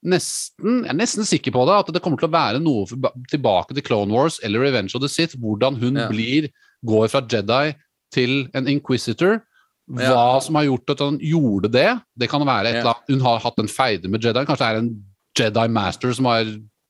[0.06, 2.86] nesten Jeg er nesten sikker på det, at det kommer til å være noe
[3.32, 5.36] tilbake til Clone Wars eller Revenge of the Sith.
[5.42, 6.08] Hvordan hun Ja.
[6.10, 6.50] blir
[6.86, 7.76] går fra Jedi
[8.14, 9.42] til en Inquisitor.
[9.90, 10.40] Hva Ja.
[10.40, 12.02] som har gjort at han gjorde det.
[12.18, 12.94] Det kan være et Ja.
[13.10, 14.46] Hun har hatt en feide med Jedi.
[14.46, 15.04] Kanskje det er en
[15.38, 16.46] Jedi Master som har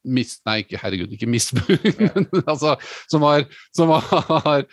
[0.06, 0.42] mist...
[0.46, 2.76] Nei, ikke, herregud, ikke misbruk, men altså
[3.12, 3.46] Som har,
[3.76, 4.66] som har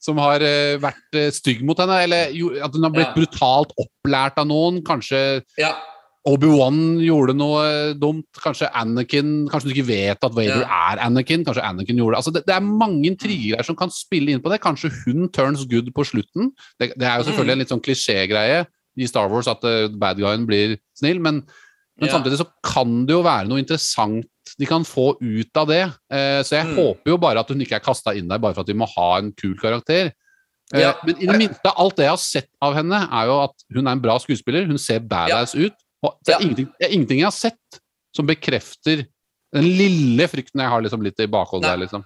[0.00, 3.16] som har eh, vært eh, stygg mot henne, eller jo, at hun har blitt Ja.
[3.18, 4.78] brutalt opplært av noen.
[4.86, 5.74] Kanskje Ja.
[6.28, 8.24] Obi-Wan gjorde noe eh, dumt.
[8.40, 10.80] Kanskje Anakin Kanskje du ikke vet at Vader Ja.
[10.94, 11.44] er Anakin.
[11.44, 12.16] Kanskje Anakin gjorde.
[12.16, 14.60] Altså, det, det er mange intriger her som kan spille inn på det.
[14.64, 16.48] Kanskje hun turns good på slutten.
[16.80, 18.64] Det, det er jo selvfølgelig en litt sånn klisjégreie
[19.00, 21.44] i Star Wars at uh, bad guyen blir snill, men,
[22.00, 22.16] men Ja.
[22.16, 24.24] samtidig så kan det jo være noe interessant
[24.60, 25.82] de kan få ut av det.
[26.12, 26.76] Eh, så jeg Mm.
[26.76, 28.86] håper jo bare at hun ikke er kasta inn der bare for at vi må
[28.94, 30.12] ha en kul karakter.
[30.74, 30.92] Eh, Ja.
[31.04, 33.86] Men i det minste, alt det jeg har sett av henne, er jo at hun
[33.88, 34.66] er en bra skuespiller.
[34.68, 35.72] Hun ser badass ut.
[36.04, 36.44] Og det er, Ja.
[36.46, 37.80] ingenting, det er ingenting jeg har sett
[38.14, 39.06] som bekrefter
[39.52, 42.04] den lille frykten jeg har liksom litt i bakhodet der, liksom.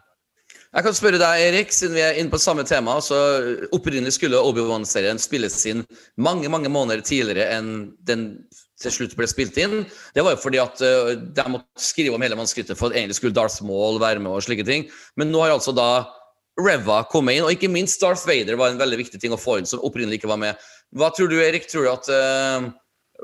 [0.74, 2.96] Jeg kan spørre deg, Erik, siden vi er inne på samme tema.
[3.00, 5.84] så Opprinnelig skulle Obi-Wan-serien spilles inn
[6.18, 8.44] mange mange måneder tidligere enn den
[8.84, 9.82] til slutt ble spilt inn.
[10.14, 13.18] Det var jo fordi at eh, de måtte skrive om hele manuskriptet for at egentlig
[13.18, 14.86] skulle Darth Maul være med og slike ting.
[15.20, 15.88] Men nå har altså da
[16.60, 19.58] Reva kommet inn, og ikke minst Darth Vader var en veldig viktig ting å få
[19.58, 20.66] inn som opprinnelig ikke var med.
[20.94, 21.66] Hva tror du, Erik?
[21.70, 22.68] Tror du at uh,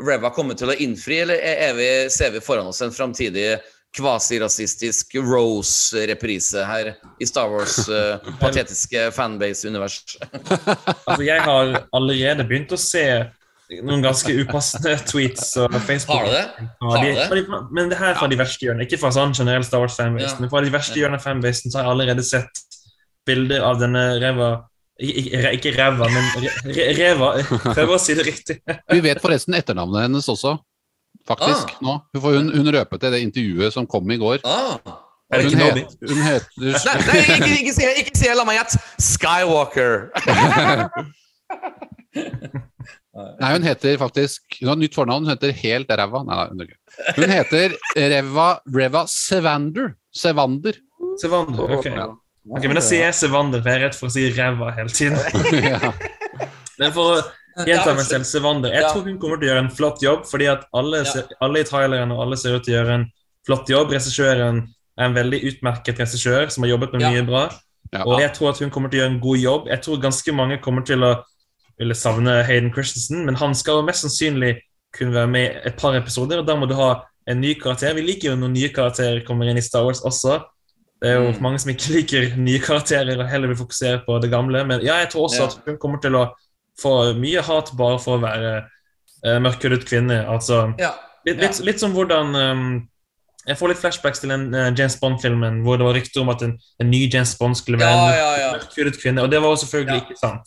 [0.02, 3.52] Reva kommer til å innfri, eller er vi, ser vi foran oss en framtidig
[3.94, 6.92] kvasirasistisk Rose-reprise her
[7.22, 10.02] i Star Wars' uh, patetiske fanbase-univers?
[11.10, 13.04] Altså, jeg har allerede begynt å se
[13.86, 16.18] noen ganske upassende tweets og Facebook.
[16.18, 16.70] Har du det?
[16.82, 17.26] Har de, du det?
[17.30, 19.82] fra de, men det her er fra de verste hjørnene, ikke fra sånn generell Star
[19.84, 20.32] Wars-fanbase.
[20.34, 20.40] Ja.
[20.42, 22.64] Men fra de verste hjørnene av fanbasen så har jeg allerede sett
[23.28, 24.50] bilder av denne reva
[25.00, 26.26] Ikke, ikke- ræva, men
[26.98, 27.28] ræva.
[27.76, 28.58] Prøver å si det riktig.
[28.92, 30.56] Vi vet forresten etternavnet hennes også,
[31.28, 31.72] faktisk.
[31.80, 31.94] nå.
[32.18, 34.42] For hun, hun røpet det i det intervjuet som kom i går.
[34.44, 34.76] Ah.
[35.32, 35.82] Er det Hun, ikke Nobi?
[36.10, 36.50] hun heter
[36.90, 38.80] Nei, nei ikke, ikke, si, ikke si la meg gjette!
[38.98, 39.94] Skywalker!
[43.10, 45.24] Nei, hun heter faktisk Hun har nytt fornavn.
[45.26, 46.22] Hun heter helt ræva.
[46.26, 47.74] Nei, nei, hun, er hun heter
[48.12, 49.94] Reva, Reva Sevander.
[50.14, 50.78] Sevander.
[51.20, 51.74] Sevander.
[51.78, 51.88] Ok.
[52.50, 54.94] Ok, men da sier jeg Sevander, for jeg er redd for å si ræva hele
[54.94, 55.18] tiden.
[55.72, 55.92] ja.
[56.80, 59.72] Men for å gjenta meg selv, Sevander Jeg tror hun kommer til å gjøre en
[59.74, 62.78] flott jobb, fordi at alle, ser, alle i traileren og alle ser ut til å
[62.78, 63.08] gjøre en
[63.46, 63.92] flott jobb.
[63.96, 64.62] Regissøren
[64.96, 67.44] er en veldig utmerket regissør som har jobbet med mye bra.
[68.06, 69.68] Og jeg tror at hun kommer til å gjøre en god jobb.
[69.72, 71.14] Jeg tror ganske mange kommer til å
[71.80, 74.58] ville savne Hayden Christensen, men han skal jo mest sannsynlig
[74.96, 76.90] kunne være med et par episoder, og da må du ha
[77.30, 77.94] en ny karakter.
[77.96, 80.40] Vi liker jo når nye karakterer kommer inn i Star Wars også.
[81.00, 81.40] Det er jo Mm.
[81.42, 84.98] mange som ikke liker nye karakterer og heller vil fokusere på det gamle, men ja,
[85.00, 85.46] jeg tror også Ja.
[85.46, 86.26] at hun kommer til å
[86.82, 88.64] få mye hat bare for å være
[89.26, 90.26] uh, mørkhudet kvinne.
[90.28, 90.90] Altså, Ja.
[91.26, 92.86] litt, litt, litt som hvordan um,
[93.48, 96.42] Jeg får litt flashbacks til den uh, James Bond-filmen hvor det var rykter om at
[96.42, 100.02] en, en ny James Bond skulle være en mørkhudet kvinne, og det var jo selvfølgelig
[100.02, 100.44] ikke sant.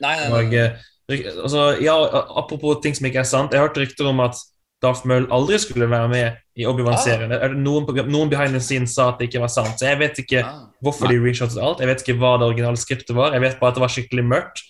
[0.00, 0.66] Nei, nei, nei.
[1.06, 1.94] Og, altså, ja,
[2.36, 4.34] apropos ting som ikke er sant, jeg hørte rykter om at
[4.82, 7.30] Darth Maul aldri skulle være med i Obi-Wan-serien.
[7.32, 7.44] Ah.
[7.46, 10.18] Er Noen, noen behind the scenes sa at det ikke var sant, så jeg vet
[10.18, 10.66] ikke Ah.
[10.84, 11.78] hvorfor de reshottet alt.
[11.80, 13.32] Jeg vet ikke hva det originale skriptet var.
[13.32, 14.60] Jeg vet bare at det var skikkelig mørkt.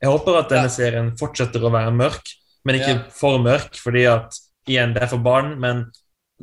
[0.00, 0.76] Jeg håper at denne Ja.
[0.78, 2.24] serien fortsetter å være mørk,
[2.64, 3.02] men ikke Ja.
[3.10, 4.32] for mørk, fordi at
[4.68, 5.58] igjen, det er for barn.
[5.60, 5.90] Men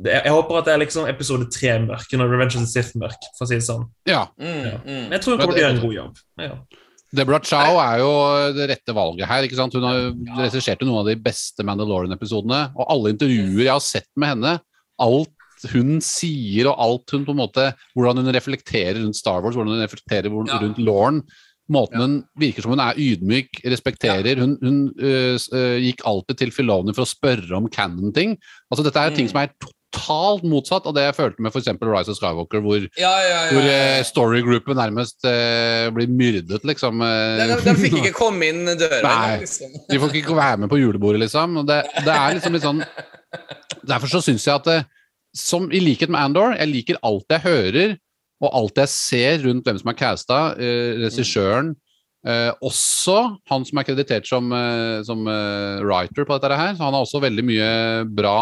[0.00, 2.94] det, jeg håper at det er liksom episode tre mørk, når Revenge of the Sith
[2.94, 3.88] mørk, for å si det sånn.
[4.06, 4.26] ja.
[4.38, 5.10] Mm, Men mm.
[5.10, 6.16] jeg tror hun kommer til å gjøre en god jobb.
[6.38, 6.54] Ja.
[7.14, 8.08] Deborah Chow er jo
[8.52, 9.42] det rette valget her.
[9.46, 9.72] ikke sant?
[9.72, 10.12] Hun har
[10.44, 12.72] regissert noen av de beste Mandalorian-episodene.
[12.76, 14.58] Og alle intervjuer jeg har sett med henne,
[15.00, 15.34] alt
[15.72, 17.64] hun sier og alt hun på en måte
[17.96, 20.58] Hvordan hun reflekterer rundt Star Wars, hvordan hun reflekterer hvor- Ja.
[20.62, 21.22] rundt Lauren.
[21.70, 24.38] Måten hun virker som hun er ydmyk, respekterer.
[24.38, 28.38] Hun, hun øh, øh, gikk alltid til Filoni for å spørre om canon-ting.
[28.72, 29.32] Altså Dette er ting Mm.
[29.32, 29.50] som er
[29.88, 31.70] totalt motsatt av det jeg følte med f.eks.
[31.80, 37.00] Rise of Skywalker, hvor, Ja, ja, ja, hvor eh, storygroupen nærmest eh, blir myrdet, liksom.
[37.00, 39.00] De, De, de fikk ikke komme inn døra.
[39.06, 39.38] Nei.
[39.44, 39.72] Liksom.
[39.88, 41.60] De får ikke være med på julebordet, liksom.
[41.62, 42.84] Og det, det er liksom litt sånn
[43.88, 44.78] Derfor så syns jeg at det,
[45.36, 47.96] som i likhet med Andor, jeg liker alt jeg hører,
[48.44, 51.72] og alt jeg ser rundt hvem som er casta, eh, regissøren
[52.26, 53.16] eh, Også
[53.50, 56.76] han som er kreditert som, eh, som eh, writer på dette her.
[56.76, 57.70] Så han har også veldig mye
[58.14, 58.38] bra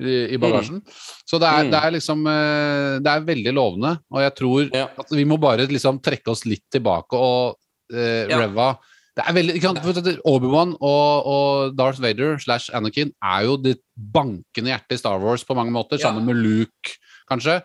[0.00, 0.80] i, i bagasjen.
[1.28, 1.70] Så det er, Mm.
[1.70, 4.86] det er liksom eh, Det er veldig lovende, og jeg tror Ja.
[4.98, 7.56] at vi må bare liksom trekke oss litt tilbake og
[7.92, 8.38] eh, Ja.
[8.46, 8.78] Reva
[9.16, 14.94] det er veldig, Obi-Wan og, og Darth Vader slash Anakin er jo det bankende hjertet
[14.94, 16.06] i Star Wars på mange måter, Ja.
[16.08, 16.94] sammen med Luke,
[17.28, 17.60] kanskje.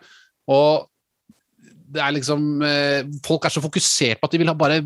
[0.48, 0.88] Og
[1.88, 4.82] det er liksom eh, Folk er så fokusert på at de vil ha bare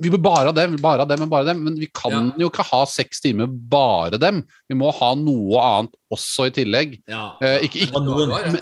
[0.00, 1.62] vi vil bare ha dem, bare ha dem, men bare dem.
[1.64, 2.32] Men vi kan Ja.
[2.38, 4.42] jo ikke ha seks timer bare dem.
[4.68, 6.98] Vi må ha noe annet også i tillegg.
[7.08, 7.32] Ja.
[7.40, 8.60] Eh, ikke, ikke, noen- Du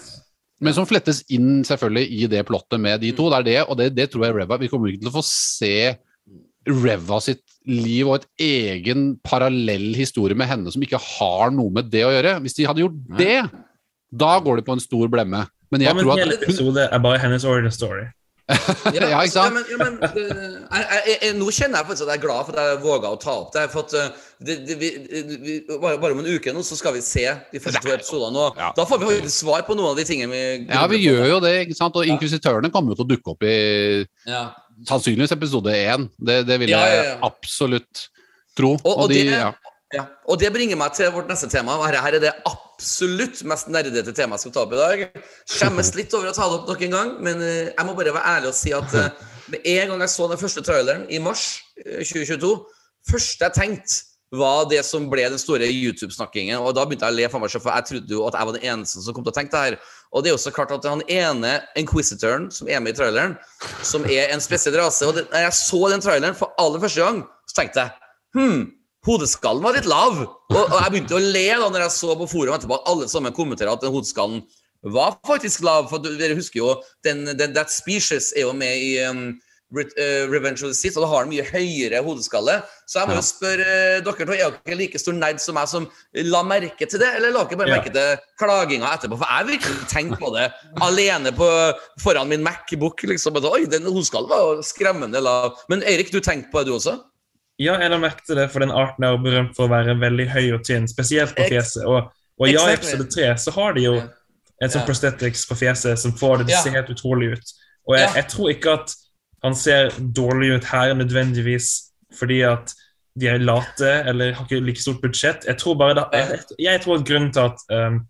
[0.60, 3.28] men som flettes inn selvfølgelig i det plottet med de to.
[3.28, 5.24] Det er det, og det, det tror jeg Reva Vi kommer ikke til å få
[5.26, 5.96] se
[6.66, 11.90] Reva sitt liv og et egen parallell historie med henne som ikke har noe med
[11.92, 12.40] det å gjøre.
[12.40, 13.50] Hvis de hadde gjort det,
[14.14, 15.42] da går det på en stor blemme.
[15.70, 18.06] Men Ja, men tror at hele episode er bare hennes origin story.
[18.94, 19.46] Ja, ikke sant?
[19.46, 22.48] Ja, men, ja, men, jeg, jeg, jeg, nå kjenner jeg faktisk at jeg er glad
[22.48, 23.62] for at jeg våga å ta opp det.
[23.72, 24.90] For at eh, det, det, vi,
[25.46, 28.46] vi, bare, bare om en uke nå så skal vi se de første to episodene.
[28.60, 28.68] Ja.
[28.76, 31.54] Da får vi svar på noen av de tingene vi Ja, vi gjør jo det,
[31.64, 31.96] ikke sant?
[31.96, 33.56] Og inkvisitørene kommer jo til å dukke opp i
[34.28, 34.42] ja.
[34.90, 36.08] sannsynligvis episode én.
[36.20, 38.08] Det, det vil jeg absolutt
[38.58, 38.74] tro.
[38.82, 40.06] Og- og de, det- ja.
[40.30, 41.76] Og det bringer meg til vårt neste tema.
[41.84, 45.04] Her, er det absolutt mest nerdete temaet jeg skal ta opp i dag.
[45.50, 48.14] Skjemmes litt over å ta det opp nok en gang, men eh, jeg må bare
[48.16, 49.12] være ærlig og si at eh,
[49.52, 51.46] med en gang jeg så den første traileren i mars
[51.84, 52.56] eh, 2022,
[53.10, 54.02] første jeg tenkte
[54.34, 56.58] var det som ble den store YouTube-snakkingen.
[56.58, 58.48] Og da begynte jeg å le for meg selv, for jeg trodde jo at jeg
[58.48, 59.76] var den eneste som kom til å tenke det her.
[60.14, 63.36] Og det er jo så klart at han ene inquisitoren som er med i traileren,
[63.86, 67.22] som er en spesiell rase Og da jeg så den traileren for aller første gang,
[67.50, 67.94] så tenkte jeg
[68.38, 68.64] hm,
[69.06, 70.20] hodeskallen var litt lav.
[70.24, 73.08] Og, og jeg begynte å le da når jeg så på forum etterpå at alle
[73.12, 74.44] sammen kommenterer at den hodeskallen
[74.84, 75.88] var faktisk lav.
[75.92, 76.76] For dere husker jo
[77.06, 79.26] den, den That Species er jo med i um,
[79.74, 82.58] eh, Revenge of the Sith, og da har den mye høyere hodeskalle.
[82.88, 85.58] Så jeg må jo spørre eh, dere to, er dere ikke like stor nerd som
[85.58, 85.88] meg som
[86.28, 89.20] la merke til det, eller la dere bare merke til klaginga etterpå?
[89.22, 90.50] For jeg virkelig tenkte på det
[90.84, 91.48] alene på,
[92.04, 93.06] foran min Macbook.
[93.08, 95.58] liksom, at, Oi, den hodeskallen var jo skremmende lav.
[95.72, 97.00] Men Eirik, du tenkte på det, du også?
[97.62, 99.94] Ja, jeg la merke til det, for den arten er jo berømt for å være
[100.00, 101.84] veldig høy og tynn, spesielt på fjeset.
[101.86, 102.08] Og,
[102.40, 104.86] og ja, i episode tre så har de jo en sånn Ja.
[104.88, 107.52] prosthetics på fjeset som får det til å se helt utrolig ut.
[107.86, 108.94] Og jeg, jeg tror ikke at
[109.44, 111.68] han ser dårlig ut her nødvendigvis
[112.18, 112.72] fordi at
[113.20, 115.44] de er late eller har ikke like stort budsjett.
[115.46, 118.00] Jeg tror bare da, jeg, jeg tror at grunnen til at um,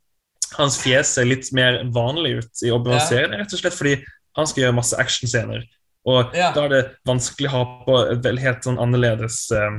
[0.57, 3.97] hans fjes ser litt mer vanlig ut i Obi-Wan-serien, er rett og slett fordi
[4.39, 5.66] han skal gjøre masse actionscener.
[6.06, 6.51] Og Ja.
[6.52, 9.78] da er det vanskelig å ha på vel helt sånn annerledes um,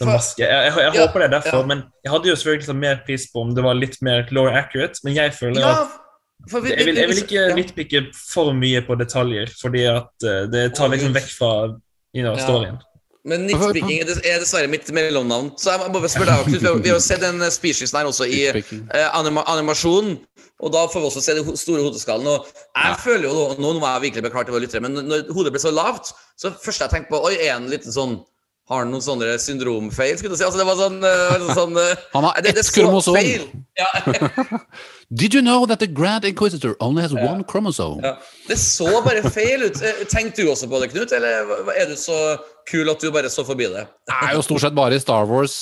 [0.00, 0.42] den maske.
[0.42, 1.66] Jeg, jeg, jeg Ja, håper det er derfor, ja.
[1.66, 4.54] men jeg hadde jo selvfølgelig satt mer pris på om det var litt mer lower
[4.58, 8.52] accurate, men jeg føler Ja, at for vi- jeg vil, jeg vil ikke nitpikke for
[8.54, 11.52] mye på detaljer, fordi at uh, det tar liksom vekk fra
[12.14, 12.78] you know, storyen.
[13.28, 15.52] Men nitpicking er er dessverre mitt mellomnavn.
[15.60, 19.08] Så jeg må bare spørre deg, vi har- sett den speciesen her også i eh,
[19.18, 20.14] anima animasjon.
[20.60, 22.26] Og da får vi også se den store hodeskallen.
[22.26, 25.28] Og jeg føler jo, nå- nå må jeg virkelig beklage til våre lyttere, men når
[25.32, 28.18] hodet ble så lavt, så først jeg tenkte på Oi, er han litt sånn
[28.68, 30.18] Har han noen sånne syndromfeil?
[30.20, 30.44] Skulle du si?
[30.44, 33.16] Altså, det var sånn, eh, sånn eh, Han har ett kromosom.
[33.78, 33.88] Ja,
[35.10, 38.02] Did you know that the Grand Inquisitor only has one chromosome?
[38.04, 38.18] ja.
[38.48, 39.80] Det så bare feil ut.
[39.84, 41.12] Eh, Tenkte du også på det, Knut?
[41.16, 42.36] Eller er du så
[42.68, 43.86] kul at du bare så forbi det?
[44.08, 45.54] Det er jo stort sett bare i Star Wars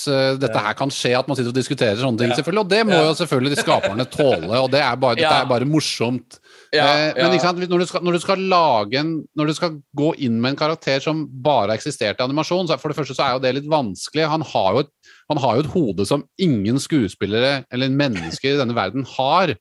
[0.43, 2.35] dette her kan skje, at man sitter og diskuterer sånne ting.
[2.35, 3.05] selvfølgelig, Og det må Ja.
[3.07, 6.41] jo selvfølgelig de skaperne tåle, og det er bare, dette er bare morsomt.
[6.75, 7.39] Ja, Eh, Men ja.
[7.39, 11.01] sant, når du, skal, når du en Når du skal gå inn med en karakter
[11.01, 13.69] som bare har eksistert i animasjon, så for det første så er jo det litt
[13.71, 14.27] vanskelig.
[14.29, 14.91] Han har jo et,
[15.31, 19.55] han har jo et hode som ingen skuespillere eller mennesker i denne verden har.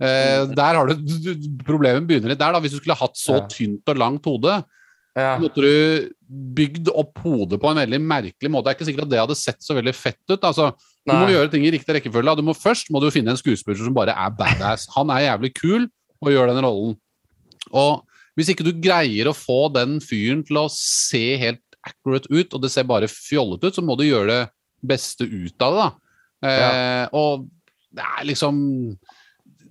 [0.00, 0.94] Eh, der har du
[1.64, 2.60] Problemet begynner litt der, da.
[2.60, 4.62] Hvis du skulle hatt så tynt og langt hode,
[5.16, 5.38] Ja.
[5.40, 8.66] måtte du bygd opp hodet på en veldig merkelig måte.
[8.68, 10.40] Det er ikke sikkert at det hadde sett så veldig fett ut.
[10.44, 10.74] altså
[11.06, 11.32] Du må Nei.
[11.32, 12.36] gjøre ting i riktig rekkefølge.
[12.36, 14.88] Du må Først må du finne en skuespiller som bare er badass.
[14.94, 15.88] Han er jævlig kul
[16.22, 16.96] og gjør den rollen.
[17.76, 18.04] Og
[18.36, 22.62] hvis ikke du greier å få den fyren til å se helt accurate ut, og
[22.64, 24.40] det ser bare fjollete ut, så må du gjøre det
[24.86, 25.84] beste ut av det.
[25.84, 25.90] da.
[26.46, 27.46] Eh, og
[27.96, 28.58] det er liksom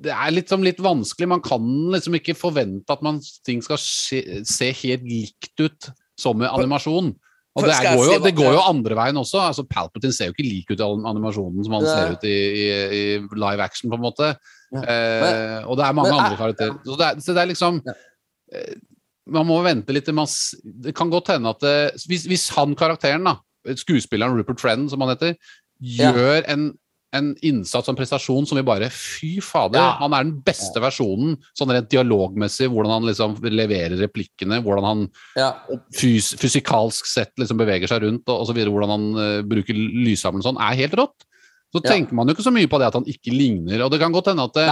[0.06, 1.28] det er liksom litt vanskelig.
[1.32, 1.64] Man kan
[1.94, 5.88] liksom ikke forvente at man, ting skal se, se helt likt ut
[6.20, 7.14] som med animasjon.
[7.56, 9.40] Og det, er, går, jo, det går jo andre veien også.
[9.40, 12.36] altså Palpatine ser jo ikke lik ut i an- animasjonen som han ser ut i,
[12.36, 12.66] i,
[13.00, 13.04] i
[13.40, 14.34] live action, på en måte.
[14.76, 14.84] Ja.
[14.92, 16.78] Eh, og det er mange men andre er- karakterer.
[16.86, 17.82] Så det er, så det er liksom
[18.54, 18.76] eh,
[19.28, 20.28] Man må vente litt til man
[20.64, 21.76] Det kan godt hende at det,
[22.06, 23.38] hvis, hvis han karakteren, da,
[23.74, 25.36] skuespilleren Rupert Friend, som han heter,
[25.82, 26.68] gjør en,
[27.16, 29.96] en innsats og en prestasjon som vi bare Fy fader, Ja.
[30.04, 35.04] han er den beste versjonen sånn rent dialogmessig, hvordan han liksom leverer replikkene, hvordan han
[35.40, 35.50] Ja.
[35.98, 40.52] fys fysikalsk sett liksom beveger seg rundt, og, osv., hvordan han uh, bruker lyssamlen og
[40.52, 41.26] sånn, er helt rått.
[41.76, 41.92] Så Ja.
[41.92, 44.16] tenker man jo ikke så mye på det at han ikke ligner, og det kan
[44.16, 44.70] godt hende at det,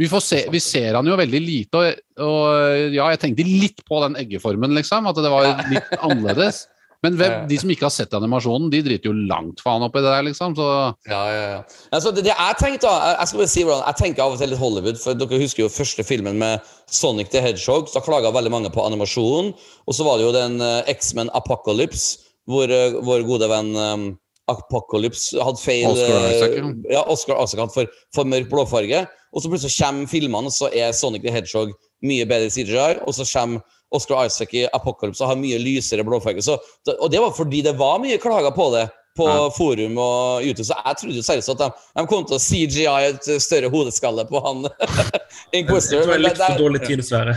[0.00, 3.82] vi, får se, vi ser han jo veldig lite, og, og ja, jeg tenkte litt
[3.86, 6.64] på den eggeformen, liksom, at det var litt annerledes.
[7.02, 10.10] Men hvem, de som ikke har sett animasjonen, de driter jo langt faen oppi det
[10.10, 10.54] der, liksom.
[10.58, 10.66] Så
[11.10, 11.60] Ja, ja, ja.
[11.90, 14.42] Altså, det, det jeg tenkte da, jeg, skal bare si hvordan, jeg tenker av og
[14.42, 18.32] til litt Hollywood, for dere husker jo første filmen med Sonic the Hedgehog, så klaga
[18.34, 19.52] veldig mange på animasjonen,
[19.86, 24.08] og så var det jo den uh, X-Men Apocalypse, hvor uh, vår gode venn um,
[24.50, 26.56] Apocalypse hadde feil Oscar Isaac,
[26.90, 27.02] ja.
[27.08, 31.22] Oscar Isaac for, for mørk blåfarge, og så plutselig kommer filmene, og så er Sonic
[31.22, 31.70] the Hedgehog
[32.02, 33.62] mye bedre CGI, og så kommer
[33.92, 36.42] Oscar Isaac i Apocalypse og har mye lysere blåfarge.
[36.42, 36.56] Så,
[36.98, 39.48] og det var fordi det var mye klager på det på Ja.
[39.52, 41.66] forum og YouTube, så jeg trodde seriøst at de,
[42.00, 44.62] de kom til å CGI et større hodeskalle på han
[45.52, 46.00] Jeg Inquisitor.
[46.06, 47.34] tror det er litt det- for dårlig tid, dessverre.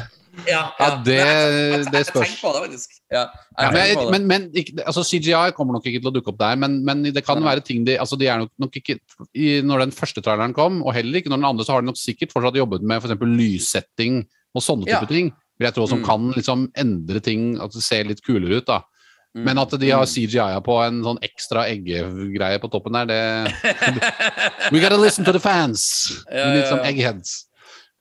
[0.47, 2.41] Ja, Ja, det- Jeg- jeg- det jeg spørs.
[2.41, 2.89] på det, faktisk.
[3.11, 3.25] Ja,
[3.59, 7.03] jeg men, ikke, altså CGI kommer nok ikke til å dukke opp der, men, men
[7.03, 8.99] det kan være ting de altså de er nok, nok ikke
[9.33, 11.87] i, Når den første traileren kom, og heller ikke når den andre, så har de
[11.87, 13.19] nok sikkert fortsatt jobbet med f.eks.
[13.21, 14.25] lyssetting
[14.55, 14.99] og sånne Ja.
[14.99, 15.31] type ting.
[15.59, 16.05] Vil jeg tro Som Mm.
[16.05, 18.65] kan liksom endre ting, at det ser litt kulere ut.
[18.65, 18.81] da
[19.35, 19.43] Mm.
[19.43, 23.53] Men at de har CGI-a på en sånn ekstra eggegreie på toppen der, det
[24.71, 26.23] We gotta listen to the fans!
[26.31, 26.83] Ja, Litt ja, ja.
[26.83, 27.45] eggheads.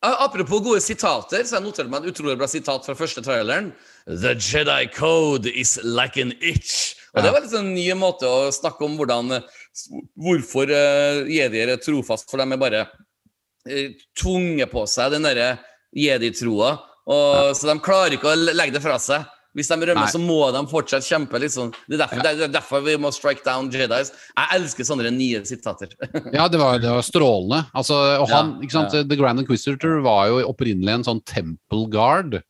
[0.04, 3.70] Apropos gode sitater, så jeg noterte meg et utrolig bra sitat fra første traileren.
[4.04, 6.92] The Jedi code is like an itch.
[7.14, 9.60] Og Det var litt sånn ny måte å snakke om hvordan eh,
[10.22, 13.88] Hvorfor uh, jedier er trofast, for de er bare uh,
[14.20, 15.48] tvunget på seg den derre
[15.98, 16.76] jedi-troa.
[17.08, 17.48] ja.
[17.56, 19.24] Så de klarer ikke å legge det fra seg.
[19.54, 20.10] Hvis de rømmer, Nei.
[20.10, 21.38] så må de fortsatt kjempe.
[21.38, 21.70] Liksom.
[21.86, 24.10] Det, er derfor, det er derfor vi må strike down Jedis.
[24.34, 25.92] Jeg elsker sånne nye sitater.
[26.34, 27.60] Ja, det var, det var strålende.
[27.76, 31.86] Altså, og Ja, han, ikke sant, The Grand Inquisitor var jo opprinnelig en sånn temple
[31.92, 32.40] guard.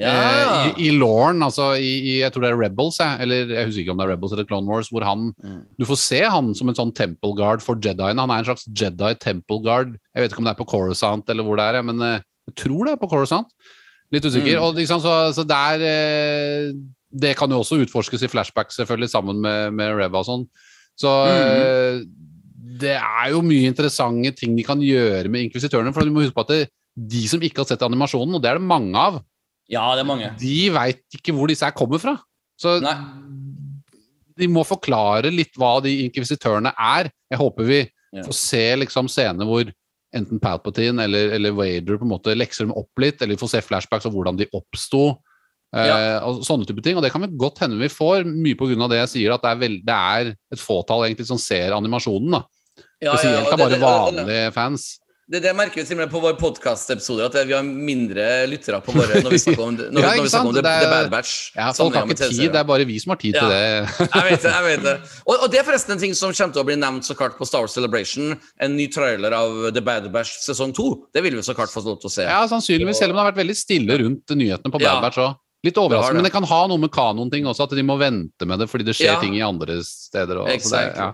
[0.00, 0.08] Ja.
[0.08, 3.68] Eh, I, i Lauren, altså i, i jeg tror det er Rebels, jeg, eller jeg
[3.68, 5.58] husker ikke om det er Rebels eller Clone Wars, hvor han Mm.
[5.76, 8.22] Du får se han som en sånn temple guard for Jediene.
[8.22, 9.96] Han er en slags Jedi temple guard.
[10.14, 12.54] Jeg vet ikke om det er på Coruscant eller hvor det er, men eh, jeg
[12.62, 13.50] tror det er på Coruscant.
[14.12, 14.58] Litt usikker.
[14.58, 14.64] Mm.
[14.66, 16.72] Og liksom, så, så der eh,
[17.12, 20.44] Det kan jo også utforskes i flashback, selvfølgelig, sammen med, med Reva og sånn.
[21.00, 22.06] Så Mm.
[22.82, 25.92] det er jo mye interessante ting de kan gjøre med inkvisitørene.
[25.94, 26.62] For du må huske på at det,
[26.96, 29.20] de som ikke har sett animasjonen, og det er det mange av,
[29.72, 30.30] ja, det er mange.
[30.40, 32.16] de veit ikke hvor disse her kommer fra.
[32.60, 32.92] Så Nei.
[34.38, 37.08] de må forklare litt hva de inkvisitørene er.
[37.32, 37.80] Jeg håper vi
[38.12, 38.22] Ja.
[38.26, 39.64] får se liksom scener hvor
[40.14, 43.62] enten Palpatine eller, eller Vader på en måte lekser dem opp litt, eller får se
[43.64, 45.18] flashbacks av hvordan de oppsto.
[45.74, 46.20] Eh, Ja.
[46.28, 48.88] og sånne type ting, og det kan vi godt hende vi får, mye pga.
[48.92, 52.30] det jeg sier, at det er, veld, det er et fåtall egentlig som ser animasjonen.
[52.30, 52.42] da.
[53.02, 54.98] Ja, ja, Spesielt og av bare vanlige fans.
[55.32, 58.82] Det, det merker vi til og med på våre podkastepisoder, at vi har mindre lyttere
[58.84, 60.90] på våre når vi snakker om, når, Ja, når vi snakker om Det er- The
[60.92, 61.30] Bad Batch.
[61.56, 63.60] Ja, Folk har ikke tid, det er bare vi som har tid til det.
[64.18, 64.50] Jeg vet det.
[64.52, 64.94] jeg vet det
[65.24, 67.38] og, og det er forresten en ting som kommer til å bli nevnt så klart
[67.40, 68.34] på Star Wars Celebration.
[68.60, 70.90] En ny trailer av The Bad Batch sesong to.
[71.16, 72.26] Det vil vi så klart få lov til å se.
[72.28, 74.98] Ja, sannsynligvis, selv om det har vært veldig stille rundt nyhetene på Ja.
[74.98, 75.38] Bad Batch òg.
[75.64, 76.20] Litt overraskende, det.
[76.20, 78.84] men det kan ha noe med kanonting også, at de må vente med det fordi
[78.90, 79.20] det skjer Ja.
[79.22, 80.42] ting i andre steder.
[80.42, 81.08] Og, så det, ja.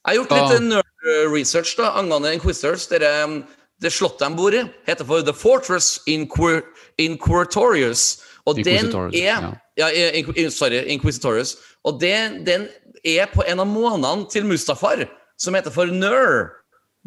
[0.00, 2.86] Jeg har gjort litt litt nerd-research da, angående Inquisitors.
[2.90, 3.44] Dere, um,
[3.80, 6.62] det slottet de bor i, heter for The Fortress Inquir
[7.00, 8.20] Inquisitorius.
[8.46, 9.52] Og den er ja.
[9.78, 11.56] ja in- Sorry, Inquisitorius.
[11.84, 12.68] Og den, den
[13.04, 15.06] er på en av månedene til Mustafar,
[15.40, 16.56] som heter for Nur.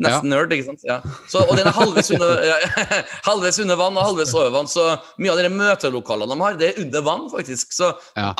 [0.02, 0.82] Nesten nerd, ikke sant?
[0.90, 0.96] Ja.
[1.30, 2.56] Så, og den er halvveis under, ja,
[3.28, 6.70] halvveis under vann og halvveis over vann, så mye av de møtelokalene de har, det
[6.72, 7.76] er under vann, faktisk.
[7.78, 8.32] Så Ja.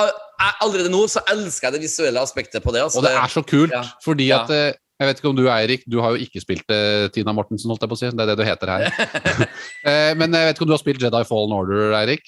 [0.64, 2.82] allerede nå så elsker jeg det visuelle aspektet på det.
[2.88, 3.84] Altså, Og det er så kult, Ja.
[4.02, 4.42] fordi Ja.
[4.44, 4.74] at eh,
[5.04, 7.84] Jeg vet ikke om du, Eirik, du har jo ikke spilt uh, Tina Mortensen, holdt
[7.84, 8.10] jeg på å si.
[8.14, 8.88] Det er det du heter her.
[9.84, 12.24] uh, Men jeg vet ikke om du har spilt Jedi Fallen Order, Eirik?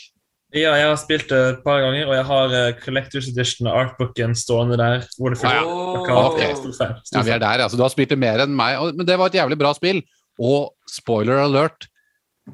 [0.55, 3.79] Ja, jeg har spilt det et par ganger, og jeg har uh, Collectors Edition og
[3.81, 5.01] artbooken stående der.
[5.17, 5.63] hvor det Ah, ja.
[5.65, 6.29] plakat.
[6.29, 6.43] Ok.
[6.61, 7.79] Stor fan, stor Ja, vi er der, altså.
[7.79, 8.77] Du har spilt det mer enn meg.
[8.79, 10.03] og- Men det var et jævlig bra spill.
[10.39, 11.87] Og spoiler alert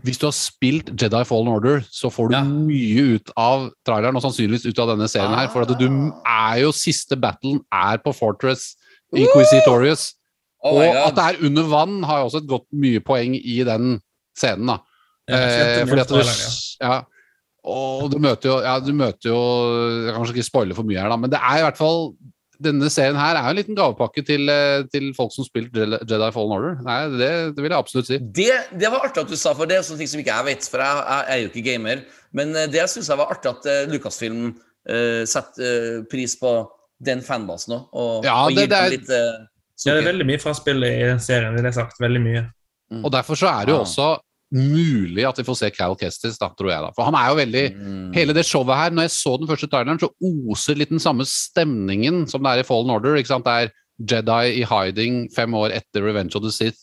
[0.05, 2.43] hvis du har spilt Jedi Fallen Order, så får du Ja.
[2.47, 5.49] mye ut av traileren, og sannsynligvis ut av denne serien her.
[5.51, 5.85] For at du
[6.23, 8.77] er jo Siste battlen er på Fortress
[9.17, 10.11] Inquisitorius.
[10.61, 13.61] Oh og at det er under vann, har jo også et godt mye poeng i
[13.65, 13.95] den
[14.37, 14.77] scenen, da.
[15.29, 16.19] Jeg Eh, fordi at du,
[16.81, 16.95] ja.
[17.61, 20.97] Og du møter jo Ja, du møter jo Jeg kan kanskje ikke spoile for mye
[20.97, 22.09] her, da, men det er i hvert fall
[22.61, 26.53] denne serien her er en liten gavepakke til, eh, til folk som spilte Jedi Fallen
[26.53, 26.75] Order.
[26.85, 28.19] Nei, det, det vil jeg absolutt si.
[28.37, 30.47] Det, det var artig at du sa, for det er sånne ting som ikke jeg
[30.51, 32.03] vet, for jeg, jeg er jo ikke gamer.
[32.37, 36.53] Men eh, det syns jeg var artig at uh, Lucasfilm uh, setter uh, pris på
[37.01, 39.47] den fanbasen òg, og, Ja, og det- gir det er- litt uh,
[39.85, 41.95] Ja, det er veldig mye fra spillet i serien, vil jeg sagt.
[41.99, 42.41] Veldig mye.
[42.93, 43.05] Mm.
[43.05, 44.09] Og derfor så er det jo også
[44.53, 46.81] mulig at vi får se Cal Kestis, da, tror jeg.
[46.83, 46.91] da.
[46.93, 48.13] For han er jo veldig Mm.
[48.13, 51.23] Hele det showet her, når jeg så den første traileren, så oser litt den samme
[51.25, 53.15] stemningen som det er i Fallen Order.
[53.15, 53.45] ikke sant?
[53.45, 53.71] Det er
[54.21, 56.77] Jedi i hiding fem år etter Revenge of the Sith.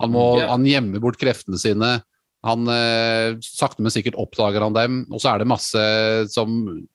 [0.00, 0.48] Han, må, yeah.
[0.50, 2.02] han gjemmer bort kreftene sine.
[2.44, 5.06] Han eh, Sakte, men sikkert oppdager han dem.
[5.12, 5.84] Og så er det masse
[6.32, 6.86] som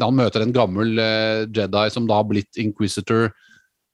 [0.00, 3.30] Han møter en gammel eh, Jedi som da har blitt Inquisitor.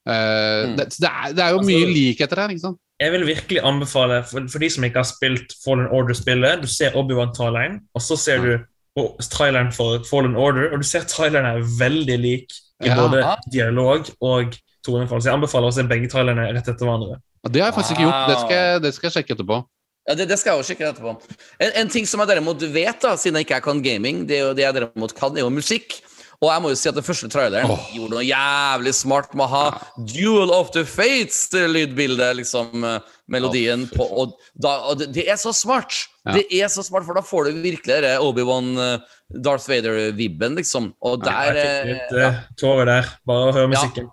[0.09, 0.77] Eh, Mm.
[0.77, 2.78] det, det, er, det er jo Altså- mye likheter her, ikke sant?
[3.01, 6.94] Jeg vil virkelig anbefale, for, for de som ikke har spilt Fallen Order-spillet, du ser
[6.98, 8.59] Obi-Wan-traileren, og så ser Ja.
[8.97, 12.52] du traileren for Fallen Order, og du ser traileren er veldig lik
[12.82, 12.97] i Ja.
[12.97, 14.55] både dialog og
[14.85, 15.20] tonefall.
[15.23, 17.19] Så jeg anbefaler å se begge trailerne rett etter hverandre.
[17.51, 18.28] Det har jeg faktisk ikke gjort.
[18.28, 19.64] Det skal, det skal jeg sjekke etterpå.
[20.09, 21.37] Ja, det, det skal jeg også sjekke etterpå.
[21.62, 24.65] En, en ting som jeg derimot vet, da, siden jeg ikke kan gaming, det, det
[24.66, 26.01] jeg derimot kan, er jo musikk.
[26.43, 29.51] Og jeg må jo si at den første traileren gjorde noe jævlig smart med å
[29.53, 29.66] ha
[30.11, 35.55] Duel of the Fates-lydbildet, liksom, eh, melodien på Og, da, og det, det er så
[35.55, 35.95] smart!
[36.27, 36.35] Ja.
[36.35, 40.91] Det er så smart, for da får du virkelig Obi-Wan eh, Darth Vader-vibben, liksom.
[41.07, 42.33] Og der Jeg eh, fikk litt ja.
[42.59, 44.11] tårer der, bare å høre musikken.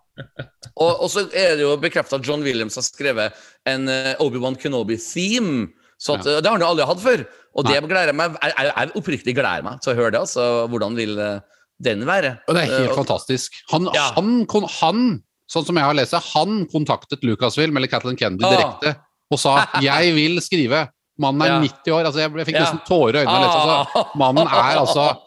[0.84, 4.58] og, og så er det jo bekrefta at John Williams har skrevet en eh, Obi-Wan
[4.60, 5.72] Kenobi-theme.
[6.00, 6.40] Så at, ja.
[6.40, 7.24] Det har han jo aldri hatt før.
[7.60, 10.20] Og det gleder meg Jeg, jeg, oppriktig gleder meg til å høre det.
[10.22, 11.40] altså Hvordan vil eh,
[11.84, 12.38] den være?
[12.48, 13.52] Og det er helt Eh, og- fantastisk.
[13.72, 14.12] Han, Ja.
[14.16, 14.46] han,
[14.80, 18.56] han, sånn som jeg har lest det, han kontaktet Lucasfilm eller Kathleen Kennedy Ah.
[18.56, 18.96] direkte
[19.32, 20.88] og sa 'jeg vil skrive'.
[21.20, 21.60] Mannen er Ja.
[21.60, 22.06] 90 år.
[22.06, 23.48] altså Jeg, jeg fikk nesten tårer i øynene.
[23.50, 24.06] altså.
[24.16, 25.18] Mannen er altså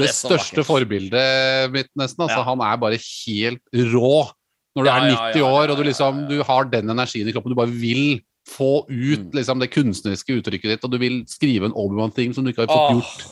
[0.00, 2.26] det så største forbildet mitt, nesten.
[2.26, 2.42] Altså.
[2.44, 3.62] Han er bare helt
[3.94, 4.30] rå.
[4.76, 7.32] Når du er 90 ja, ja, år og du liksom du har den energien i
[7.32, 8.20] kroppen, du bare vil
[8.50, 9.30] få ut Mm.
[9.38, 12.72] liksom, det kunstneriske uttrykket ditt, og du vil skrive en Obi-Wan-ting som du ikke har
[12.72, 13.24] fått oh, gjort.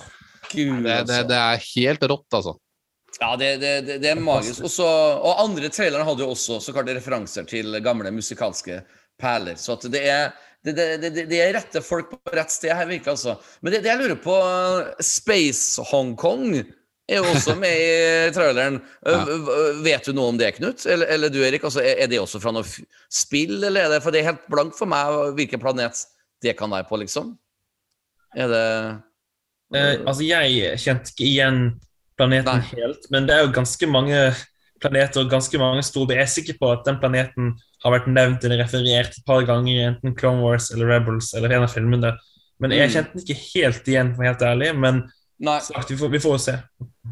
[0.53, 1.23] Gud, Det, det, altså.
[1.29, 2.55] det er helt rått, altså.
[3.19, 4.63] Ja, det, det, er magisk.
[4.69, 8.83] Også, og andre trailere hadde jo også så klart referanser til gamle musikalske
[9.19, 9.59] perler.
[9.59, 10.29] Så at det er
[10.65, 13.37] det, det, det, det er rette folk på rett sted her, virker altså.
[13.63, 14.37] Men det, det jeg lurer på
[15.03, 16.61] Space Hongkong
[17.09, 18.81] er også med i traileren.
[19.07, 19.23] Ja.
[19.25, 20.85] Øh, Vet du noe om det, Knut?
[20.87, 21.65] Eller, eller du, Erik?
[21.65, 22.65] Altså, er det også fra noe
[23.09, 26.05] spill, eller er det For det er helt blankt for meg hvilken planet
[26.45, 27.37] det kan være på, liksom.
[28.37, 28.65] Er det
[29.69, 31.57] Eh, altså, jeg kjente ikke igjen
[32.17, 32.69] planeten Nei.
[32.71, 34.17] helt, men det er jo ganske mange
[34.81, 36.15] planeter og ganske mange store.
[36.17, 37.51] Jeg er sikker på at den planeten
[37.85, 41.53] har vært nevnt eller referert et par ganger i enten Clone Wars eller Rebels eller
[41.59, 42.15] en av filmene.
[42.59, 42.95] Men jeg Mm.
[42.95, 44.71] kjente den ikke helt igjen, for å være helt ærlig.
[44.81, 45.03] Men
[45.39, 45.59] Nei.
[45.63, 46.55] sagt, vi, får, vi får se.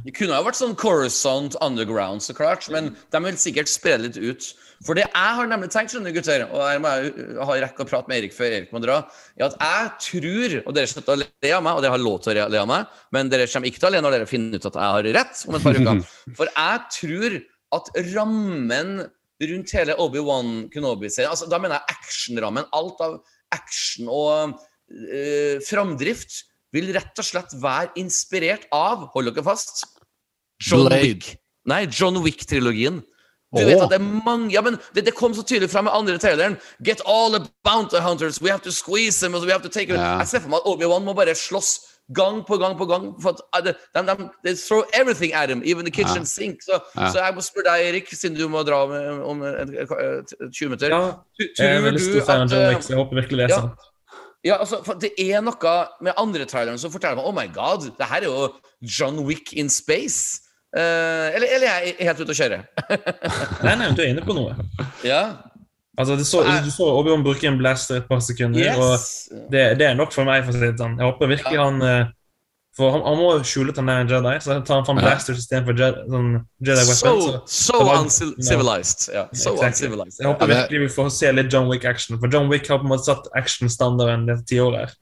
[0.05, 4.19] Det kunne ha vært sånn Coruscant Underground, så klart, men de vil sikkert spre litt
[4.19, 4.49] ut.
[4.85, 7.89] For det jeg har nemlig tenkt, skjønner gutter, og her må jeg ha rekke å
[7.89, 8.99] prate med Erik før Erik må dra,
[9.39, 12.19] er at jeg tror, og dere slutter å le av meg, og dere har lov
[12.25, 14.59] til å le av meg, men dere kommer ikke til å le når dere finner
[14.59, 16.03] ut at jeg har rett om et par uker.
[16.39, 17.39] For jeg tror
[17.79, 18.93] at rammen
[19.47, 23.17] rundt hele Obi-Wan Kenobi-serien, altså da mener jeg actionrammen, alt av
[23.55, 24.59] action og
[24.91, 26.43] eh, framdrift,
[26.75, 29.85] vil rett og slett være inspirert av, hold dere fast,
[30.63, 31.03] John Blade.
[31.03, 31.37] Wick.
[31.69, 33.03] Nei, John Wick-trilogien.
[33.57, 35.95] Du vet at det er mange Ja, men det, det kom så tydelig fram med
[35.95, 36.57] andre traileren.
[36.85, 40.01] Get all the bounty hunters, we have to squeeze them, we have to take them.
[40.01, 40.19] Yeah.
[40.19, 41.77] Jeg ser for meg at Obi-Wan må bare slåss
[42.15, 43.09] gang på gang på gang.
[43.23, 43.73] For at uh,
[44.03, 46.33] de, de, de, throw everything at him, even the kitchen yeah.
[46.37, 46.63] sink.
[46.63, 47.13] Så, yeah.
[47.13, 48.95] så jeg må spørre deg, Erik, siden du må dra om,
[49.31, 50.89] om en- en- en- 20 minutter.
[50.89, 51.01] Ja,
[51.39, 53.51] Tror- jeg er veldig stor fan av John uh, Wick, så jeg håper virkelig det
[53.51, 53.93] er sant.
[54.47, 55.75] Ja, altså, Det er noe
[56.07, 58.49] med andre traileren som forteller meg Oh my god, det her er jo
[58.87, 60.43] John Wick in space.
[60.77, 62.59] Uh, eller, eller jeg er helt ute å kjøre.
[63.67, 64.57] Nei, nei, du er inne på noe.
[65.07, 65.23] ja.
[65.97, 68.77] Altså, det så, du så Obi-Wan bruke en blaster et par sekunder, Yes.
[69.33, 70.43] og det, det er nok for meg.
[70.45, 70.99] for å si det sånn.
[71.01, 72.11] Jeg håper virkelig han eh,
[72.77, 74.99] For han, han må jo skjule at han er en Jedi, så tar han fram
[75.01, 75.07] Ja.
[75.07, 76.27] blasters istedenfor Jedi, sånn
[76.61, 77.41] Jedi So, weapon.
[77.49, 79.09] so var- uncivilized.
[79.15, 79.29] Yeah.
[79.33, 79.67] so Exactly.
[79.69, 80.19] uncivilized.
[80.21, 82.93] Jeg håper virkelig vi får se litt John Wick-action, for John Wick har på en
[82.93, 84.93] måte satt actionstandarden dette tiåret.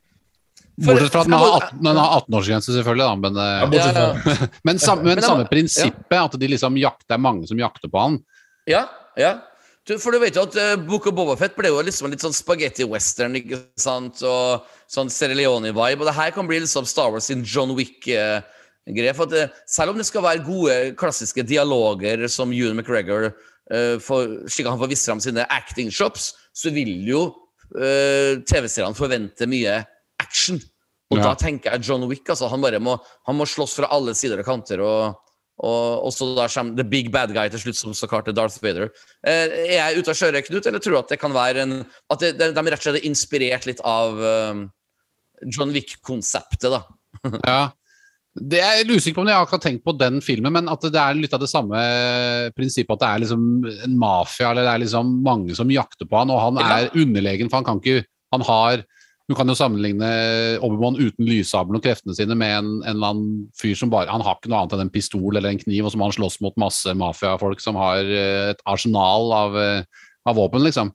[0.79, 4.15] Bortsett fra at den har må- 18 den har 18-årsgrense, selvfølgelig, da, men, ja, Ja,
[4.15, 7.89] Ja, men, samme, men samme prinsippet, at de liksom jakter, det er mange som jakter
[7.91, 8.19] på han.
[8.67, 8.87] Ja,
[9.17, 9.35] ja.
[9.85, 12.33] Du, for du vet jo at uh, Book of Bobafett ble jo liksom litt sånn
[12.33, 14.23] spaghetti-western, ikke sant?
[14.25, 16.01] Og sånn Sierra Leone-vibe.
[16.01, 19.15] Og det her kan bli liksom Star Wars sin John Wick-greie.
[19.15, 23.99] for at eh, selv om det skal være gode, klassiske dialoger som Ewan McGregor eh,
[24.01, 27.27] får, slik han får vist fram sine acting shops, så vil jo
[27.75, 29.81] TV-seerne forvente mye
[30.23, 30.61] action.
[31.11, 31.25] Og Ja.
[31.25, 32.49] da tenker jeg John Wick, altså.
[32.49, 32.97] Han bare må,
[33.27, 34.81] han må slåss fra alle sider og kanter.
[34.81, 35.17] og
[35.63, 38.35] og, og så da kommer the big bad guy til slutt, som så klart er
[38.35, 38.89] Darth Vader.
[39.23, 41.77] Eh, er jeg ute av kjøret, Knut, eller tror du at det kan være en
[42.11, 44.65] At det, de, de rett og slett er inspirert litt av um,
[45.47, 46.83] John Wick-konseptet, da?
[47.47, 47.63] Ja.
[48.35, 50.83] Det er jeg usikker på om jeg akkurat har tenkt på den filmen, men at
[50.91, 51.79] det er litt av det samme
[52.57, 53.45] prinsippet at det er liksom
[53.87, 56.81] en mafia, eller det er liksom mange som jakter på han, og han Ja.
[56.81, 58.03] er underlegen, for han kan ikke
[58.35, 58.83] Han har
[59.25, 60.09] Du kan jo sammenligne
[60.61, 64.21] Obi-Wan uten lyssabelen og kreftene sine med en, en eller annen fyr som bare Han
[64.21, 66.41] har ikke noe annet enn en pistol eller en kniv, og så må han slåss
[66.45, 70.93] mot masse mafiafolk som har eh, et arsenal av, eh, av våpen, liksom.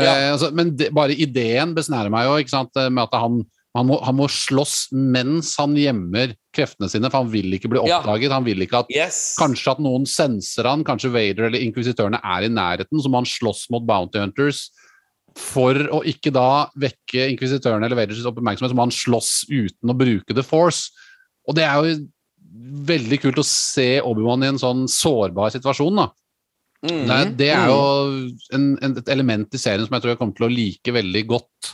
[0.00, 0.12] Ja.
[0.12, 3.40] Eh, altså, men de, bare ideen besnærer meg jo, ikke sant, eh, med at han
[3.78, 7.78] han må, han må slåss mens han gjemmer kreftene sine, for han vil ikke bli
[7.86, 8.00] Ja.
[8.00, 8.32] oppdaget.
[8.34, 9.36] Han vil ikke at Yes.
[9.38, 13.28] kanskje at noen senser han, kanskje Vader eller inkvisitørene er i nærheten, så må han
[13.30, 14.72] slåss mot Bounty Hunters.
[15.38, 19.96] For å ikke da vekke inkvisitørene eller Vaders oppmerksomhet, så må han slåss uten å
[19.98, 20.90] bruke The Force.
[21.48, 22.00] Og det er jo
[22.90, 26.00] veldig kult å se Obi-Wan i en sånn sårbar situasjon.
[26.02, 26.08] da.
[26.86, 27.04] Mm.
[27.06, 27.80] Det, er- det er jo
[28.56, 31.24] en, en, et element i serien som jeg tror jeg kommer til å like veldig
[31.30, 31.72] godt.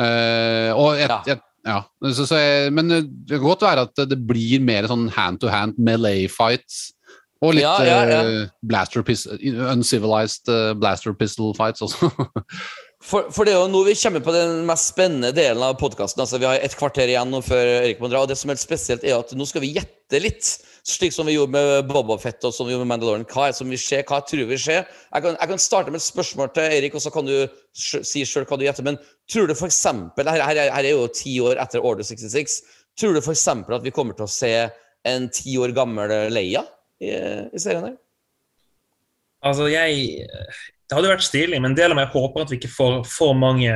[0.00, 1.22] Uh, og et, Ja.
[1.36, 1.82] Et, Ja,
[2.16, 6.24] så, så jeg, men det kan godt være at det blir mer sånn hand-to-hand melee
[6.32, 6.94] fights.
[7.40, 8.20] Og litt Ja, ja, ja.
[8.20, 12.10] eh, blaster uncivilized eh, blaster pistol fights også.
[13.00, 16.20] For, for det er jo nå vi kommer på den mest spennende delen av podkasten.
[16.20, 18.20] Altså, vi har et kvarter igjen nå før Erik må dra.
[18.20, 20.44] Og det som er helt spesielt, er at nå skal vi gjette litt.
[20.84, 23.24] Slik som vi gjorde med Boba Fett og som vi gjorde med Mandalorian.
[23.32, 24.02] Hva er det som vil skje?
[24.04, 24.84] Hva tror vi skjer?
[24.84, 27.32] Jeg kan, jeg kan starte med et spørsmål til Erik, og så kan du
[27.72, 28.84] si sjøl hva du gjetter.
[28.90, 29.00] Men
[29.32, 29.80] tror du f.eks.
[29.88, 32.58] Her, her, er- her er jo ti år etter Order 66.
[33.00, 33.46] Tror du f.eks.
[33.48, 34.52] at vi kommer til å se
[35.08, 36.66] en ti år gammel Leia
[37.00, 37.96] i, i serien her?
[39.40, 40.26] Altså, jeg
[40.90, 43.36] Det hadde vært stilig, men en del av meg håper at vi ikke får for
[43.38, 43.72] mange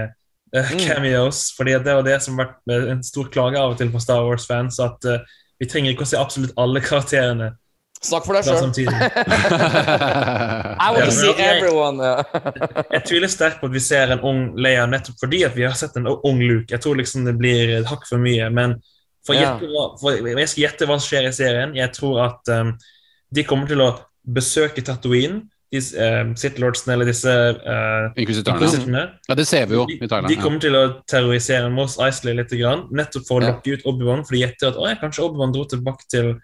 [0.54, 0.78] Mm.
[0.78, 1.54] cameos.
[1.56, 3.98] fordi det var det som har vært eh, en stor klage av og til for
[3.98, 4.78] Star Wars-fans.
[4.78, 5.18] At uh,
[5.58, 7.56] vi trenger ikke å se absolutt alle karakterene
[8.04, 8.92] Snakk for deg sjøl.
[10.84, 11.96] I want to see everyone.
[12.94, 15.72] Jeg tviler sterkt på at vi ser en ung Leia nettopp fordi at vi har
[15.78, 16.68] sett en ung Luke.
[16.68, 18.50] Jeg tror liksom det blir et hakk for mye.
[18.52, 18.76] Men
[19.24, 19.56] for, yeah.
[19.56, 21.72] Gjette for jeg skal gjette hva som skjer i serien.
[21.78, 22.74] Jeg tror at um,
[23.34, 23.90] de kommer til å
[24.24, 25.42] besøke Tatooine,
[25.74, 27.32] disse um, Sith Lordsene eller disse
[28.14, 28.60] Inkvisitørene.
[28.62, 29.04] Inquisitorene.
[29.28, 30.28] Ja, det ser vi jo i Thailand.
[30.30, 33.52] de kommer til å terrorisere Moss Eisley litt, grann, nettopp for å Ja.
[33.56, 34.22] lokke ut Obi-Wan.
[34.24, 36.34] For de gjetter at å, ja, kanskje Obi-Wan dro tilbake til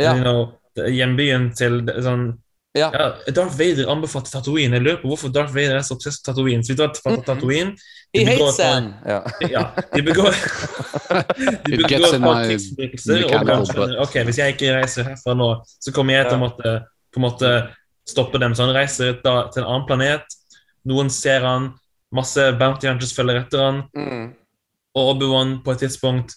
[0.00, 0.14] Ja.
[0.14, 2.38] you know, hjembyen til sånn
[2.74, 2.90] Ja.
[2.94, 4.76] ja, Darth Vader anbefalte Tatooine.
[4.76, 6.62] Jeg lurer på hvorfor Darth Vader er så obsess med Tatooine.
[6.64, 7.72] Så vi drar til Tatooine.
[8.14, 8.58] He hates.
[9.06, 9.20] Ja.
[9.50, 9.62] Ja,
[9.94, 10.30] de begår
[11.66, 13.96] De begår krigsforbrytelser.
[14.04, 15.48] Ok, hvis jeg ikke reiser herfra nå,
[15.82, 16.70] så kommer jeg til å måtte
[17.10, 17.50] på en måte
[18.06, 18.54] stoppe dem.
[18.54, 20.22] Så han reiser da til en annen planet.
[20.86, 21.72] Noen ser han,
[22.14, 23.76] masse bounty hunters følger etter han.
[23.98, 24.26] Mm.
[24.94, 26.30] Og Obi-Wan på et tidspunkt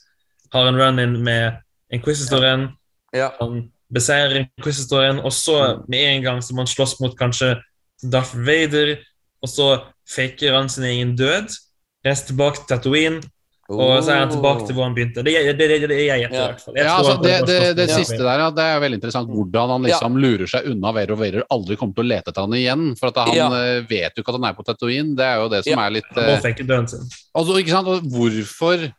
[0.54, 1.46] har en run-in med
[1.94, 2.72] Inquisitoren.
[3.14, 3.30] ja.
[3.40, 7.56] Han beseirer Inquisitoren, og så med en gang så må han slåss mot kanskje
[8.04, 8.98] Darth Vader,
[9.44, 9.68] og så
[10.10, 11.54] faker han sin egen død.
[12.04, 13.22] Reiser tilbake til Tatooine,
[13.72, 15.24] og så er han tilbake til hvor han begynte.
[15.24, 16.76] Det er det, det, det, det jeg gjetter, i hvert fall.
[16.76, 19.30] Ja, altså, det, det, det siste der, ja, det er veldig interessant.
[19.32, 22.44] Hvordan han liksom lurer seg unna Vader, og Vader aldri kommer til å lete etter
[22.44, 22.84] han igjen.
[23.00, 23.48] For at han Ja.
[23.62, 25.16] eh, vet jo ikke at han er på Tatooine.
[25.16, 25.86] Det er jo det som Ja.
[25.86, 27.00] er litt Han eh.
[27.40, 27.88] Altså, ikke sant?
[27.88, 28.92] Og hvorfor Ja.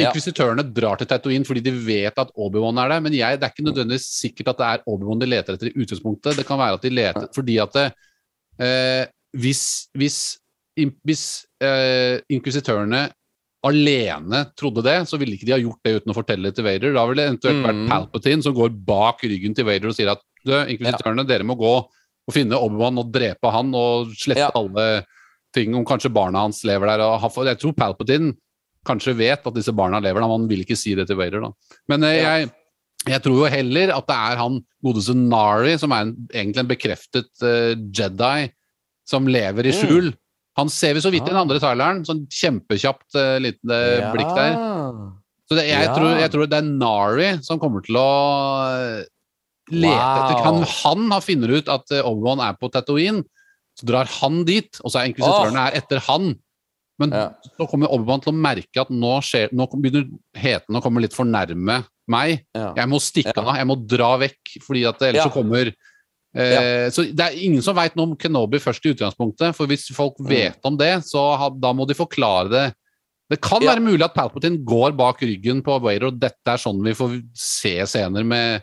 [0.00, 3.52] Inkvisitørene drar til Tatooine fordi de vet at Obi-Wan er der, men jeg, det er
[3.52, 6.36] ikke nødvendigvis sikkert at det er Obi-Wan de leter etter i utgangspunktet.
[6.38, 7.86] Det kan være at de leter fordi at det,
[8.64, 9.04] eh,
[9.36, 9.62] hvis,
[9.98, 10.18] hvis,
[10.80, 11.24] in- hvis
[11.60, 13.10] eh, inkvisitørene
[13.64, 16.64] alene trodde det, så ville ikke de ha gjort det uten å fortelle det til
[16.66, 16.94] Vader.
[16.96, 17.88] Da ville det eventuelt vært Mm.
[17.92, 21.74] Palpatine som går bak ryggen til Vader og sier at du, inkvisitørene, dere må gå
[22.26, 24.50] og finne Obi-Wan og drepe han og slette Ja.
[24.54, 25.04] alle
[25.54, 27.00] ting om kanskje barna hans lever der.
[27.04, 28.32] Og jeg tror Palpatine
[28.86, 31.40] kanskje vet at disse barna lever, da, men han vil ikke si det til Vader.
[31.44, 31.52] Da.
[31.92, 32.50] Men eh, jeg,
[33.06, 36.70] jeg tror jo heller at det er han godeste Nari, som er en, egentlig en
[36.72, 38.50] bekreftet eh, Jedi,
[39.08, 39.78] som lever i Mm.
[39.80, 40.12] skjul.
[40.58, 41.42] Han ser vi så vidt i den Ah.
[41.46, 44.10] andre traileren, sånn kjempekjapt uh, lite Ja.
[44.12, 44.58] blikk der.
[45.48, 45.94] Så det, jeg, Ja.
[45.96, 48.10] tror, jeg tror det er Nari som kommer til å
[48.68, 49.04] eh,
[49.72, 50.18] lete Wow.
[50.22, 53.24] etter Kan han ha funnet ut at eh, Obi-Wan er på Tatooine,
[53.78, 56.34] så drar han dit, og så er inkvisitørene her etter han.
[57.02, 57.24] Men Ja.
[57.58, 60.06] så kommer Obi-Wan til å merke at nå, skjer, nå begynner
[60.38, 62.44] heten å komme litt for nærme meg.
[62.54, 62.72] Ja.
[62.78, 65.28] Jeg må stikke av, jeg må dra vekk, fordi at ellers Ja.
[65.28, 65.72] så kommer
[66.34, 69.90] eh, Så det er ingen som veit noe om Kenobi først i utgangspunktet, for hvis
[69.94, 70.28] folk Mm.
[70.30, 72.74] vet om det, så ha, da må de forklare det.
[73.30, 76.82] Det kan være mulig at Palpatine går bak ryggen på Vader, og dette er sånn
[76.84, 78.62] vi får se scener med,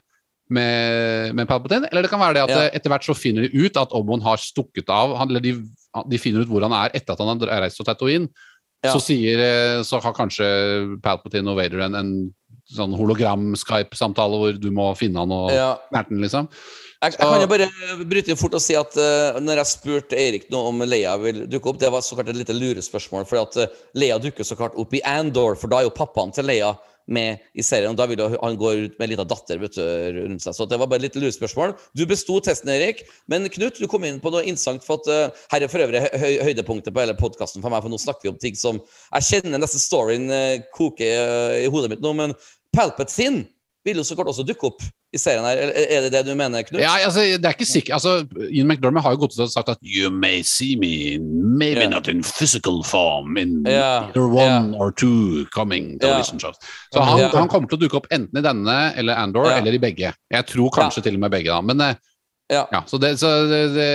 [0.49, 1.87] med, med Palpatine.
[1.91, 2.69] Eller det kan være det at Ja.
[2.73, 5.53] etter hvert så finner de ut at Obi-Wan har stukket av, han, eller de,
[6.09, 8.29] de finner ut hvor han er etter at han har reist til Tatooine.
[8.85, 8.93] Ja.
[8.93, 10.45] Så, sier, eh, så har kanskje
[11.03, 12.11] Palpatine og Vader en, en
[12.69, 15.73] sånn hologram-Skype-samtale hvor du må finne han og Ja.
[15.89, 16.47] knerte liksom.
[16.99, 17.67] Jeg, jeg kan jo bare
[18.07, 21.45] bryte inn fort og si at uh, når jeg spurte Eirik nå om Leia vil
[21.47, 23.23] dukke opp, det var så klart et lite lurespørsmål.
[23.27, 26.35] For at uh, Leia dukker så klart opp i Andor, for da er jo pappaen
[26.35, 26.73] til Leia
[27.10, 27.91] med i serien.
[27.91, 29.84] og Da vil han gå ut med en liten datter vet du,
[30.19, 30.56] rundt seg.
[30.56, 31.76] Så det var bare et lite lurespørsmål.
[31.98, 33.03] Du besto testen, Erik.
[33.31, 34.86] Men Knut, du kom inn på noe interessant.
[34.86, 37.91] for at uh, Her er for øvrig høy, høydepunktet på hele podkasten for meg, for
[37.94, 41.94] nå snakker vi om ting som Jeg kjenner nesten storyen uh, koke uh, i hodet
[41.95, 42.38] mitt nå, men
[42.76, 43.48] Palpatine
[43.85, 44.84] vil jo så klart også dukke opp
[45.15, 45.72] i serien her.
[45.80, 46.81] Er det det du mener, Knut?
[46.81, 49.72] Ja, altså, det er ikke sikkert altså, Ian McDormand har jo gått ut og sagt
[49.72, 51.89] at You may see me, maybe yeah.
[51.89, 54.10] not in physical form, in yeah.
[54.10, 56.60] either one or two coming television shows.
[56.93, 59.81] Så han, han kommer til å dukke opp enten i denne eller Andor, eller i
[59.81, 60.14] begge.
[60.30, 61.61] Jeg tror kanskje til og med begge, da.
[61.65, 61.97] Men eh,
[62.49, 62.64] Ja.
[62.73, 63.89] ja, så det, så det, det,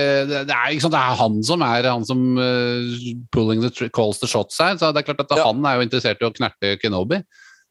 [0.47, 2.99] det, er, sant, det er han som er han som uh,
[3.35, 4.77] pulling the calls the shots her.
[4.79, 5.49] Så det er klart at Ja.
[5.49, 7.19] han er jo interessert i å knerte Kenobi.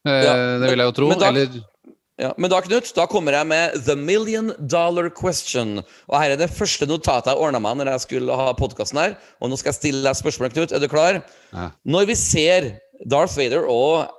[0.05, 1.09] Uh, Ja, det vil jeg jo tro.
[1.09, 1.49] men da- eller
[2.20, 5.81] Ja, men da, Knut, da kommer jeg med The Million Dollar Question.
[6.07, 9.16] Og her er det første notatet jeg ordna meg når jeg skulle ha podkasten her.
[9.43, 10.74] Og nå skal jeg stille deg spørsmål, Knut.
[10.74, 11.19] Er du klar?
[11.51, 11.73] Ja.
[11.82, 12.70] Når vi ser
[13.11, 14.12] Darth Vader og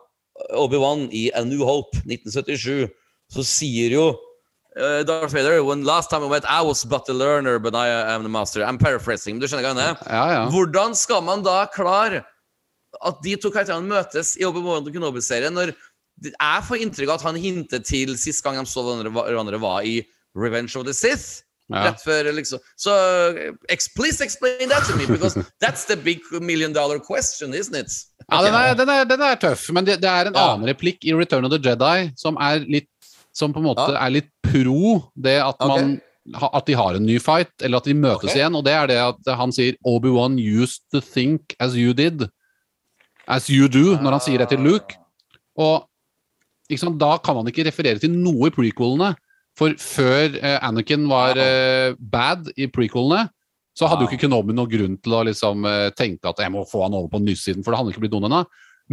[0.60, 2.92] Obi-Wan i A New Hope 1977,
[3.32, 7.16] så sier jo uh, Darth Vader When last time I met, I was but a
[7.16, 8.68] learner, but I am the master.
[8.68, 9.40] I'm paraphrasing.
[9.40, 10.08] Du skjønner hva jeg mener?
[10.12, 10.46] Ja, ja.
[10.52, 12.26] Hvordan skal man da klare
[13.06, 15.72] at de to karakterene møtes i Obi-Wan Kenobi-serien, når
[16.24, 20.00] jeg får inntrykk av at han hintet til sist gang de så hverandre, var i
[20.36, 21.44] Revenge of the Sith?
[21.74, 21.88] Ja.
[21.88, 22.60] Rett før, liksom.
[22.78, 25.34] Så so, please explain that to me, because
[25.64, 27.90] that's the big million dollar question, isn't it?
[28.30, 30.52] Ja, den er, den er, den er tøff, men det, det er en Ja.
[30.54, 32.90] annen replikk i Return of the Jedi som er litt
[33.36, 34.06] Som på en måte Ja.
[34.06, 35.98] er litt pro det at man
[36.54, 38.40] At de har en ny fight, eller at de møtes okay.
[38.40, 38.56] igjen.
[38.56, 42.30] Og det er det at han sier Obi-Wan used to think as you did.
[43.28, 44.96] As you do, når han sier det til Luke.
[45.58, 45.86] Og
[47.00, 49.14] da kan han ikke referere til noe i prequelene.
[49.56, 53.30] For før eh, Anakin var eh, bad i prequelene,
[53.76, 56.64] så hadde jo ikke Kenobi noen grunn til å liksom, eh, tenke at jeg må
[56.68, 58.42] få han over på nysiden, for det hadde ikke blitt ond ennå.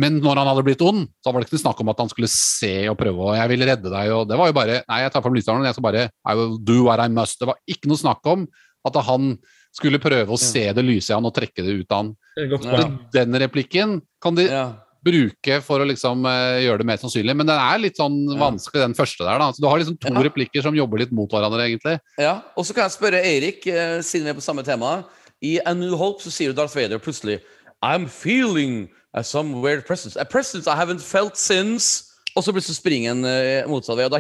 [0.03, 2.31] Men når han hadde blitt ond, så var det ikke snakk om at han skulle
[2.33, 5.13] se og prøve, og jeg ville redde deg, og det var jo bare Nei, jeg
[5.13, 7.39] tar fram lysstjernen, jeg skal bare I will do what I must.
[7.43, 8.47] Det var ikke noe snakk om
[8.89, 9.35] at han
[9.73, 12.15] skulle prøve å se det lyse i han og trekke det ut av han.
[12.37, 12.87] Det er godt Ja.
[13.19, 14.65] Den replikken kan de Ja.
[15.05, 18.83] Bruke for å liksom eh, gjøre det mer sannsynlig, men den er litt sånn vanskelig,
[18.85, 19.39] den første der.
[19.43, 19.51] da.
[19.53, 20.23] Så Du har liksom to Ja.
[20.23, 21.99] replikker som jobber litt mot hverandre, egentlig.
[22.19, 25.05] Ja, og så kan jeg spørre Eirik, eh, siden vi er på samme tema.
[25.43, 27.41] I A New Hope så sier Darth Vader plutselig
[27.83, 30.15] I'm feeling a some weird presence.
[30.17, 34.05] A presence I haven't felt since Og så plutselig springer han uh, motsatt vei.
[34.07, 34.19] Og da,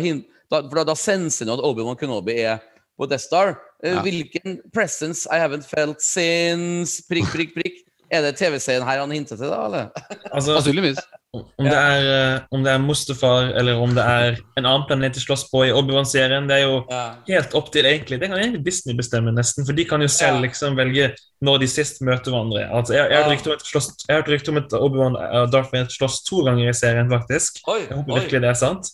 [0.51, 2.59] da, for da, da senser han at Obi-Wan Kenobi er
[2.99, 3.55] på Death Star.
[3.83, 4.03] Uh, Ja.
[4.03, 7.79] Hvilken presence I haven't felt since Prikk, prikk, prikk.
[8.13, 9.59] Er det TV-serien her han hinter til, da?
[9.65, 9.87] eller?
[10.35, 10.99] Altså, Sannsynligvis.
[11.33, 15.15] om, det er, eh, om det er Mustafar eller om det er en annen planet
[15.17, 17.15] de slåss på i Obi-Wan-serien, det er jo Ja.
[17.31, 18.19] helt opp til egentlig.
[18.21, 20.41] Det kan egentlig Disney bestemme, nesten, for de kan jo selv Ja.
[20.45, 22.67] liksom velge når de sist møter hverandre.
[22.69, 24.73] Altså, jeg, jeg har hørt rykte om at slåss- jeg har hørt rykte om at
[24.73, 27.63] Obi-Wan og Darth Vader slåss to ganger i serien, faktisk.
[27.67, 28.21] Oi, Jeg håper oi.
[28.21, 28.91] virkelig det er sant.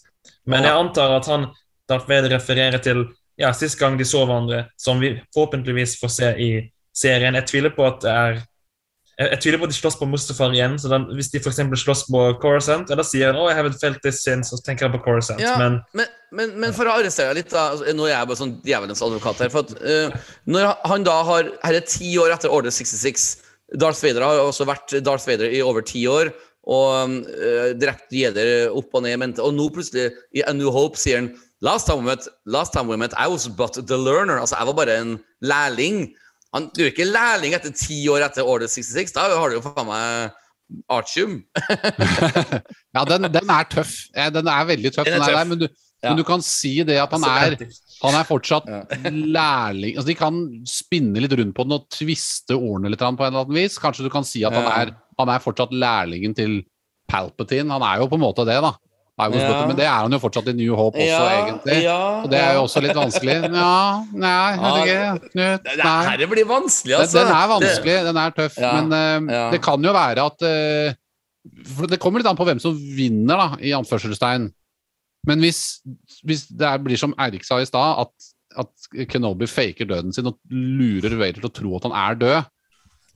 [0.47, 1.49] Men jeg antar at han
[1.89, 3.07] Darth Vader refererer til
[3.39, 7.35] ja, sist gang de så hverandre, som vi forhåpentligvis får se i serien.
[7.35, 8.43] Jeg tviler på at det er
[9.19, 10.77] jeg, jeg tviler på at de slåss på Mustafar igjen.
[10.79, 13.81] så den, Hvis de for slåss på Coruscant, ja, da sier han oh, I haven't
[13.81, 15.43] felt this since, og så tenker han på Coruscant.
[15.43, 18.31] Ja, Men men, men, men for å arrestere deg litt, da altså, Nå er jeg
[18.31, 19.51] bare sånn djevelens advokat her.
[19.55, 23.27] For at, uh, når han da har Her er ti år etter Order 66.
[23.79, 26.31] Darth Vader har også vært Darth Vader i over ti år.
[26.69, 29.43] Og uh, drept jeder opp og ned i mente.
[29.43, 32.87] Og nå plutselig, i A New Hope, sier han Last time we met, last time
[32.87, 34.39] we met I was but the learner.
[34.39, 36.05] Altså, jeg var bare en lærling.
[36.57, 39.13] Han du er ikke lærling etter ti år etter Order 66.
[39.17, 40.37] Da har du jo faen meg
[40.93, 41.43] artium.
[42.97, 43.93] Ja, den, den er tøff.
[44.35, 45.37] Den er veldig tøff, Den er den er tøff.
[45.39, 45.69] der, men, du,
[45.99, 46.11] Ja.
[46.13, 47.57] men du kan si det at han er,
[48.05, 48.69] han er fortsatt
[49.39, 50.37] lærling altså De kan
[50.71, 53.79] spinne litt rundt på den og tviste ordene litt på en eller annen vis.
[53.83, 56.61] Kanskje du kan si at han er, han er fortsatt lærlingen til
[57.11, 57.73] Palpatine.
[57.75, 58.73] Han er jo på en måte det, da.
[59.19, 59.67] Ja.
[59.67, 61.79] Men det er han jo fortsatt i New Hope også, egentlig.
[61.83, 63.35] ja, Og det er jo også litt vanskelig.
[63.51, 65.33] Ja, nei, jeg vet ikke.
[65.33, 67.19] Knut, blir vanskelig, Den, altså.
[67.19, 68.59] den er Det- vanskelig, den er tøff.
[68.63, 69.51] Ja, Men uh, ja.
[69.51, 73.49] det kan jo være at uh, det kommer litt an på hvem som vinner, da,
[73.61, 74.51] i anførselstegn.
[75.27, 75.81] Men hvis,
[76.25, 78.31] hvis det er, blir som Eirik sa i stad, at,
[78.63, 82.53] at Kenobi faker døden sin og lurer Vader til å tro at han er død,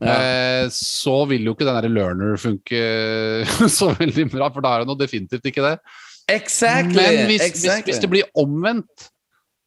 [0.02, 0.14] Ja.
[0.18, 2.80] eh, så vil jo ikke den der learner funke
[3.78, 5.76] så veldig bra, for da er det noe definitivt ikke det.
[6.30, 6.96] Exactly.
[6.98, 7.90] Men hvis, hvis, exactly.
[7.90, 9.08] hvis det blir omvendt,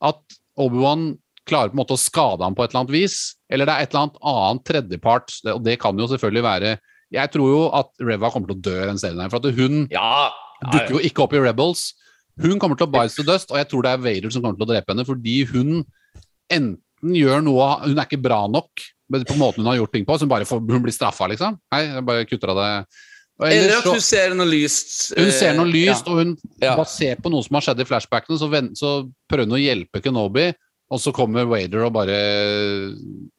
[0.03, 0.21] at
[0.59, 1.13] Obi-Wan
[1.45, 3.17] klarer på en måte å skade ham på et eller annet vis,
[3.53, 6.75] eller det er et eller annet annet tredjepart, og det kan jo selvfølgelig være
[7.13, 9.59] Jeg tror jo at Reva kommer til å dø i den serien her, for at
[9.59, 10.31] hun Ja.
[10.31, 11.93] ja, dukker jo ikke opp i Rebels.
[12.41, 14.57] Hun kommer til å bite to dust, og jeg tror det er Vader som kommer
[14.57, 15.85] til å drepe henne, fordi hun
[16.51, 20.15] enten gjør noe Hun er ikke bra nok på måten hun har gjort ting på,
[20.17, 21.59] så hun bare får, hun blir straffa, liksom.
[21.71, 22.69] Nei, jeg bare kutter av det.
[23.51, 25.13] Eller at så- hun ser noe lyst.
[25.17, 26.75] hun ser noe lyst, lyst, og hun Ja.
[26.75, 30.53] basert på noe som har skjedd i flashbackene, så, så prøver hun å hjelpe Kenobi,
[30.89, 32.15] og så kommer Wader og bare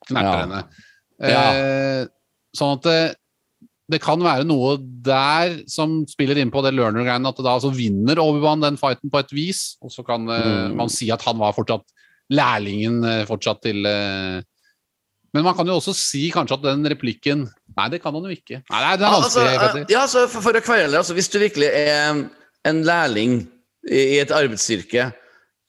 [0.08, 0.40] knerter Ja.
[0.42, 0.64] henne.
[1.20, 1.44] Ja.
[1.52, 2.06] Eh,
[2.56, 3.16] sånn at det,
[3.88, 8.16] det kan være noe der som spiller inn på det learner-greiene, at da altså, vinner
[8.20, 10.76] Obi-Wan den fighten på et vis, og så kan eh, Mm.
[10.76, 11.84] man si at han var fortsatt
[12.32, 14.42] lærlingen eh, fortsatt til eh,
[15.36, 17.44] Men man kan jo også si kanskje at den replikken
[17.76, 18.62] Nei, det kan han jo ikke.
[18.72, 19.44] Nei, det er, det er Altså,
[19.92, 22.24] ja, altså, for, for å kvele altså, Hvis du virkelig er
[22.70, 23.42] en lærling
[23.86, 25.10] i, i et arbeidsstyrke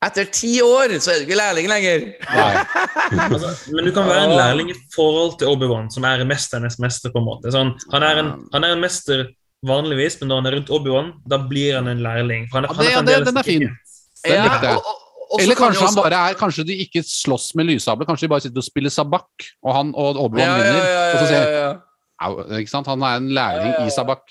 [0.06, 2.04] Etter ti år så er du ikke lærling lenger.
[2.30, 2.52] Nei.
[3.34, 7.10] Altså, men du kan være en lærling i forhold til Obi-Wan, som er mesternes mester.
[7.10, 7.50] på en måte.
[7.56, 9.24] Sånn, han, er en, han er en mester
[9.66, 12.46] vanligvis, men når han er rundt Obi-Wan, da blir han en lærling.
[12.52, 13.66] For han, Ja, han det- den er fin.
[13.66, 14.76] Den Ja, likte jeg.
[14.78, 17.68] og- og- og Eller Eller kan kanskje han bare er Kanskje de ikke slåss med
[17.68, 20.84] lyssabler, kanskje de bare sitter og spiller sabak, og han og Obi-Wan ja, vinner.
[20.88, 21.80] ja, Og så sier.
[22.24, 22.88] Au, ikke sant?
[22.88, 23.86] Han er en ja.
[23.86, 24.24] i sabak.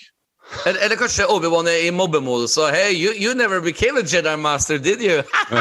[0.67, 4.37] Eller, eller kanskje Obi-Wan er i mobbemodus og Hey, you, you never became a Jedi
[4.39, 5.23] Master, did you?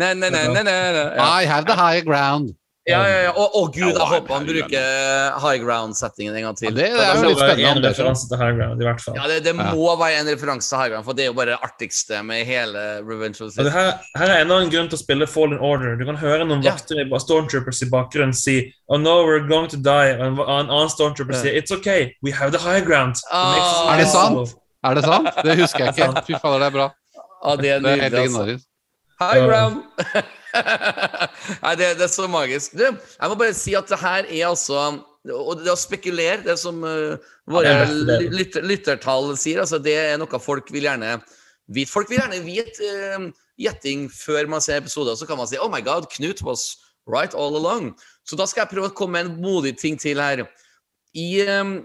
[0.00, 1.42] Nei, nei, nei, nei, nei.
[1.42, 2.54] I have the high ground.
[2.90, 3.30] Ja, ja, ja.
[3.32, 6.68] Å, å, gud, jeg håper han bruker high ground-settingen en gang til.
[6.68, 9.14] Ja, det- det er jo litt spennende til High Ground, i hvert fall.
[9.16, 11.54] Ja, det, det må være en referanse til high ground, for det er jo bare
[11.54, 13.72] det artigste med hele Revenge of the Sith.
[13.74, 15.96] her, her er enda en grunn til å spille Fallen Order.
[15.96, 16.72] Du kan høre noen Ja.
[16.76, 18.58] vakter i Stormtroopers i bakgrunnen si
[18.88, 20.16] Oh no, we're going to die.
[20.18, 21.42] Og en, en annen Stormtrooper Ja.
[21.44, 23.16] sier It's okay, we have the high ground.
[23.30, 24.56] Ah, Er det sant?
[24.84, 25.28] Er det sant?
[25.44, 26.24] Det husker jeg ikke.
[26.26, 26.88] Fy fader, det er bra.
[27.44, 28.58] Ja, det er nydelig, altså.
[29.20, 29.82] High ground!
[31.64, 32.74] Nei, det, det er så magisk.
[32.78, 34.80] Du, jeg må bare si at det her er altså
[35.30, 37.20] Og det å spekulere, det som uh,
[37.50, 41.18] våre Ja, er lytter, lyttertall sier, altså det er noe folk vil gjerne
[41.70, 41.90] vite.
[41.92, 43.28] Folk vil gjerne vite uh,
[43.60, 45.18] gjetting før man ser episoder.
[45.18, 46.78] Så kan man si Oh my God, Knut was
[47.10, 47.92] right all along.
[48.24, 50.44] Så da skal jeg prøve å komme med en modig ting til her.
[51.18, 51.80] I um,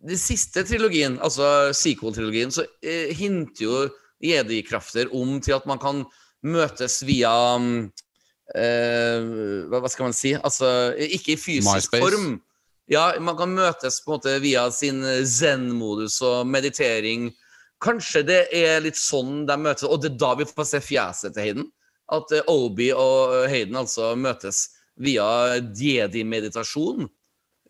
[0.00, 3.80] den siste trilogien, altså sequel-trilogien, så uh, hinter jo
[4.24, 6.04] jedi-krafter om til at man kan
[6.46, 7.90] møtes via um,
[8.54, 10.32] hva, hva skal man si?
[10.34, 12.02] Altså, ikke i fysisk MySpace.
[12.02, 12.32] form.
[12.90, 17.28] Ja, man kan møtes på en måte via sin zen-modus og meditering.
[17.80, 21.36] Kanskje det er litt sånn de møtes, og det er da vi får se fjeset
[21.36, 21.70] til Hayden.
[22.10, 24.66] At eh, Obi og eh, Hayden altså møtes
[25.00, 27.06] via jedi-meditasjon.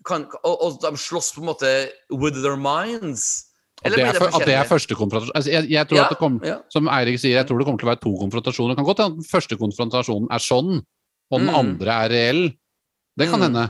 [0.09, 1.71] Og, og de slåss på en måte
[2.11, 3.50] with their minds.
[3.85, 6.03] At det, er, blir for- at det er første konfrontasjon altså, jeg, jeg tror Ja,
[6.05, 6.57] at det kommer, ja.
[6.69, 8.75] Som Eirik sier, jeg tror det kommer til å være to konfrontasjoner.
[8.75, 10.73] Det kan godt hende at den første konfrontasjonen er sånn,
[11.31, 11.55] og den Mm.
[11.63, 12.43] andre er reell.
[13.17, 13.47] Det kan Mm.
[13.47, 13.65] hende.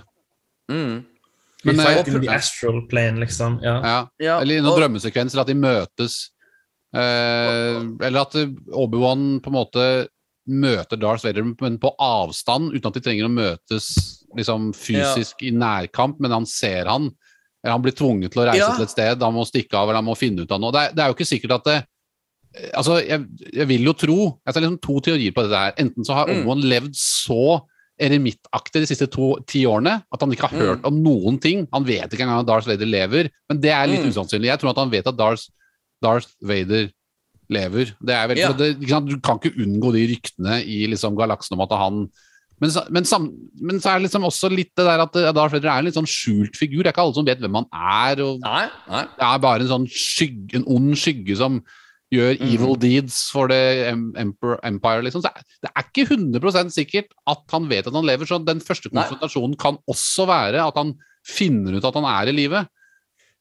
[0.70, 1.05] Mm.
[1.65, 3.61] Men, fight eh, in the astral plane, liksom.
[3.62, 3.77] Ja.
[3.85, 4.07] Ja.
[4.19, 6.31] Ja, Eller i noen og- drømmesekvenser, at de møtes.
[6.95, 9.85] Eh, eller at eh, Obi-Wan på en måte
[10.51, 13.91] møter Darth Vader, men på avstand, uten at de trenger å møtes
[14.37, 17.11] liksom, fysisk i nærkamp, men han ser han.
[17.62, 18.74] Eller han blir tvunget til å reise Ja.
[18.74, 20.73] til et sted, han må stikke av eller han må finne ut av noe.
[20.73, 21.78] Det er, det er jo ikke sikkert at det
[22.74, 23.20] Altså, jeg,
[23.55, 25.73] jeg vil jo tro Jeg tar liksom to teorier på dette her.
[25.78, 26.41] Enten så har Mm.
[26.43, 27.61] Obi-Wan levd så
[28.01, 30.87] eremittaktig de siste to, ti årene at han ikke har hørt Mm.
[30.89, 31.69] om noen ting.
[31.73, 34.11] Han vet ikke engang at Darth Vader lever, men det er litt Mm.
[34.11, 34.47] usannsynlig.
[34.51, 35.47] Jeg tror at han vet at Darth,
[36.03, 36.91] Darth Vader
[37.51, 37.95] lever.
[38.03, 38.39] Det er veldig...
[38.39, 38.53] Ja.
[38.53, 38.81] det?
[38.81, 42.11] Du kan ikke unngå de ryktene i liksom galaksen om at han
[42.61, 43.27] men, men, sam,
[43.61, 45.97] men så er det liksom også litt det der at Darth Vader er en litt
[45.97, 46.82] sånn skjult figur.
[46.82, 48.20] Det er ikke alle som vet hvem han er.
[48.45, 49.05] Nei, nei.
[49.16, 51.62] Det er bare en sånn skygge, en ond skygge som
[52.12, 52.49] gjør Mhm.
[52.55, 55.03] evil deeds for the empire.
[55.03, 55.23] Liksom.
[55.23, 55.31] Så
[55.62, 58.27] det er- ikke 100 sikkert at han vet at han lever.
[58.27, 59.05] Så den første Nei.
[59.05, 62.66] konfrontasjonen kan også være at han finner ut at han er i live.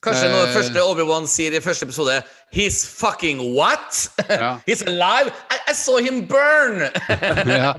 [0.00, 0.52] Kanskje når Eh.
[0.54, 2.14] første Obi-Wan sier i første episode
[2.56, 4.08] He's fucking what?
[4.30, 4.54] Ja.
[4.68, 5.28] He's alive?
[5.52, 6.86] I, I saw him burn!
[7.46, 7.74] ja.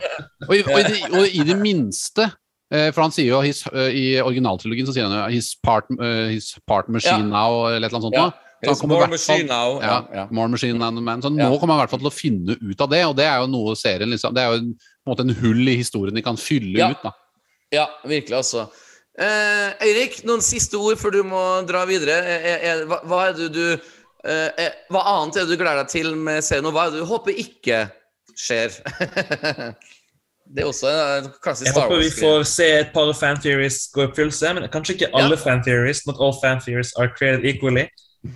[0.48, 2.27] og, i, og, i det, og i det minste
[2.72, 5.89] eh, For han sier jo his, eh, I originaltrilogien så sier han jo his part,
[6.30, 7.34] his part machine Ja.
[7.34, 8.19] now, eller et eller annet sånt.
[8.22, 8.30] Ja.
[8.61, 10.27] Så i more fall- machine now.
[10.30, 11.22] More machine than a man.
[11.26, 13.26] Så nå kommer han i hvert fall til å finne ut av det, og det
[13.26, 15.73] er jo noe serien liksom, Det er jo en, på en måte en hull i
[15.80, 17.02] historien de kan fylle ut.
[17.02, 17.11] da.
[17.73, 18.68] ja virkelig, altså.
[19.19, 22.15] Eh, Eirik, noen siste ord før du må dra videre.
[22.23, 25.59] Er, er, er, hva, hva er det du eh, er, Hva annet er det du
[25.63, 27.81] gleder deg til med serien, og hva er det du håper ikke
[28.39, 28.77] skjer?
[30.53, 34.09] det er også en klassisk Jeg håper vi får se et par fan-theories gå i
[34.09, 35.43] oppfyllelse, men kanskje ikke alle Ja.
[35.43, 36.05] fan-theories.
[36.07, 37.88] Not all fan-theories are created equally.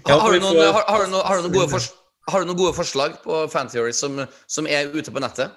[0.07, 1.83] Har, har, du noen, får- har, har, du noen, har, du noen gode
[2.31, 4.17] har du noen gode forslag på fantheories som,
[4.49, 5.53] som er ute på nettet?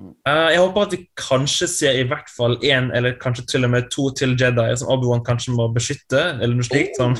[0.00, 3.72] Eh, jeg håper at vi kanskje ser i hvert fall én eller kanskje til og
[3.74, 6.22] med to til Jedi som Obi-Wan kanskje må beskytte.
[6.40, 6.98] eller noe slikt.
[7.00, 7.16] Sånn.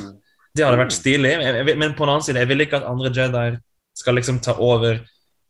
[0.57, 1.35] Det hadde vært stilig.
[1.79, 3.59] Men, på den annen side, jeg vil ikke at andre Jedi
[3.99, 5.01] skal liksom ta over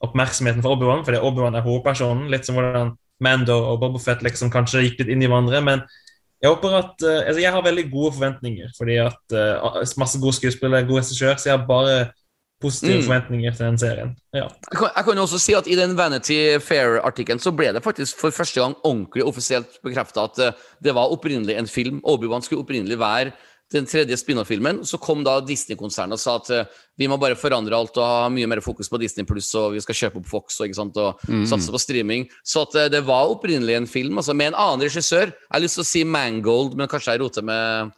[0.05, 2.29] oppmerksomheten for Obi-Wan, fordi Obi-Wan er hovedpersonen.
[2.33, 5.61] Litt som hvordan Mando og Bobafett liksom kanskje gikk litt inn i hverandre.
[5.65, 5.85] Men
[6.41, 10.39] jeg håper at, eh, altså jeg har veldig gode forventninger, fordi at eh, masse gode
[10.39, 11.99] skuespillere, god regissør, så jeg har bare
[12.61, 13.07] positive Mm.
[13.09, 14.11] forventninger til den serien.
[14.35, 14.47] Ja.
[14.71, 17.83] Jeg kan, jeg kan jo også si at I den Vanity Fair-artikkelen så ble det
[17.83, 22.01] faktisk for første gang ordentlig offisielt bekrefta at eh, det var opprinnelig en film.
[22.05, 23.33] Obi-Wan skulle opprinnelig være
[23.73, 24.81] den tredje spin-off-filmen.
[24.85, 26.65] Så kom da Disney-konsernet og sa at eh,
[26.99, 29.81] vi må bare forandre alt og ha mye mer fokus på Disney pluss, og vi
[29.81, 32.27] skal kjøpe opp Fox og, ikke sant, og satse på streaming.
[32.45, 35.31] Så at eh, det var opprinnelig en film, altså med en annen regissør.
[35.31, 37.95] Jeg har lyst til å si Mangold, men kanskje jeg roter med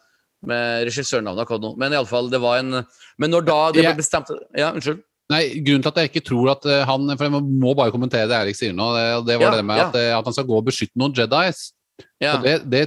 [0.47, 1.73] med regissørnavnet akkurat nå.
[1.79, 2.85] Men i alle fall, det var en
[3.19, 5.01] Men når da det ble bestemt Ja, unnskyld.
[5.31, 8.27] Nei, Grunnen til at jeg ikke tror at eh, han For jeg må- bare kommentere
[8.29, 8.91] det Erik sier nå.
[8.97, 9.87] Det, det var Ja, det med ja.
[9.89, 11.73] at, eh, at han skal gå og beskytte noen Jedis.
[12.21, 12.37] Ja.
[12.43, 12.83] Det, det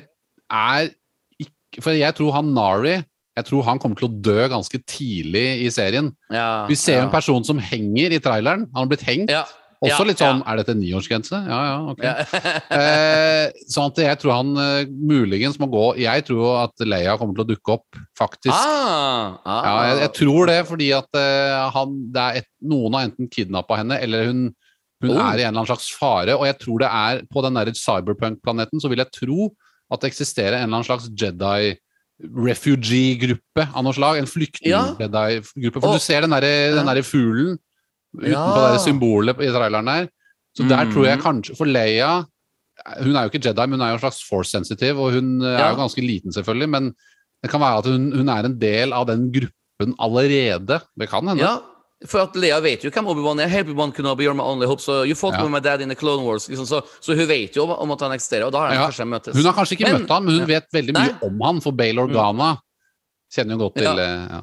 [0.52, 0.90] er
[1.42, 3.04] ikke For jeg tror han Nari
[3.36, 6.14] jeg tror han kommer til å dø ganske tidlig i serien.
[6.32, 8.62] ja, Vi ser en person som henger i traileren.
[8.74, 9.28] Han har blitt hengt.
[9.86, 9.94] Ja.
[9.96, 11.40] Også Ja, litt sånn Er dette niårsgrense?
[11.48, 12.04] Ja, ja, ok.
[12.04, 12.16] Ja.
[12.80, 17.38] eh, sånn at jeg tror han eh, muligens må gå Jeg tror at Leia kommer
[17.38, 18.54] til å dukke opp, faktisk.
[18.54, 23.08] Ah, ah, Ja, jeg, jeg tror det, fordi at uh, han, er et, noen har
[23.10, 24.46] enten kidnappa henne, eller hun,
[25.04, 25.20] hun Oh.
[25.20, 26.34] er i en eller annen slags fare.
[26.40, 29.50] Og jeg tror det er på den der cyberpunk-planeten, så vil jeg tro
[29.94, 31.76] at det eksisterer en eller annen slags Jedi
[32.46, 34.18] refugee-gruppe av noe slag.
[34.18, 34.32] En Ja.
[34.32, 35.82] flyktning-Jedi-gruppe.
[35.82, 36.94] For Og- du ser den derre den Ja.
[36.94, 37.60] derre fuglen
[38.18, 38.72] utenpå Ja.
[38.74, 40.08] det symbolet i traileren der.
[40.58, 41.24] Så der tror jeg Mhm.
[41.26, 42.26] kanskje For Leia
[43.02, 45.48] Hun er jo ikke Jedi, men hun er jo en slags force-sensitive, og hun eh,
[45.58, 45.68] Ja.
[45.68, 46.70] er jo ganske liten, selvfølgelig.
[46.70, 46.94] Men
[47.42, 50.82] det kan være at hun, hun er en del av den gruppen allerede.
[51.00, 51.40] Det kan hende.
[51.40, 51.60] Ja,
[52.06, 53.48] for at Leia vet jo hvem Obi-Wan er.
[53.48, 54.82] Help Obi-Wan be you're my only hope.
[54.82, 55.44] So you fought Ja.
[55.44, 56.50] with my dad in the Clone Wars.
[56.50, 58.88] Liksom, så, så hun vet jo om, at han eksisterer, og da har han Ja.
[58.90, 59.34] kanskje møttes.
[59.36, 61.08] Hun har kanskje ikke Men- møtt han, men hun vet veldig Nei.
[61.08, 62.58] mye om han, for Bale Organa
[63.34, 64.42] kjenner jo godt til Ja.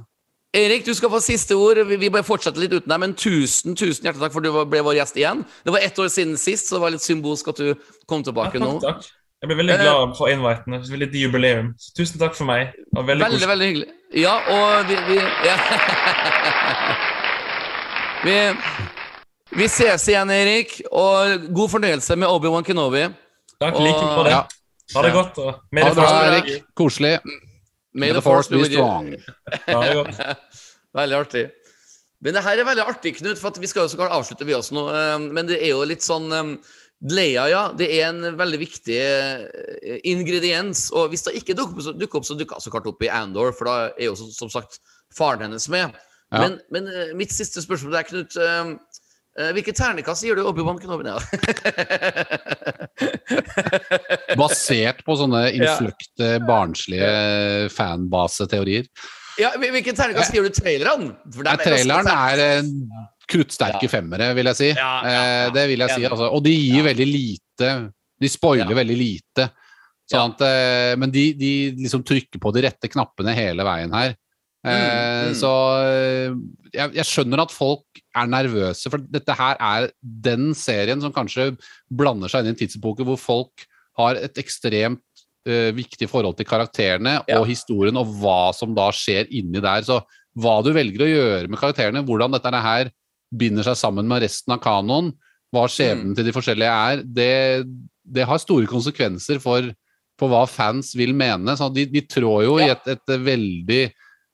[0.53, 1.79] Erik, du skal få siste ord.
[1.89, 4.83] Vi, bare fortsetter litt uten deg, men tusen tusen hjertelig takk for at du ble
[4.85, 5.41] vår gjest igjen.
[5.65, 7.71] Det var ett år siden sist, så det var litt symbolsk at du
[8.11, 8.75] kom tilbake Ja, nå.
[8.83, 9.19] takk, takk.
[9.43, 10.75] Jeg ble veldig Eh, glad for inviten.
[10.77, 11.73] Det var litt jubileum.
[11.81, 12.75] Så tusen takk for meg.
[12.95, 13.89] Veldig Veldig, veldig hyggelig.
[14.15, 15.17] Ja, og vi Vi,
[15.49, 15.57] ja.
[18.27, 18.37] vi,
[19.57, 23.09] vi ses igjen, Erik, og god fornøyelse med Obi-Wan Kenobi.
[23.59, 24.37] Takk, like på det.
[24.37, 24.45] Ja.
[24.95, 25.39] Ha det godt.
[25.39, 26.63] og May Ha det bra, Erik.
[26.77, 27.17] Koselig.
[27.95, 29.15] May the force be strong.
[30.99, 31.49] Veldig artig.
[32.23, 34.47] Men det her er veldig artig, Knut, for at vi skal jo så klart avslutte
[34.47, 34.85] vi også nå.
[34.95, 36.53] eh, Men det er jo litt sånn eh,
[37.11, 40.85] Leia, ja, det er en veldig viktig eh, ingrediens.
[40.95, 43.03] Og hvis det ikke dukker opp, så dukker opp, så dukker det så klart opp
[43.03, 44.79] i Andor, for da er jo som, som sagt
[45.17, 45.99] faren hennes med.
[46.31, 46.45] Ja.
[46.45, 49.02] Men, men eh, mitt siste spørsmål til deg, Knut.
[49.39, 51.09] Eh, eh, Hvilke ternekast gir du Obi-Wan Kenobi?
[51.09, 51.19] Ja.
[54.39, 55.55] Basert på sånne Ja.
[55.57, 58.87] innfløkte, barnslige fanbaseteorier.
[59.41, 61.17] ja, hvilken hvilke ternekast gir du traileren?
[61.33, 62.71] For Nei, er traileren er en
[63.33, 64.71] kruttsterke femmere, vil jeg si.
[64.75, 65.51] Ja, ja, Eh, ja.
[65.51, 66.05] Det vil jeg si.
[66.05, 66.29] Altså.
[66.33, 67.71] Og de gir veldig lite.
[68.21, 68.75] De spoiler Ja.
[68.77, 69.51] veldig lite.
[70.13, 74.11] Sånn at, eh, men de, de liksom trykker på de rette knappene hele veien her.
[74.11, 74.19] Eh,
[74.63, 75.35] Mm, mm.
[75.35, 75.51] Så
[75.83, 76.31] eh,
[76.73, 81.53] jeg, jeg skjønner at folk er nervøse, for dette her er den serien som kanskje
[81.89, 83.65] blander seg inn i en tidsepoke hvor folk
[83.99, 85.03] har et ekstremt
[85.49, 87.39] uh, viktig forhold til karakterene Ja.
[87.41, 89.85] og historien, og hva som da skjer inni der.
[89.85, 90.01] Så
[90.39, 92.91] hva du velger å gjøre med karakterene, hvordan dette her
[93.33, 95.13] binder seg sammen med resten av kanoen,
[95.53, 97.67] hva skjebnen til de forskjellige er, det,
[98.05, 99.67] det har store konsekvenser for,
[100.21, 101.57] for hva fans vil mene.
[101.57, 103.83] Så de, de trår jo i et, et veldig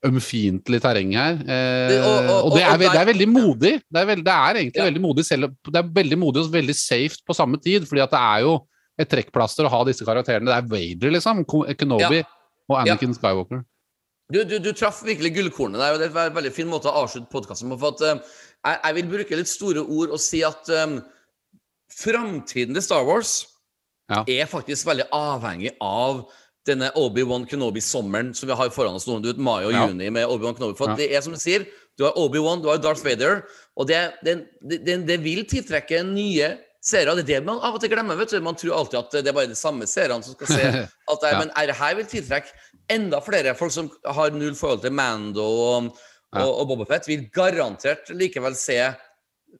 [0.06, 1.34] ømfintlig terreng her.
[1.42, 3.72] Eh, Det- og- og- og, det, er, det er veldig modig.
[3.90, 4.84] Det er, veld, det er egentlig Ja.
[4.90, 8.10] veldig modig selv, det er veldig modig og veldig safe på samme tid, fordi at
[8.10, 8.66] det er jo
[8.98, 10.46] et trekkplaster å ha disse karakterene.
[10.46, 11.44] Det er Vader, liksom.
[11.76, 12.24] Kenobi Ja.
[12.70, 13.64] og Anakin Skywalker.
[14.30, 17.02] Du, du, du traff virkelig gullkornet der, og det er en veldig fin måte å
[17.04, 17.78] avslutte podkasten på.
[17.80, 18.20] For at, eh,
[18.66, 21.02] jeg, jeg vil bruke litt store ord og si at um,
[21.90, 23.46] framtiden til Star Wars
[24.10, 24.22] Ja.
[24.26, 26.26] er faktisk veldig avhengig av
[26.68, 29.86] denne Obi-Wan Kenobi-sommeren som vi har foran oss nå, du vet, mai og Ja.
[29.88, 30.76] juni med Obi-Wan Kenobi.
[30.78, 30.96] For Ja.
[31.00, 31.66] det er som du sier,
[31.98, 33.42] du har Obi-Wan, du har Darth Vader,
[33.76, 37.16] og det, det, det, det vil tiltrekke nye seere.
[37.18, 38.16] Det er det man av og til glemmer.
[38.16, 38.40] vet du.
[38.40, 40.62] Man tror alltid at det er bare de samme seerne som skal se
[41.10, 41.38] alt det Ja.
[41.40, 42.52] men er her vil tiltrekke
[42.88, 45.90] enda flere folk som har null forhold til Mando og,
[46.34, 46.44] Ja.
[46.44, 48.78] og, og Bobafett, vil garantert likevel se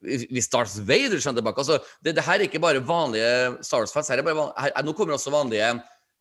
[0.05, 1.59] hvis Darth Vader kommer tilbake.
[1.59, 4.09] Altså, det, det her er ikke bare vanlige Star Wars-fans.
[4.13, 5.71] Her her, nå kommer også vanlige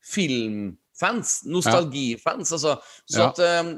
[0.07, 2.53] filmfans, nostalgifans.
[2.57, 2.75] Altså,
[3.09, 3.73] så at um,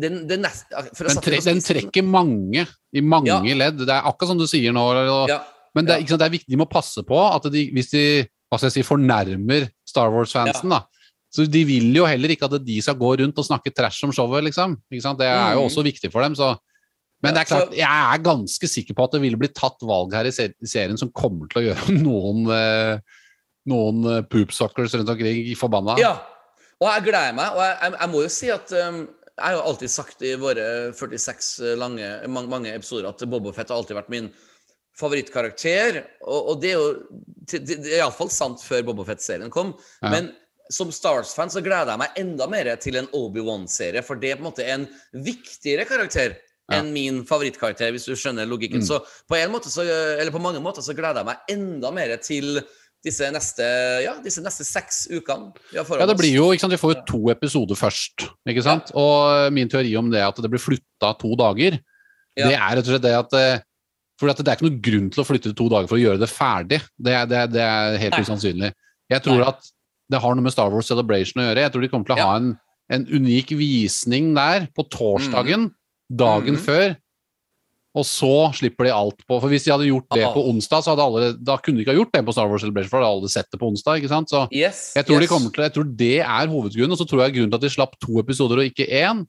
[0.00, 3.82] den, det nest, Den, tre, den trekker mange i mange ledd.
[3.84, 4.84] Det er akkurat som du sier nå.
[5.16, 5.34] Og,
[5.76, 8.04] Men det, sant, det er viktig, de må passe på at de, hvis de
[8.50, 10.80] hva skal jeg si, fornærmer Star Wars-fansen, da
[11.30, 14.10] Så de vil jo heller ikke at de skal gå rundt og snakke trash om
[14.10, 14.74] showet, liksom.
[14.90, 15.20] Ikke sant?
[15.20, 15.68] Det er jo Mm.
[15.68, 16.34] også viktig for dem.
[16.34, 16.56] Så.
[17.22, 20.12] Men det er klart, jeg er ganske sikker på at det vil bli tatt valg
[20.16, 22.98] her i i serien som kommer til å gjøre noen eh,
[23.68, 25.96] noen eh, poopsuckers rundt omkring forbanna.
[26.00, 26.14] Ja,
[26.80, 27.56] og jeg gleder meg.
[27.56, 29.00] Og jeg, jeg, jeg må jo si at um,
[29.40, 33.72] jeg har jo alltid sagt i våre 46 lange, mange, mange episoder at Boba Fett
[33.72, 34.28] har alltid vært min
[35.00, 36.02] favorittkarakter.
[36.26, 36.90] Og, og det er jo
[37.50, 39.72] det, det er iallfall sant før Boba Fett-serien kom.
[40.02, 40.12] Ja.
[40.12, 40.30] Men
[40.70, 44.44] som Stars-fan så gleder jeg meg enda mer til en Obi-Wan-serie, for det er på
[44.44, 44.86] en måte en
[45.26, 46.36] viktigere karakter
[46.70, 46.78] Ja.
[46.78, 48.78] enn min favorittkarakter, hvis du skjønner logikken.
[48.78, 48.86] Mm.
[48.86, 52.12] Så på en måte så, eller på mange måter så gleder jeg meg enda mer
[52.22, 52.60] til
[53.04, 53.64] disse neste,
[54.04, 55.52] ja, disse neste seks ukene.
[55.72, 58.26] vi har foran Ja, det blir jo, ikke sant, Vi får jo to episoder først.
[58.48, 58.90] ikke sant?
[58.94, 61.78] Og min teori om det at det blir flytta to dager,
[62.36, 62.46] Ja.
[62.48, 63.60] det er rett og slett det at eh,
[64.20, 66.20] for det er ikke noen grunn til å flytte det to dager for å gjøre
[66.20, 66.80] det ferdig.
[67.00, 68.20] Det, det, det er helt Nei.
[68.20, 68.72] usannsynlig.
[69.10, 69.48] Jeg tror Nei.
[69.48, 69.70] at
[70.12, 71.62] det har noe med Star Wars Celebration å gjøre.
[71.64, 72.26] Jeg tror de kommer til å Ja.
[72.26, 72.58] ha en,
[72.90, 75.70] en unik visning der på torsdagen,
[76.12, 76.60] dagen Mhm.
[76.66, 76.96] før.
[77.94, 80.32] Og så slipper de alt på For hvis de hadde gjort det Ah.
[80.34, 82.62] på onsdag, så hadde alle Da kunne de ikke ha gjort det på Star Wars
[82.62, 83.98] Celebration, for da hadde alle sett det på onsdag.
[83.98, 84.30] ikke sant?
[84.30, 84.92] Så Yes.
[84.94, 85.30] jeg tror, de yes.
[85.32, 87.70] kommer til, jeg tror det er hovedgrunnen, og så tror jeg grunnen til at de
[87.74, 89.26] slapp to episoder og ikke én,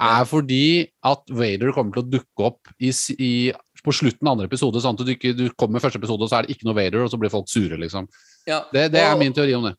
[0.00, 3.52] er fordi at Vader kommer til å dukke opp i, i,
[3.82, 4.78] på slutten av andre episode.
[4.80, 6.76] sånn at du, ikke, du kommer med første episode, og så er det ikke noe
[6.78, 8.06] Vader, og så blir folk sure, liksom.
[8.46, 8.62] Ja.
[8.72, 9.74] Det, det er min teori om det.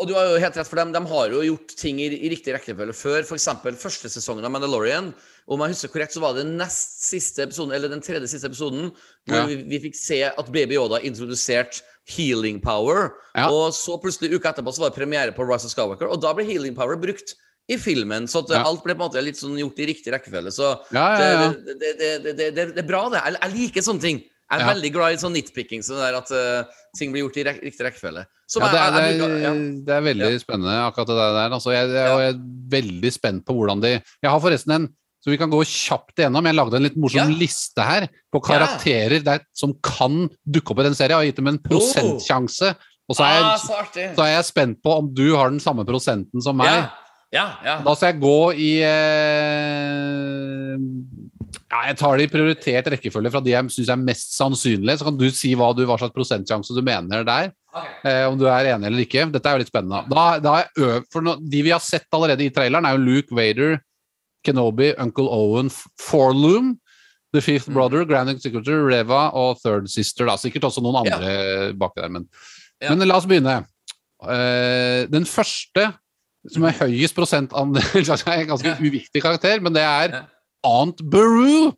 [0.00, 2.28] Og du har jo helt rett, for dem, de har jo gjort ting i, i
[2.30, 3.24] riktig rekkefølge før.
[3.26, 3.48] F.eks.
[3.82, 5.12] første sesongen av Mandalorian.
[5.48, 8.50] Om jeg husker korrekt, så var det den nest siste episoden, eller den tredje siste
[8.50, 8.90] episoden,
[9.26, 9.46] hvor Ja.
[9.48, 13.14] vi, vi fikk se at Baby Yoda introduserte healing power.
[13.34, 13.48] Ja.
[13.48, 16.34] Og så plutselig uka etterpå så var det premiere på Rise of Skywalker, og da
[16.36, 17.34] ble healing power brukt
[17.68, 18.28] i filmen.
[18.28, 18.64] Så at Ja.
[18.64, 20.52] alt ble på en måte litt sånn gjort i riktig rekkefølge.
[20.52, 21.52] Så Ja, ja.
[21.52, 23.20] Det, det, det, det, er bra, det.
[23.24, 24.24] Jeg, jeg liker sånne ting.
[24.48, 26.64] Jeg er veldig glad i sånn nitpicking, sånn der at uh,
[26.96, 28.22] ting blir gjort i rek riktig rekkefølge.
[28.24, 28.84] Er, ja.
[28.96, 31.52] er, det er veldig spennende, akkurat det der.
[31.52, 32.38] Altså, jeg, jeg, jeg er
[32.72, 34.88] veldig spent på hvordan de Jeg har forresten en
[35.28, 36.46] så vi kan gå kjapt igjennom.
[36.48, 37.38] Jeg lagde en litt morsom Ja.
[37.38, 41.18] liste her på karakterer der, som kan dukke opp i den serien.
[41.18, 42.72] Jeg har gitt dem en prosentsjanse.
[43.08, 45.60] Og så er, Ah, jeg, så så er jeg spent på om du har den
[45.60, 46.66] samme prosenten som meg.
[46.68, 46.88] Ja,
[47.32, 47.46] ja.
[47.64, 47.76] ja.
[47.84, 50.76] Da skal jeg gå i eh,
[51.68, 54.98] ja, Jeg tar det i prioritert rekkefølge fra de jeg syns er mest sannsynlige.
[55.00, 57.50] Så kan du si hva, du, hva slags prosentsjanse du mener der.
[58.04, 59.26] Eh, om du er enig eller ikke.
[59.32, 60.02] Dette er jo litt spennende.
[60.10, 63.36] Da, da er for nå, De vi har sett allerede i traileren, er jo Luke
[63.36, 63.78] Vader,
[64.46, 65.70] Kenobi, Uncle Owen,
[66.00, 66.76] Forloom,
[67.34, 70.24] The Fifth Brother, Grand Executor, Reva og Third Sister.
[70.26, 70.36] Da.
[70.40, 71.16] Sikkert også noen Ja.
[71.16, 72.28] andre baki der, men,
[72.80, 72.94] Ja.
[72.94, 73.66] men la oss begynne.
[74.22, 75.92] Uh, den første
[76.50, 78.76] som er høyest prosentandel er en ganske Ja.
[78.80, 80.22] uviktig karakter, men det er Ja.
[80.64, 81.68] Aunt Beru.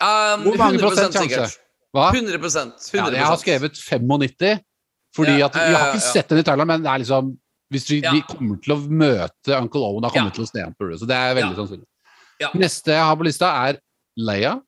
[0.00, 1.58] Um, Hvor mange prosent sjanse?
[1.94, 2.10] Hva?
[2.12, 4.60] 100 100 Ja, jeg har skrevet 95,
[5.14, 6.12] fordi Ja, at vi har ja, ikke ja.
[6.12, 7.36] sett den i traileren, men det er liksom
[7.72, 8.12] hvis vi, Ja.
[8.12, 10.30] vi kommer til å møte Uncle Owen, da kommer Ja.
[10.30, 10.96] vi til å se på Beru.
[11.00, 11.62] Så det er veldig Ja.
[11.62, 11.88] sannsynlig.
[12.40, 12.48] Ja.
[12.54, 13.78] Neste jeg har på lista, er
[14.18, 14.60] Leia.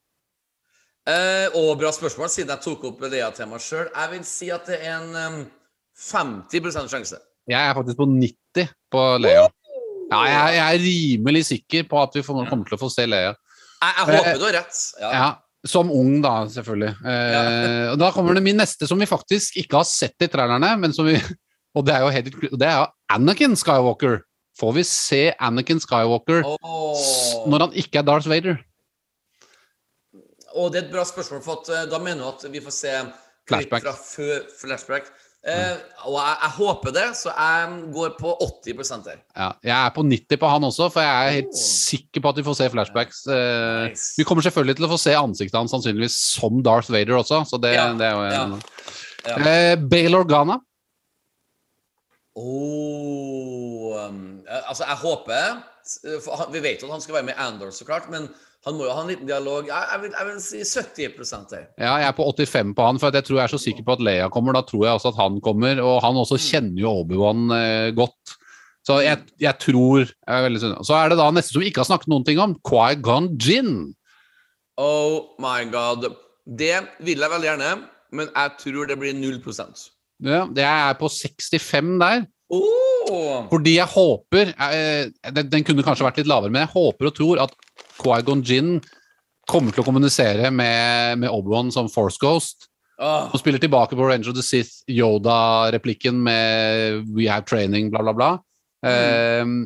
[1.07, 3.89] Eh, og bra spørsmål, siden jeg tok opp Leia-temaet sjøl.
[3.93, 5.51] Jeg vil si at det er en um,
[5.95, 7.19] 50% sjanse.
[7.47, 9.45] Jeg er faktisk på 90 på Leia.
[10.09, 13.05] Ja, jeg, jeg er rimelig sikker på at vi får, kommer til å få se
[13.05, 13.35] Leia.
[13.35, 14.79] Jeg, jeg Eh, håper du har rett.
[15.01, 15.11] Ja.
[15.13, 15.27] Ja,
[15.65, 16.91] Som ung, da, selvfølgelig.
[17.09, 20.75] Eh, og Da kommer det min neste, som vi faktisk ikke har sett i trailerne.
[20.79, 21.15] Men som vi,
[21.75, 24.21] og det er jo helt, det er jo Anakin Skywalker.
[24.55, 26.95] Får vi se Anakin Skywalker oh.
[27.51, 28.61] når han ikke er Darth Vader?
[30.55, 32.71] Og det er et bra spørsmål, for at, eh, da mener du at vi får
[32.71, 32.91] se
[33.49, 33.83] Flashback.
[33.83, 35.09] fra før flashback.
[35.45, 35.75] Eh,
[36.07, 38.31] og jeg, jeg håper det, så jeg går på
[38.65, 39.19] 80 her.
[39.35, 41.59] Ja, jeg er på 90 på han også, for jeg er helt Oh.
[41.61, 43.19] sikker på at vi får se flashbacks.
[43.27, 44.07] Eh, Nice.
[44.17, 47.59] Vi kommer selvfølgelig til å få se ansiktet hans sannsynligvis som Darth Vader også, så
[47.61, 48.47] det, Ja, det er jo ja,
[49.27, 49.37] ja.
[49.43, 50.57] Eh, Bail Organa.
[52.35, 57.29] Oh, um, eh, altså, jeg håper eh, for Vi vet jo at han skal være
[57.29, 58.27] med i Andor, så klart, men
[58.65, 59.67] han må jo ha en liten dialog.
[59.69, 61.67] Jeg, jeg, vil, jeg vil si 70 der.
[61.77, 63.93] Ja, jeg er på 85 på han, for jeg tror jeg er så sikker på
[63.95, 64.57] at Leia kommer.
[64.57, 68.35] Da tror jeg også at han kommer, og han også kjenner jo Obi-Wan eh, godt.
[68.85, 70.57] Så jeg, jeg tror jeg er.
[70.85, 73.93] Så er det da neste som vi ikke har snakket noen ting om, Quai-Gon Jinn.
[74.81, 76.09] Oh my god.
[76.45, 76.73] Det
[77.05, 77.75] vil jeg veldig gjerne,
[78.17, 79.39] men jeg tror det blir 0
[80.23, 82.25] Ja, det er på 65 der.
[83.09, 83.47] oh.
[83.49, 87.17] Fordi jeg håper eh, den, den kunne kanskje vært litt lavere, men jeg håper og
[87.17, 87.57] tror at
[87.99, 88.93] Quaigon Gin Jinn
[89.49, 92.69] kommer til å kommunisere med, med Obi-Wan som Force Ghost.
[92.95, 93.27] Oh.
[93.33, 98.15] Og spiller tilbake på Ranger of the Sith, Yoda-replikken med We have training, bla, bla,
[98.15, 98.29] bla.
[98.85, 99.57] Ehm,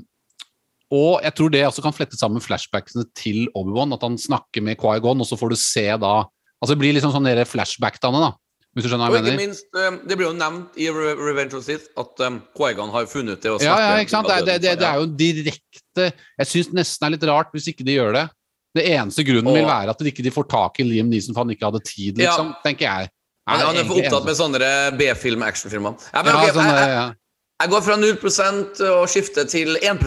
[0.89, 3.93] og jeg tror det også kan flette sammen flashbacksene til Obi-Wan.
[3.95, 6.19] At han snakker med Quaigon, og så får du se da
[6.59, 8.48] Altså det blir liksom sånn flashback-dannende, da.
[8.77, 9.47] Hvis du skjønner og hva jeg ikke mener?
[9.49, 13.41] minst, eh, det blir jo nevnt i Revenge of Sith at um, Qui-Gon har funnet
[13.41, 14.27] det Ja, ja, ikke sant?
[14.29, 17.69] Det, er- det, det, det er jo direkte Jeg syns nesten er litt rart hvis
[17.73, 18.25] ikke de gjør det.
[18.77, 21.55] Det eneste grunnen vil være at de ikke får tak i Liam Neeson for han
[21.55, 22.29] ikke hadde tid, Ja.
[22.29, 23.09] liksom, tenker jeg.
[23.49, 24.59] Han, han er for opptatt med sånne
[24.99, 25.95] B-film-actionfilmer.
[26.13, 27.07] Ja, okay, ja, sånn, ja.
[27.59, 30.03] Jeg går fra 0% og skifter til 1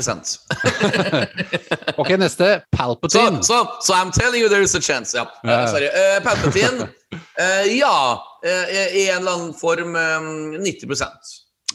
[2.00, 2.62] Ok, neste.
[2.72, 3.42] Palpatine.
[3.44, 5.12] så, so I'm telling you there is a chance.
[5.16, 5.26] Ja.
[5.44, 5.88] Eh, sorry.
[5.92, 11.04] Uh, Palpatine uh, Ja, eh, i en eller annen form um, 90%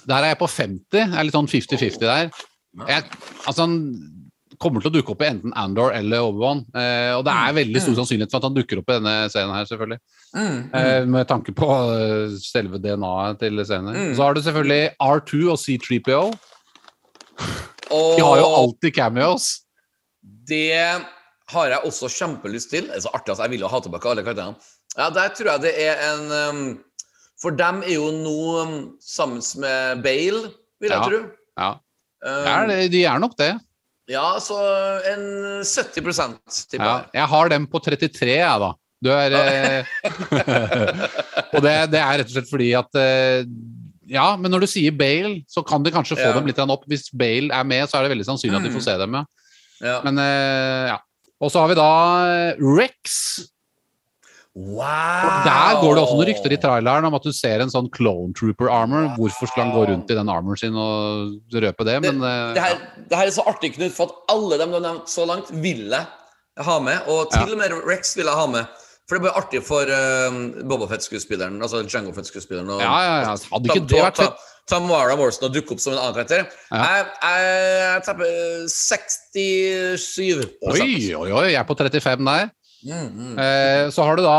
[0.07, 0.97] Der er jeg på 50.
[0.97, 2.31] Jeg er litt sånn 50-50 der.
[2.87, 3.03] Jeg,
[3.45, 3.67] altså
[4.61, 6.63] kommer til å dukke opp i enten Andor eller Obi-Wan.
[6.73, 9.53] Eh, og det er veldig stor sannsynlighet for at han dukker opp i denne scenen
[9.55, 9.99] her, selvfølgelig.
[10.37, 13.93] Eh, med tanke på eh, selve DNA-et til scenen.
[13.95, 14.15] Mm.
[14.17, 16.21] Så har du selvfølgelig R2 og C3PO.
[17.93, 19.47] Og De har jo alltid cameos.
[20.47, 20.73] det
[21.47, 22.87] har jeg også kjempelyst til.
[22.89, 23.45] Det er så artig altså.
[23.45, 24.57] jeg vil jo ha tilbake alle karakterene.
[24.97, 26.79] Ja, der tror jeg det er en um,
[27.39, 30.49] For dem er jo nå um, sammen med Bale,
[30.81, 31.03] vil jeg Ja.
[31.05, 31.21] tro.
[31.59, 31.73] Ja,
[32.17, 33.51] Um, er, de er nok det.
[34.07, 34.55] Ja, så
[35.11, 35.23] en
[35.67, 35.97] 70
[36.71, 37.27] tipper Ja, jeg.
[37.33, 38.69] har dem på 33, jeg, da.
[39.03, 39.89] Du er eh,
[41.53, 43.43] Og det, det er rett og slett fordi at eh,
[44.09, 46.33] Ja, men når du sier Bale, så kan de kanskje få Ja.
[46.39, 46.87] dem litt opp.
[46.89, 49.25] Hvis Bale er med, så er det veldig sannsynlig at de får se dem, ja.
[49.83, 49.97] Ja.
[50.07, 50.97] Men eh, ja.
[51.43, 51.91] Og så har vi da
[52.57, 53.19] Rex.
[54.57, 55.43] Wow!
[55.45, 58.33] Der går det også noen rykter i traileren om at du ser en sånn Clone
[58.37, 59.11] Trooper armor.
[59.19, 61.99] Hvorfor skulle han gå rundt i den armoren sin og røpe det?
[62.07, 62.79] Men eh, det, her,
[63.11, 65.51] det her er så artig, Knut, for at alle dem du har nevnt så langt,
[65.61, 67.05] vil jeg ha med.
[67.05, 67.53] Og til Ja.
[67.53, 68.65] og med Rex vil jeg ha med.
[69.07, 72.73] For det ble artig for uh, Boba Fett-skuespilleren, altså Jango Fett-skuespilleren.
[72.81, 73.35] ja, ja, ja.
[73.53, 74.41] Hadde ikke det vært fett?
[74.67, 76.41] Tamara Morrison og dukke opp som en annen karakter.
[76.73, 76.81] Ja.
[76.81, 77.45] Jeg, jeg,
[77.85, 78.33] jeg tapper
[78.67, 80.81] 67 Oi,
[81.15, 82.49] oi, oi, jeg er på 35 der.
[82.87, 83.33] Mm, mm.
[83.43, 84.37] Eh, så har du da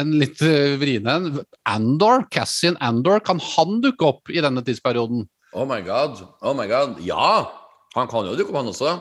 [0.00, 1.26] en litt eh, vrien en.
[1.68, 5.26] Andor, Cassian Andor, kan han dukke opp i denne tidsperioden?
[5.52, 6.22] Oh my god.
[6.40, 6.96] Oh my god.
[7.04, 7.50] Ja!
[7.94, 8.94] Han kan jo dukke opp, han også.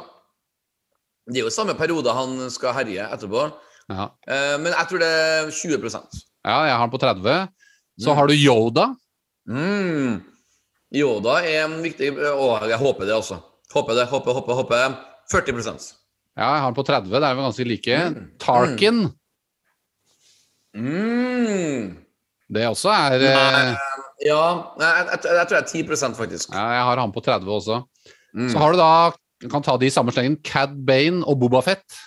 [1.32, 3.46] Det er jo samme periode han skal herje etterpå.
[3.92, 7.48] Ja, Eh, men jeg tror det er 20% ja jeg har han på 30.
[8.02, 8.16] Så Mm.
[8.18, 8.86] har du Yoda.
[9.48, 10.22] mm.
[10.96, 13.38] Yoda er en viktig Å, jeg håper det, altså.
[13.74, 14.08] Håper det.
[14.10, 14.96] Håper, håper, håper.
[15.32, 16.01] 40
[16.38, 17.10] Ja, jeg har han på 30.
[17.12, 17.98] Det er vel ganske like.
[18.12, 18.28] Mm.
[18.40, 19.02] Tarkin.
[20.76, 21.98] mm.
[22.52, 23.76] Det også er Nei,
[24.22, 24.44] Ja,
[24.78, 26.54] jeg, jeg, jeg tror det er 10 faktisk.
[26.54, 27.82] Ja, jeg har han på 30 også.
[28.36, 28.50] Mm.
[28.52, 28.92] Så har du da
[29.42, 30.38] du kan ta de i samme slengen.
[30.46, 31.98] Cad Bane og Boba Fett.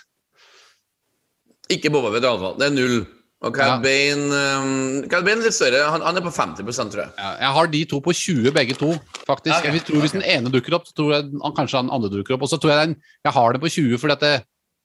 [1.69, 2.55] Ikke Boba Fett, i alle fall.
[2.61, 3.01] Det er null.
[3.43, 3.75] Og Ja.
[3.83, 5.83] Bane um, Bane er litt større.
[5.91, 7.11] Han, han er på 50% tror jeg.
[7.19, 8.93] Ja, jeg har de to på 20, begge to,
[9.27, 9.57] faktisk.
[9.59, 12.09] Okay, Jeg tror Hvis den ene dukker opp, så tror jeg den, kanskje den andre
[12.09, 12.41] dukker opp.
[12.47, 12.95] Og så tror jeg den,
[13.27, 14.33] jeg har det på 20, fordi at det,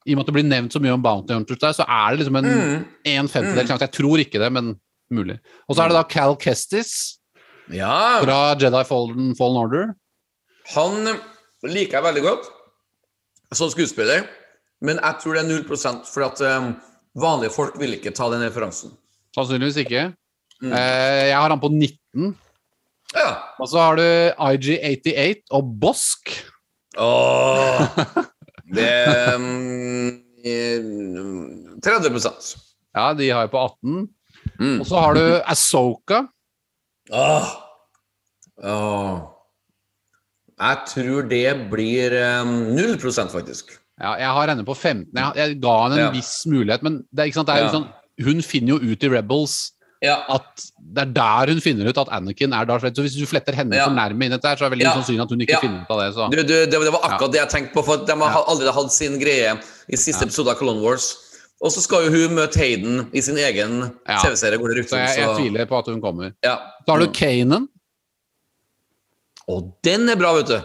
[0.06, 2.10] i og med at det blir nevnt så mye om Bounty Hunters der, så er
[2.10, 2.84] det liksom en, Mm.
[3.14, 3.86] en femtedel sjanse.
[3.86, 4.74] Jeg tror ikke det, men
[5.12, 5.38] mulig.
[5.68, 7.18] Og så er det da Cal Kestis
[7.72, 8.20] Ja.
[8.24, 9.94] fra Jedi Fallen, Fallen Order.
[10.74, 11.06] Han
[11.64, 12.50] liker jeg veldig godt
[13.54, 14.26] som skuespiller,
[14.82, 16.74] men jeg tror det er 0 for at um,
[17.18, 18.92] vanlige folk vil ikke ta den referansen.
[19.34, 20.10] Sannsynligvis ikke.
[20.60, 20.72] Mm.
[20.72, 22.34] Eh, jeg har han på 19.
[23.14, 23.30] Ja.
[23.58, 26.34] Og så har du IG88 og Bosk.
[26.98, 27.98] Åh,
[28.76, 28.94] det
[29.36, 30.08] um,
[30.42, 30.82] eh,
[31.86, 32.56] 30%
[32.96, 34.08] Ja, de har jeg på 18.
[34.58, 34.80] mm.
[34.80, 36.24] Og så har du Asoka.
[37.10, 37.52] Åh.
[38.62, 39.20] Åh.
[40.60, 42.98] Jeg tror det blir um, 0
[43.32, 43.79] faktisk.
[44.00, 45.10] Ja, jeg har henne på 15.
[45.14, 46.10] Jeg, jeg ga henne en Ja.
[46.14, 47.88] viss mulighet, men det det er jo sånn,
[48.24, 49.72] hun finner jo ut i Rebels
[50.02, 50.24] Ja.
[50.28, 52.94] at det er der hun finner ut at Anakin er Darth Vader.
[52.96, 53.84] Så hvis du fletter henne Ja.
[53.84, 54.94] for nærme inn i dette, her, så er det veldig Ja.
[54.96, 55.60] usannsynlig at hun ikke Ja.
[55.60, 56.14] finner ut av det.
[56.14, 56.30] Så.
[56.30, 58.92] Du, du, det, det var akkurat det jeg tenkte på, for de har allerede hatt
[58.92, 59.52] sin greie
[59.88, 61.16] i siste episode av Clone Wars.
[61.62, 64.16] Og så skal jo hun møte Hayden i sin egen Ja.
[64.22, 66.32] TV-serie, Så jeg, jeg så- tviler på at hun kommer.
[66.42, 66.56] Ja.
[66.88, 67.12] Så har du Mm.
[67.12, 67.68] Kanan.
[69.46, 70.60] Og den er bra, vet du.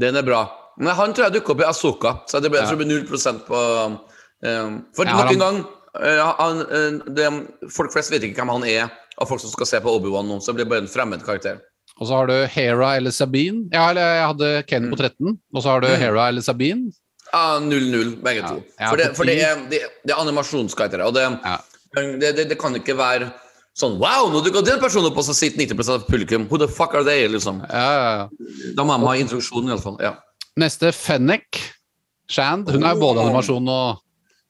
[0.00, 0.50] Den er bra.
[0.76, 3.04] Men han tror jeg dukker opp i Asoka, så det blir, jeg tror det blir
[3.06, 3.60] 0 på
[4.44, 7.30] um, For Ja, nok en gang uh, han, uh, det,
[7.72, 10.36] Folk flest vet ikke hvem han er, av folk som skal se på Obi-Wan nå,
[10.44, 11.62] så det blir bare en fremmed karakter.
[11.96, 13.70] Og så har du Hera eller Sabine.
[13.72, 15.30] Ja, eller jeg hadde Ken på 13.
[15.54, 15.96] Og så har du Mm.
[16.02, 16.92] Hera eller Sabine.
[17.32, 18.60] Ja, 0-0, begge Ja, to.
[18.90, 21.56] For, det, for det, er, det, det er animasjonskarakterer, og det, Ja.
[22.20, 23.30] det, det, det kan ikke være
[23.76, 26.46] sånn Wow, nå dukka den personen opp, og så sitter 90 av publikum.
[26.50, 27.26] Who the fuck are they?
[27.28, 27.64] liksom.
[27.70, 28.28] Ja, ja, ja.
[28.76, 29.96] Da må de ha introduksjonen, iallfall.
[30.04, 30.14] Ja.
[30.56, 31.60] Neste Fennec.
[32.28, 32.68] Shand.
[32.72, 34.00] Hun er jo både animasjon og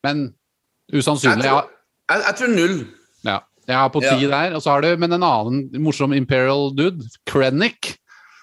[0.06, 0.28] Men
[0.94, 1.42] usannsynlig.
[1.44, 1.70] Jeg tror,
[2.12, 2.76] jeg, jeg tror null.
[3.26, 3.38] ja.
[3.66, 4.28] Jeg er på ti Ja.
[4.30, 4.54] der.
[4.54, 7.02] Og så har du men en annen morsom Imperial dude.
[7.26, 7.96] Krennic.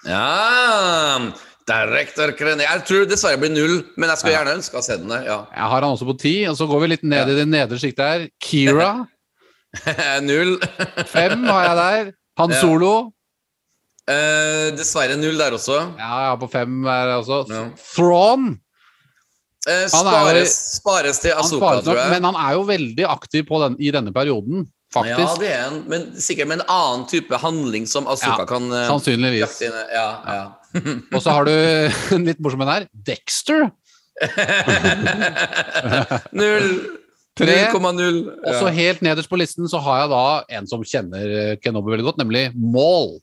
[0.04, 1.18] Ja
[1.66, 2.66] Director Krennic.
[2.68, 4.42] Jeg tror dessverre blir null, men jeg skulle Ja.
[4.44, 5.24] gjerne ønske å se den der.
[5.24, 5.38] ja.
[5.54, 6.44] Jeg har han også på ti.
[6.46, 8.28] Og så går vi litt ned i det nedre sjiktet her.
[8.38, 9.06] Kira.
[10.22, 10.58] null.
[11.06, 12.12] Fem har jeg der.
[12.38, 12.52] Han.
[12.60, 13.12] Solo.
[14.04, 15.78] Eh, dessverre null der også.
[15.96, 17.44] Ja, ja på fem der også.
[17.48, 17.62] Ja.
[17.94, 18.54] Thrawn.
[19.64, 22.10] Eh, spares, spares til Asoka, tror jeg.
[22.12, 25.78] men han er jo veldig aktiv på den, i denne perioden, Ja, det er en,
[25.90, 29.56] men sikkert med en annen type handling som Asoka Ja, kan eh, Sannsynligvis.
[29.58, 29.80] jakte.
[29.90, 30.44] Ja, ja.
[31.10, 31.54] Og så har du
[32.14, 32.86] en litt morsom en her.
[33.08, 33.72] Dexter.
[36.38, 36.68] Null.
[37.34, 37.56] Tre.
[37.72, 38.20] 0,0.
[38.46, 40.24] Og så helt nederst på listen så har jeg da
[40.60, 43.16] en som kjenner eh, Kenobi veldig godt, nemlig Maul.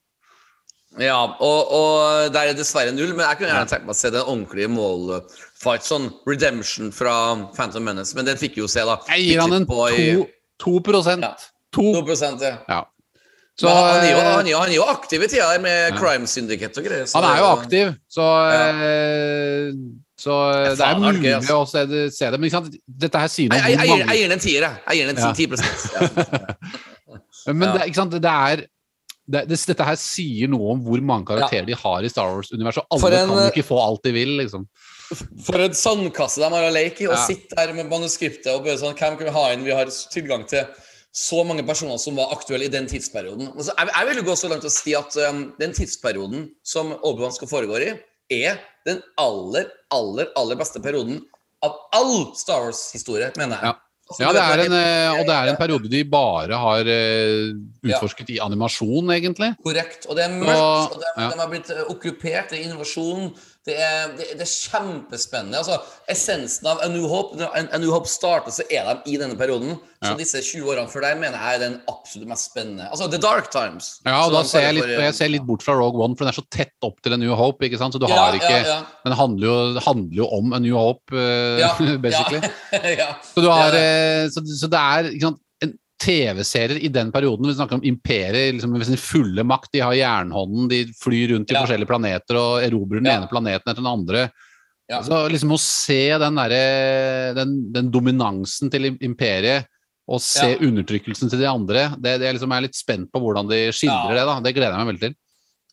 [0.99, 3.99] Ja, og, og der er det dessverre null, men jeg kunne gjerne tenkt meg å
[4.01, 7.13] se den ordentlige mål-fight, sånn redemption fra
[7.55, 8.97] Phantom Menace, men den fikk vi jo se, da.
[9.13, 10.25] Jeg gir han en to,
[10.61, 11.23] 2 prosent.
[11.23, 11.35] Ja.
[11.71, 12.57] 2 2 ja.
[12.67, 12.81] Ja.
[13.61, 15.47] Så Men han, er jo, eh, han, er jo, han er jo aktiv i tida
[15.53, 15.97] der med Ja.
[15.99, 17.05] Crime Syndicate og greier.
[17.05, 18.69] så han er jo aktiv, så ja.
[20.21, 21.55] Så Ja, det er faen, er det mulig altså.
[21.57, 22.37] å se det, se det.
[22.39, 22.75] Men ikke sant?
[23.05, 24.75] dette her sier noe Jeg, jeg, jeg, gir- jeg gir den en tier, jeg.
[24.85, 25.33] Jeg gir den en Ja.
[25.33, 25.47] 10
[25.95, 27.53] ja.
[27.53, 27.71] Men Ja.
[27.77, 28.11] det, ikke sant?
[28.21, 28.63] det er
[29.31, 32.85] det, det, dette her sier noe om hvor mange karakterer de har i Star Wars-universet.
[32.87, 34.67] og Alle en, kan jo ikke få alt de vil, liksom.
[35.45, 37.09] For en sandkasse de har å leke i.
[37.09, 37.25] og Ja.
[37.25, 39.65] sitte der med manuskriptet og bare sånn Hvem kan vi ha inn?
[39.67, 40.67] Vi har tilgang til
[41.11, 43.51] så mange personer som var aktuelle i den tidsperioden.
[43.51, 46.93] Altså, jeg, jeg vil jo gå så langt og si at um, den tidsperioden som
[47.03, 47.91] Obi-Wan skal foregå i,
[48.31, 51.19] er den aller, aller, aller beste perioden
[51.65, 53.73] av all Star Wars-historie, mener jeg.
[53.73, 53.90] Ja.
[54.19, 57.53] Ja, det er en, eh, og det er en periode de bare har eh,
[57.85, 59.53] utforsket i animasjon, egentlig.
[59.63, 60.05] Korrekt.
[60.09, 61.29] Og mørkt, Og- og de, ja.
[61.29, 63.31] de har blitt eh, okkupert, i innovasjon.
[63.67, 65.59] Det er, det, det er kjempespennende.
[65.59, 65.75] Altså,
[66.09, 69.37] essensen av A New Hope Når A New Hope starter, så er de i denne
[69.37, 69.75] perioden.
[70.01, 70.15] Så Ja.
[70.17, 72.87] disse 20 årene før der mener jeg er den absolutt mest spennende.
[72.89, 73.91] Altså The Dark Times.
[74.05, 76.25] Ja, og da ser jeg, litt, for, jeg ser litt bort fra Rogue One, for
[76.25, 77.61] den er så tett opp til A New Hope.
[77.69, 77.93] ikke sant?
[77.93, 78.79] Så du Ja, har ikke ja.
[79.05, 82.41] Den handler jo, handler jo om A New Hope, uh, basically.
[83.35, 83.77] Så, du har,
[84.33, 85.41] så, så det er ikke sant,
[86.01, 87.47] TV-serier i den perioden.
[87.47, 89.69] Vi snakker om imperiet liksom, med sin fulle makt.
[89.75, 91.61] De har jernhånden, de flyr rundt i Ja.
[91.65, 93.19] forskjellige planeter og erobrer den Ja.
[93.19, 94.25] ene planeten etter den andre.
[94.89, 95.01] Ja.
[95.03, 99.67] Så liksom å se den, der, den, den dominansen til imperiet
[100.11, 103.69] og se undertrykkelsen til de andre, det, det liksom er litt spent på hvordan de
[103.71, 104.25] skildrer det.
[104.27, 104.39] da.
[104.43, 105.15] Det gleder jeg meg veldig til.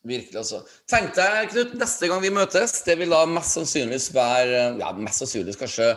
[0.07, 0.61] Virkelig, altså.
[0.87, 5.19] Tenk deg, Knut, neste gang vi møtes, det vil da mest sannsynligvis være Ja, mest
[5.19, 5.89] sannsynligvis kanskje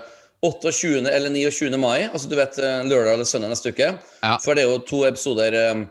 [0.42, 1.06] 28.
[1.06, 1.76] eller 29.
[1.78, 2.08] mai.
[2.10, 3.92] Altså du vet eh, lørdag eller søndag neste uke.
[4.22, 4.36] Ja.
[4.42, 5.84] For det er jo to episoder um,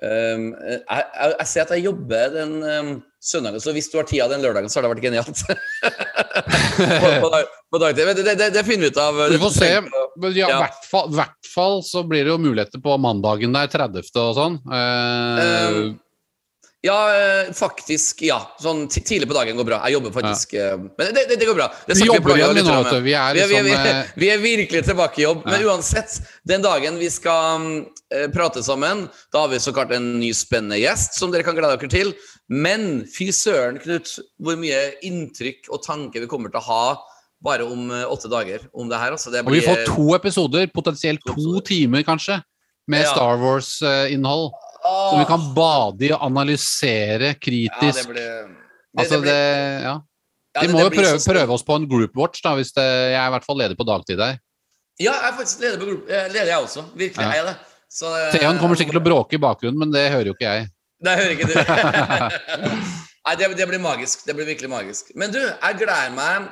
[0.00, 4.30] jeg, jeg, jeg ser at jeg jobber den um, søndagen, så hvis du har tida
[4.32, 5.42] den lørdagen, så har det vært genialt.
[7.02, 7.80] på, på, dag- på.
[7.82, 9.18] Det, det, det finner vi ut av.
[9.34, 9.68] Vi får se.
[9.84, 10.60] Men ja, i Ja.
[10.64, 14.08] hvert, fall, hvert fall så blir det jo muligheter på mandagen der, 30.
[14.24, 14.56] og sånn.
[14.64, 15.98] Uh, Um,
[16.82, 18.22] Ja, eh, faktisk.
[18.24, 18.38] Ja.
[18.62, 19.80] Sånn tidlig på dagen går bra.
[19.84, 20.78] Jeg jobber faktisk ja.
[20.80, 21.66] Men det, det, det går bra.
[21.84, 23.00] Det vi jobber igjen nå, vet du.
[23.04, 25.44] Vi er Vi vi, er, liksom vi, eh, vi er virkelig tilbake i jobb.
[25.44, 26.16] Men uansett,
[26.48, 27.66] den dagen vi skal
[28.14, 31.58] eh, prate sammen, da har vi så klart en ny spennende gjest som dere kan
[31.58, 32.14] glede dere til.
[32.48, 36.84] Men fy søren, Knut, hvor mye inntrykk og tanker vi kommer til å ha
[37.44, 39.18] bare om eh, åtte dager om det her.
[39.18, 42.40] Altså, det Og vi får to episoder, potensielt To to timer kanskje,
[42.88, 43.12] med Ja.
[43.12, 44.48] Star Wars-innhold.
[44.48, 44.69] Åh,
[45.10, 48.08] Som vi kan bade i og analysere ja, det kritisk.
[48.10, 49.34] blir, det, altså det
[49.86, 49.94] ja.
[50.56, 53.18] ja, Vi må jo prøve, prøve oss på en group watch, da, hvis det, jeg
[53.20, 54.38] er i hvert fall leder på dagtid der.
[55.00, 56.10] Ja, jeg er faktisk leder på gruppe.
[56.12, 56.82] eh, Leder jeg også.
[56.98, 57.30] Virkelig Ja.
[57.30, 57.56] er jeg det.
[57.90, 60.50] Så, eh, Theon kommer sikkert til å bråke i bakgrunnen, men det hører jo ikke
[60.50, 60.68] jeg.
[61.00, 61.54] Det hører ikke du.
[63.26, 64.26] Nei, det, det blir magisk.
[64.26, 65.10] Det blir virkelig magisk.
[65.18, 66.50] Men du, jeg gleder meg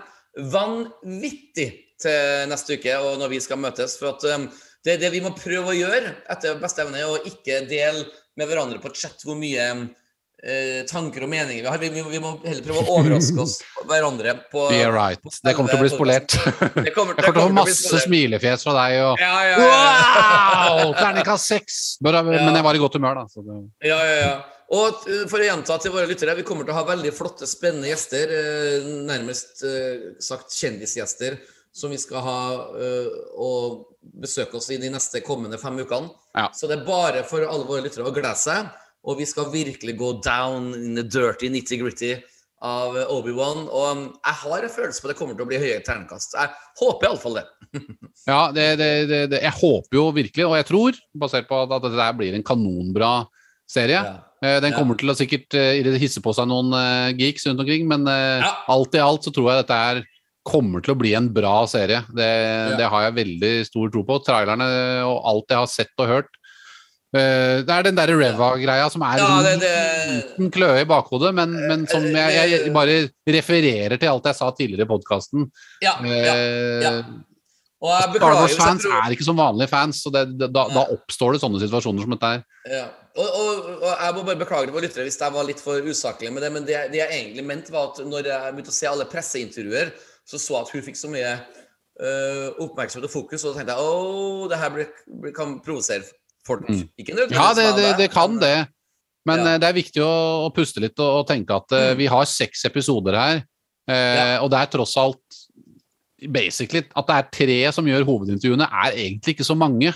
[0.55, 1.69] vanvittig
[2.01, 3.97] til neste uke og når vi skal møtes.
[4.01, 4.47] For at um,
[4.87, 8.07] det, det vi må prøve å gjøre etter beste evne, er å ikke dele
[8.39, 11.81] med hverandre på chat hvor mye eh, tanker og meninger vi har.
[11.83, 13.57] Vi, vi, må heller prøve å overraske oss
[13.89, 15.23] hverandre på Yeah, right.
[15.43, 16.37] Det kommer til å bli spolert.
[16.87, 19.65] Det kommer, Jeg kommer til å få masse smilefjes fra deg og Ja, ja, ja.
[19.65, 20.95] Wow!
[20.99, 21.83] Terningkast seks!
[22.05, 23.27] Men jeg var i godt humør, da.
[23.33, 23.59] Så det...
[23.91, 24.39] Ja, ja, ja.
[24.79, 27.89] Og for å gjenta til våre lyttere, vi kommer til å ha veldig flotte, spennende
[27.89, 28.29] gjester.
[28.29, 31.39] uh, Nærmest uh, sagt kjendisgjester
[31.73, 32.41] som vi skal ha
[32.75, 36.11] uh, og besøke oss i de neste kommende fem ukene.
[36.37, 36.49] Ja.
[36.55, 38.69] Så det er bare for alle våre lyttere å glede seg.
[39.09, 42.17] Og vi skal virkelig gå down in the dirty nitty-gritty
[42.67, 43.69] av Obi-Wan.
[43.71, 46.35] Og um, jeg har en følelse på at det kommer til å bli høye terningkast.
[46.35, 47.47] Jeg håper iallfall det.
[48.29, 51.71] Ja, det, det, det, det, jeg håper jo virkelig, og jeg tror, basert på at
[51.81, 53.13] dette blir en kanonbra
[53.69, 54.17] serie Ja.
[54.43, 54.79] Den Den Ja.
[54.79, 58.43] kommer til å sikkert eh, hisse på seg noen eh, geeks rundt omkring, men eh,
[58.45, 58.53] Ja.
[58.71, 60.03] alt i alt så tror jeg dette er
[60.49, 62.03] kommer til å bli en bra serie.
[62.09, 62.33] Det,
[62.81, 64.19] det har jeg veldig stor tro på.
[64.27, 64.69] Trailerne
[65.07, 66.35] og alt jeg har sett og hørt.
[67.09, 71.31] Uh, det er den derre Reva-greia som er Ja, det- det- uten kløe i bakhodet,
[71.33, 75.49] men, men som jeg, jeg bare refererer til alt jeg sa tidligere i podkasten.
[75.81, 76.35] Ja, ja,
[76.85, 76.93] ja.
[77.79, 81.41] Star Wars-fans tror- er ikke som vanlige fans, så det, det, da, da oppstår det
[81.45, 82.43] sånne situasjoner som dette her.
[82.67, 82.85] Ja.
[83.19, 86.31] Og, og, og jeg må bare beklage på lyttere hvis jeg var litt for usaklig
[86.35, 88.91] med det, men det, det jeg egentlig mente, var at når jeg begynte å se
[88.91, 89.95] alle presseintervjuer,
[90.29, 93.85] så så at hun fikk så mye uh, oppmerksomhet og fokus, og da tenkte jeg
[93.85, 94.91] åh, det her blir,
[95.23, 96.05] blir, kan provosere
[96.47, 96.69] folk.
[97.01, 97.41] Ikke nødvendigvis Mm.
[97.41, 98.57] Ja, det, det, det kan det.
[99.29, 99.55] Men Ja.
[99.55, 100.13] eh, det er viktig å,
[100.47, 103.43] å puste litt og, og tenke at eh, vi har seks episoder her.
[103.89, 104.27] Uh, Ja.
[104.45, 105.39] Og det er tross alt
[106.29, 109.93] basically At det er tre som gjør hovedintervjuene, er egentlig ikke så mange.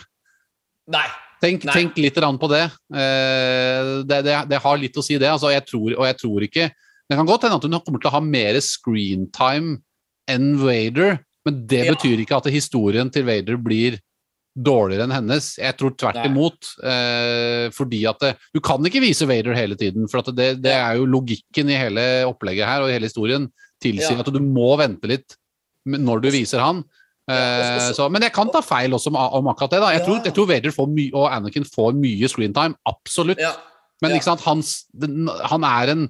[0.93, 1.07] Nei.
[1.43, 1.75] Tenk, Nei.
[1.75, 2.65] tenk litt på det.
[2.95, 4.37] Eh, det, det.
[4.49, 5.29] Det har litt å si, det.
[5.29, 6.69] Altså, jeg tror, og jeg tror ikke
[7.11, 9.81] Det kan godt hende at hun kommer til å ha mer screentime
[10.31, 11.95] enn Vader, men det Ja.
[11.95, 13.99] betyr ikke at historien til Vader blir
[14.57, 15.57] dårligere enn hennes.
[15.57, 16.27] Jeg tror tvert Nei.
[16.29, 16.75] imot.
[16.85, 20.73] Eh, fordi at det, Du kan ikke vise Vader hele tiden, for at det, det
[20.73, 23.51] er jo logikken i hele opplegget her og i hele historien
[23.83, 24.21] tilsier Ja.
[24.21, 25.37] at du må vente litt
[25.87, 26.85] når du viser han.
[27.31, 29.81] Eh, så, men jeg kan ta feil også om, om akkurat det.
[29.81, 29.91] da.
[29.93, 30.07] Jeg, Ja.
[30.07, 32.75] tror, jeg tror Vader og Anakin får mye screentime.
[32.87, 33.39] Absolutt.
[34.03, 36.09] Men ikke sant, hans, den, han er en,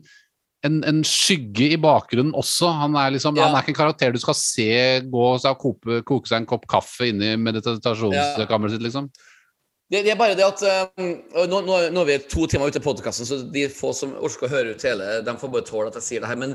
[0.66, 2.70] en, en skygge i bakgrunnen også.
[2.82, 3.43] Han er, liksom, Ja.
[3.48, 4.70] han er ikke en karakter du skal se
[5.10, 9.06] gå og koke, koke seg en kopp kaffe inne i meditasjonskammeret sitt, liksom.
[9.93, 10.60] Det, det er bare det at
[10.97, 11.12] um,
[11.51, 14.47] nå, nå, nå er vi to timer ute i podkasten, så de få som orker
[14.48, 16.40] å høre ut hele, de får bare tåle at jeg sier det her.
[16.40, 16.52] Men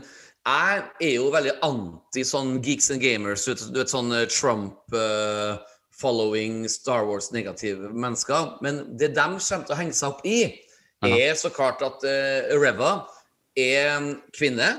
[0.47, 0.73] jeg
[1.03, 6.53] er jo veldig anti sånn geeks and gamers, du vet, du vet sånn eh, Trump-following,
[6.71, 8.41] Star Wars-negative mennesker.
[8.65, 10.39] Men det de kommer til å henge seg opp i,
[11.05, 13.05] er så klart at uh, Reva
[13.57, 14.07] er
[14.37, 14.69] kvinne.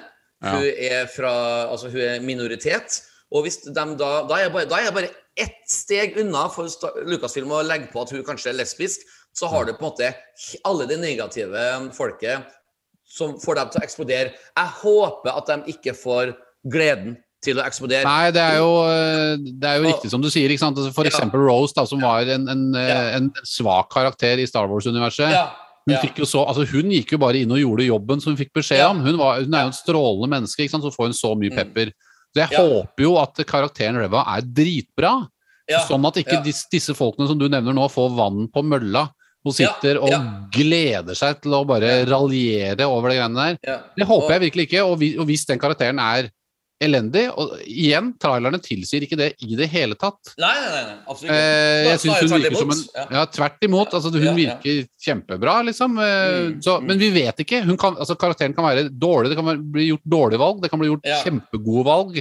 [0.43, 1.33] Hun er fra
[1.69, 3.01] Altså, hun er minoritet.
[3.35, 6.49] Og hvis de da Da er jeg bare, da er jeg bare ett steg unna
[6.51, 6.67] for
[7.07, 9.01] Lucasfilm å legge på at hun kanskje er lesbisk.
[9.35, 10.15] Så har du på en måte
[10.67, 12.47] alle det negative folket
[13.09, 14.33] som får dem til å eksplodere.
[14.35, 16.33] Jeg håper at de ikke får
[16.69, 18.03] gleden til å eksplodere.
[18.05, 20.51] Nei, det er jo, eh, det er jo riktig som du sier.
[20.51, 20.77] ikke sant?
[20.77, 21.11] Altså, For Ja.
[21.11, 23.17] eksempel Rose, da, som var en, en, eh, Ja.
[23.17, 25.31] en svak karakter i Star Wars-universet.
[25.31, 25.53] Ja,
[25.89, 26.25] Hun, ja.
[26.29, 28.91] så, altså hun gikk jo bare inn og gjorde jobben som hun fikk beskjed Ja.
[28.93, 29.01] om.
[29.05, 30.85] Hun, var, hun er jo en strålende menneske, ikke sant?
[30.85, 31.57] så får hun så mye Mm.
[31.57, 31.93] pepper.
[32.35, 32.61] Så jeg Ja.
[32.63, 35.27] håper jo at karakteren Reva er dritbra.
[35.69, 36.43] Ja, Sånn at ikke ja.
[36.43, 39.09] disse, disse folkene som du nevner nå, får vann på mølla
[39.45, 40.19] Hun Ja, sitter og ja.
[40.51, 43.59] gleder seg til å bare raljere over det greiene der.
[43.65, 43.77] ja.
[43.97, 44.83] Det håper jeg virkelig ikke.
[44.85, 46.29] Og hvis den karakteren er
[46.81, 50.35] elendig Og igjen, trailerne tilsier ikke det i det hele tatt.
[50.39, 51.39] Nei, nei, nei, absolutt ikke.
[51.39, 52.83] Eh, jeg syns hun virker som en.
[53.17, 53.25] Ja.
[53.35, 53.97] Tvert imot.
[53.99, 54.37] Altså, hun Ja, ja.
[54.39, 55.99] virker kjempebra, liksom.
[55.99, 56.87] Eh, Mm, så, mm.
[56.87, 57.65] men vi vet ikke.
[57.67, 60.79] Hun kan, altså, karakteren kan være dårlig, det kan bli gjort dårlige valg, det kan
[60.79, 61.19] bli gjort Ja.
[61.19, 61.25] Mm.
[61.27, 62.19] kjempegode valg.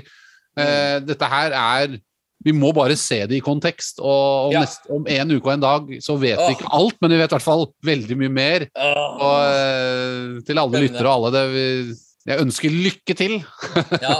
[0.58, 2.00] Eh, dette her er
[2.46, 3.98] Vi må bare se det i kontekst.
[4.00, 4.60] Og om, Ja.
[4.62, 6.48] neste, om en uke og en dag så vet Åh.
[6.48, 8.68] vi ikke alt, men vi vet i hvert fall veldig mye mer.
[8.78, 9.18] Åh.
[9.20, 11.96] Og eh, til alle lyttere og alle det vi,
[12.28, 13.38] Jeg ønsker lykke til.
[14.06, 14.18] Ja,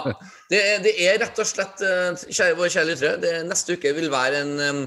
[0.52, 3.92] det er, det er rett og slett, vår kjære, våre kjære lyttere, det neste uke
[3.98, 4.86] vil være en,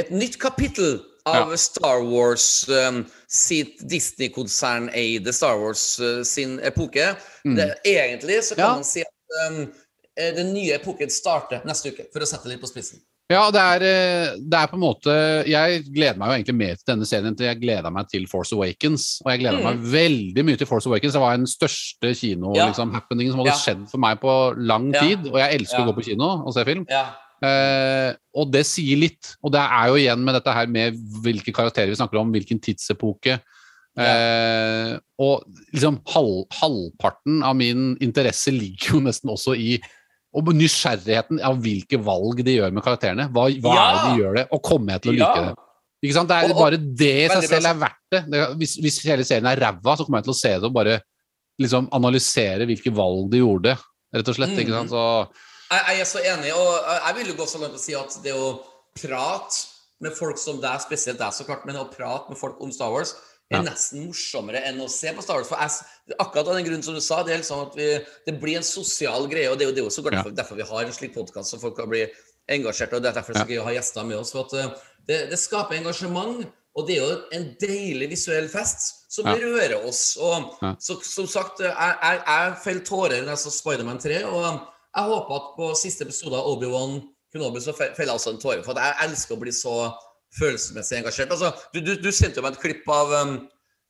[0.00, 1.56] et nytt kapittel av Ja.
[1.60, 7.12] Star Wars um, sitt Disney-konserneide Star Wars uh, sin epoke.
[7.44, 8.68] Det, egentlig så kan Mm.
[8.68, 8.74] Ja.
[8.74, 9.68] man si at
[10.18, 12.98] eh, den nye epoken starter neste uke, for å sette det litt på spissen.
[13.32, 15.12] Ja, det er, eh, det er på en måte
[15.48, 18.52] Jeg gleder meg jo egentlig mer til denne serien enn jeg gleda meg til Force
[18.56, 19.06] Awakens.
[19.24, 21.16] Og jeg gleda meg veldig mye til Force Awakens.
[21.16, 22.68] Det var den største kino-happeningen Ja.
[22.70, 22.92] liksom,
[23.32, 23.58] som hadde Ja.
[23.62, 25.00] skjedd for meg på lang Ja.
[25.00, 25.26] tid.
[25.32, 26.86] Og jeg elsker å gå på kino og se film.
[26.90, 27.06] Ja.
[27.42, 29.36] Eh, og det sier litt.
[29.42, 30.94] Og det er jo igjen med dette her med
[31.24, 33.40] hvilke karakterer vi snakker om, hvilken tidsepoke.
[33.98, 35.42] Eh, og
[35.74, 39.78] liksom halv, halvparten av min interesse ligger jo nesten også i
[40.34, 43.28] og nysgjerrigheten av hvilke valg de gjør med karakterene.
[43.32, 43.82] Hva, hva Ja!
[43.84, 45.44] er det de gjør det, og kommer jeg til å like Ja.
[45.50, 45.56] det?
[46.02, 46.28] Ikke sant?
[46.28, 48.30] Det er Og- og- bare det i seg selv er verdt det.
[48.30, 50.72] det hvis, hvis hele serien er ræva, så kommer jeg til å se det og
[50.72, 51.00] bare
[51.60, 53.78] liksom analysere hvilke valg de gjorde,
[54.14, 54.56] rett og slett.
[54.58, 54.88] Ikke Mm.
[54.88, 54.90] sant?
[54.90, 55.28] Så
[55.70, 57.94] Jeg, jeg er så enig, og jeg- jeg vil jo gå så langt å si
[57.94, 58.60] at det å
[58.98, 59.66] prate
[60.00, 62.90] med folk som deg, spesielt deg så klart, men å prate med folk om Star
[62.90, 63.14] Wars
[63.54, 63.70] er Ja.
[63.70, 65.48] nesten morsommere enn å se på Star Wars.
[65.48, 67.88] For jeg, akkurat av den grunnen som du sa, det er liksom at vi,
[68.26, 70.22] det blir en sosial greie, og det er jo, også Ja.
[70.22, 72.06] derfor, vi har en slik podkast, så folk kan bli
[72.48, 74.32] engasjert, og det er derfor det er så gøy å ha gjester med oss.
[74.32, 74.74] For at eh,
[75.06, 79.34] det, det skaper engasjement, og det er jo en deilig visuell fest som Ja.
[79.36, 80.16] rører oss.
[80.16, 84.42] Og så, som sagt, jeg, jeg, jeg feller tårer når jeg så Spiderman 3, og
[84.96, 87.02] jeg håper at på siste episode av Obi-Wan
[87.32, 88.62] Kunobi så fe- feller jeg også en tåre.
[88.64, 89.76] For jeg elsker å bli så
[90.38, 91.32] følelsesmessig engasjert.
[91.34, 93.34] Altså, du, du, du sendte meg et klipp av um,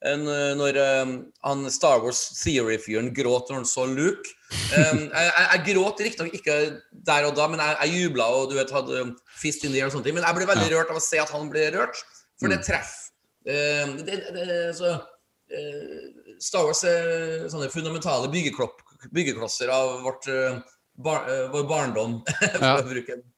[0.09, 1.13] en, uh, når um,
[1.47, 4.33] han Star Wars Theory-fyren gråt når han så Luke.
[4.75, 6.59] Um, jeg, jeg, jeg gråt riktignok ikke
[7.07, 9.83] der og da, men jeg, jeg jubla og du vet, hadde um, fist in the
[9.83, 10.19] air og sånne ting.
[10.19, 12.03] Men jeg ble veldig rørt av å se at han ble rørt,
[12.43, 12.99] for det treffer.
[13.43, 14.45] Um, det, det,
[14.79, 20.59] så, uh, Star Wars er sånne fundamentale byggeklosser av vårt, uh,
[21.03, 22.21] bar, uh, vår barndom,
[22.59, 22.77] for Ja.
[22.83, 23.29] å bruke en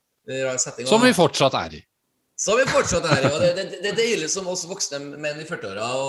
[0.45, 0.89] rar setting.
[0.89, 1.85] Som vi fortsatt er i.
[2.37, 3.29] som vi fortsatt her.
[3.33, 6.09] Og det, det, det er deilig som oss voksne menn i 40-åra å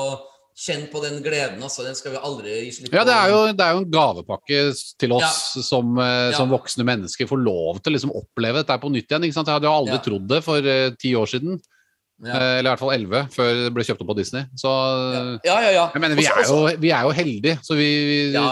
[0.55, 1.59] kjenne på den gleden.
[1.63, 2.95] Altså, den skal vi aldri gi slipp på.
[2.97, 4.59] Ja, det er, jo, det er jo en gavepakke
[5.03, 6.45] til oss som, som Ja.
[6.55, 9.27] voksne mennesker får lov til å liksom oppleve dette på nytt igjen.
[9.27, 9.51] Ikke sant?
[9.51, 10.03] Jeg hadde jo aldri Ja.
[10.07, 11.59] trodd det for eh, ti år siden,
[12.23, 12.31] Ja.
[12.31, 14.45] eh, eller i hvert fall elleve, før det ble kjøpt opp på Disney.
[14.55, 14.69] Så
[15.43, 15.85] ja, ja, ja.
[15.91, 18.45] jeg mener, vi er jo, vi er jo heldige, så vi, vi Ja.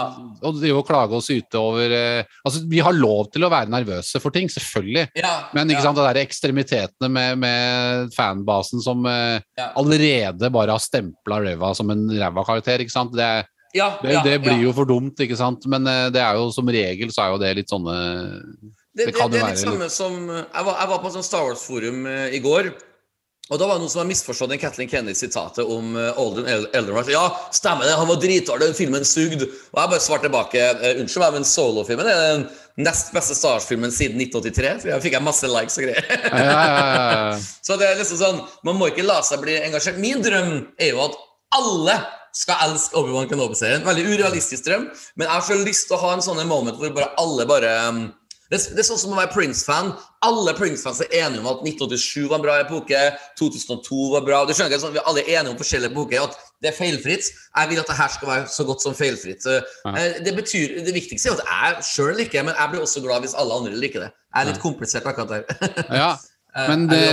[0.44, 3.72] å drive og klage og syte over eh, Altså, vi har lov til å være
[3.72, 5.06] nervøse for ting, selvfølgelig.
[5.16, 9.40] ja, Men ikke sant, det der ekstremitetene med, med fanbasen som eh,
[9.72, 13.16] allerede bare har stempla Reva som en ræva karakter, ikke sant.
[13.16, 13.32] Det,
[13.74, 15.64] Ja, det, det blir jo for dumt, ikke sant.
[15.66, 17.96] Men eh, det er jo som regel så er jo det litt sånne
[18.94, 21.26] Det, det det, er litt være samme som Jeg var, jeg var på et sånt
[21.26, 22.74] Star Wars-forum eh, i går.
[23.52, 26.64] Og da var det noen som har misforstått den Kathleen Kennedy-sitatet om uh, Alden El
[27.12, 29.50] Ja, stemmer det, han var dritdårlig, den filmen sugde.
[29.74, 32.46] Og jeg bare svarte tilbake uh, unnskyld meg, men Solo-filmen er den
[32.88, 34.72] nest beste Star Wars-filmen siden 1983.
[34.80, 36.08] For jeg fikk jeg masse likes og greier.
[36.08, 37.38] ja, ja, ja.
[37.66, 40.00] Så det er liksom sånn, man må ikke la seg bli engasjert.
[40.00, 41.20] Min drøm er jo at
[41.60, 42.00] alle
[42.34, 43.84] skal elske Obi-Wan Kenobi-serien.
[43.86, 46.96] Veldig urealistisk drøm, men jeg har så lyst til å ha en sånn moment hvor
[46.96, 48.06] bare alle bare um,
[48.54, 49.92] det, det er sånn som å være Prince-fan.
[50.24, 53.04] Alle Prince-fans er enige om at 1987 var en bra epoke,
[53.40, 54.42] 2002 var bra.
[54.48, 57.28] Du skjønner ikke, sånn, Vi er alle enige om forskjellige epoker, at det er feilfritt.
[57.28, 59.48] Jeg vil at det her skal være så godt som feilfritt.
[59.50, 59.96] Ja.
[60.24, 61.50] Det betyr, det viktigste er at
[61.82, 64.12] jeg sjøl liker det, men jeg blir også glad hvis alle andre liker det.
[64.34, 65.74] Jeg er litt komplisert akkurat der.
[66.00, 66.14] Ja,
[66.54, 67.04] Eh, men det,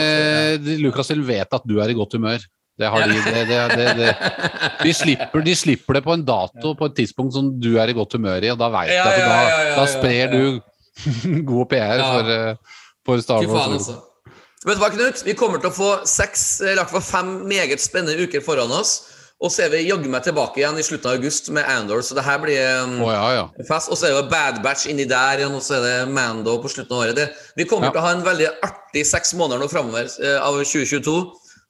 [0.66, 2.44] det, også- vet at du er i godt humør.
[2.80, 4.16] Det har de, det, det.
[4.86, 7.94] De, slipper, de slipper det på en dato på et tidspunkt som du er i
[7.94, 10.42] godt humør i, og da veit jeg at da, da sprer du
[11.52, 13.72] god PR for, eh, for Star Wars.
[13.80, 14.00] altså.
[14.62, 15.24] Vet du hva, Knut?
[15.26, 19.00] Vi kommer til å få seks, i hvert fall fem meget spennende uker foran oss.
[19.42, 22.14] Og så er vi jaggu meg tilbake igjen i slutten av august med Andor, så
[22.14, 23.46] det her blir um, oh, ja, ja.
[23.66, 23.90] fest.
[23.90, 26.70] Og så er det Bad Batch inni der igjen, og så er det Mando på
[26.70, 27.18] slutten av året.
[27.18, 27.26] Det,
[27.58, 27.96] vi kommer Ja.
[27.96, 31.16] til å ha en veldig artig seks måneder nå framover eh, av 2022.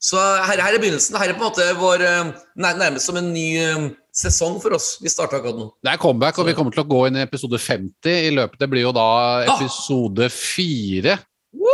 [0.04, 1.16] Så her, her er begynnelsen.
[1.16, 4.98] Her er på en måte vår eh, nærmest som en ny eh, sesong for oss.
[5.02, 5.66] Vi starter akkurat nå.
[5.82, 8.58] Det er comeback, og vi kommer til å gå inn i episode 50 i løpet.
[8.60, 9.06] Det blir jo da
[9.48, 9.56] Ah!
[9.56, 11.18] episode 4.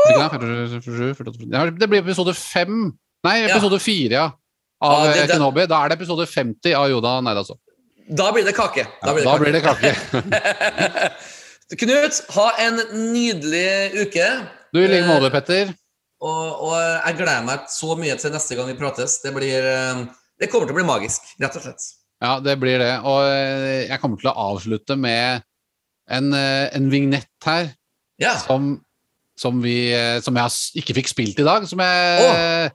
[0.08, 1.88] Ikke det?
[1.88, 2.92] Blir episode 5
[3.26, 4.28] Nei, episode 4, ja.
[4.80, 5.66] Av Ja, det- eh, det- Kenobi.
[5.66, 7.58] Da er det episode 50 av Joda Neida, altså.
[8.14, 8.86] Da blir det kake.
[9.02, 9.90] Da blir det kake.
[11.78, 12.78] Knut, ha en
[13.12, 14.28] nydelig uke.
[14.72, 15.74] Du i like måte, Petter.
[16.20, 19.18] Og, og jeg gleder meg så mye til neste gang vi prates.
[19.22, 20.06] Det blir eh,
[20.40, 21.84] Det kommer til å bli magisk, rett og slett.
[22.22, 22.92] Ja, det blir det.
[23.06, 25.44] Og eh, jeg kommer til å avslutte med
[26.10, 27.68] en, eh, en vignett her
[28.18, 28.34] Ja.
[28.42, 28.80] som,
[29.38, 31.68] som, vi, eh, som jeg ikke fikk spilt i dag.
[31.70, 32.70] Som jeg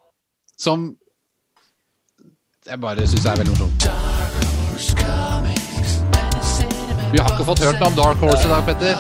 [0.60, 0.94] Som
[2.64, 3.90] jeg bare syns er veldig morsomt.
[7.12, 8.96] Vi har ikke fått hørt noe om Dark Horse i dag, Petter.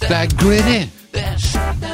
[0.00, 1.89] Det er gritty.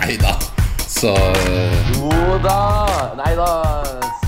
[0.00, 0.34] Nei da.
[0.88, 1.14] Så
[1.96, 2.88] Jo da.
[3.16, 3.48] Nei da.
[3.56, 4.27] Så Jo da.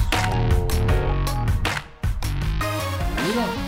[3.31, 3.60] 不用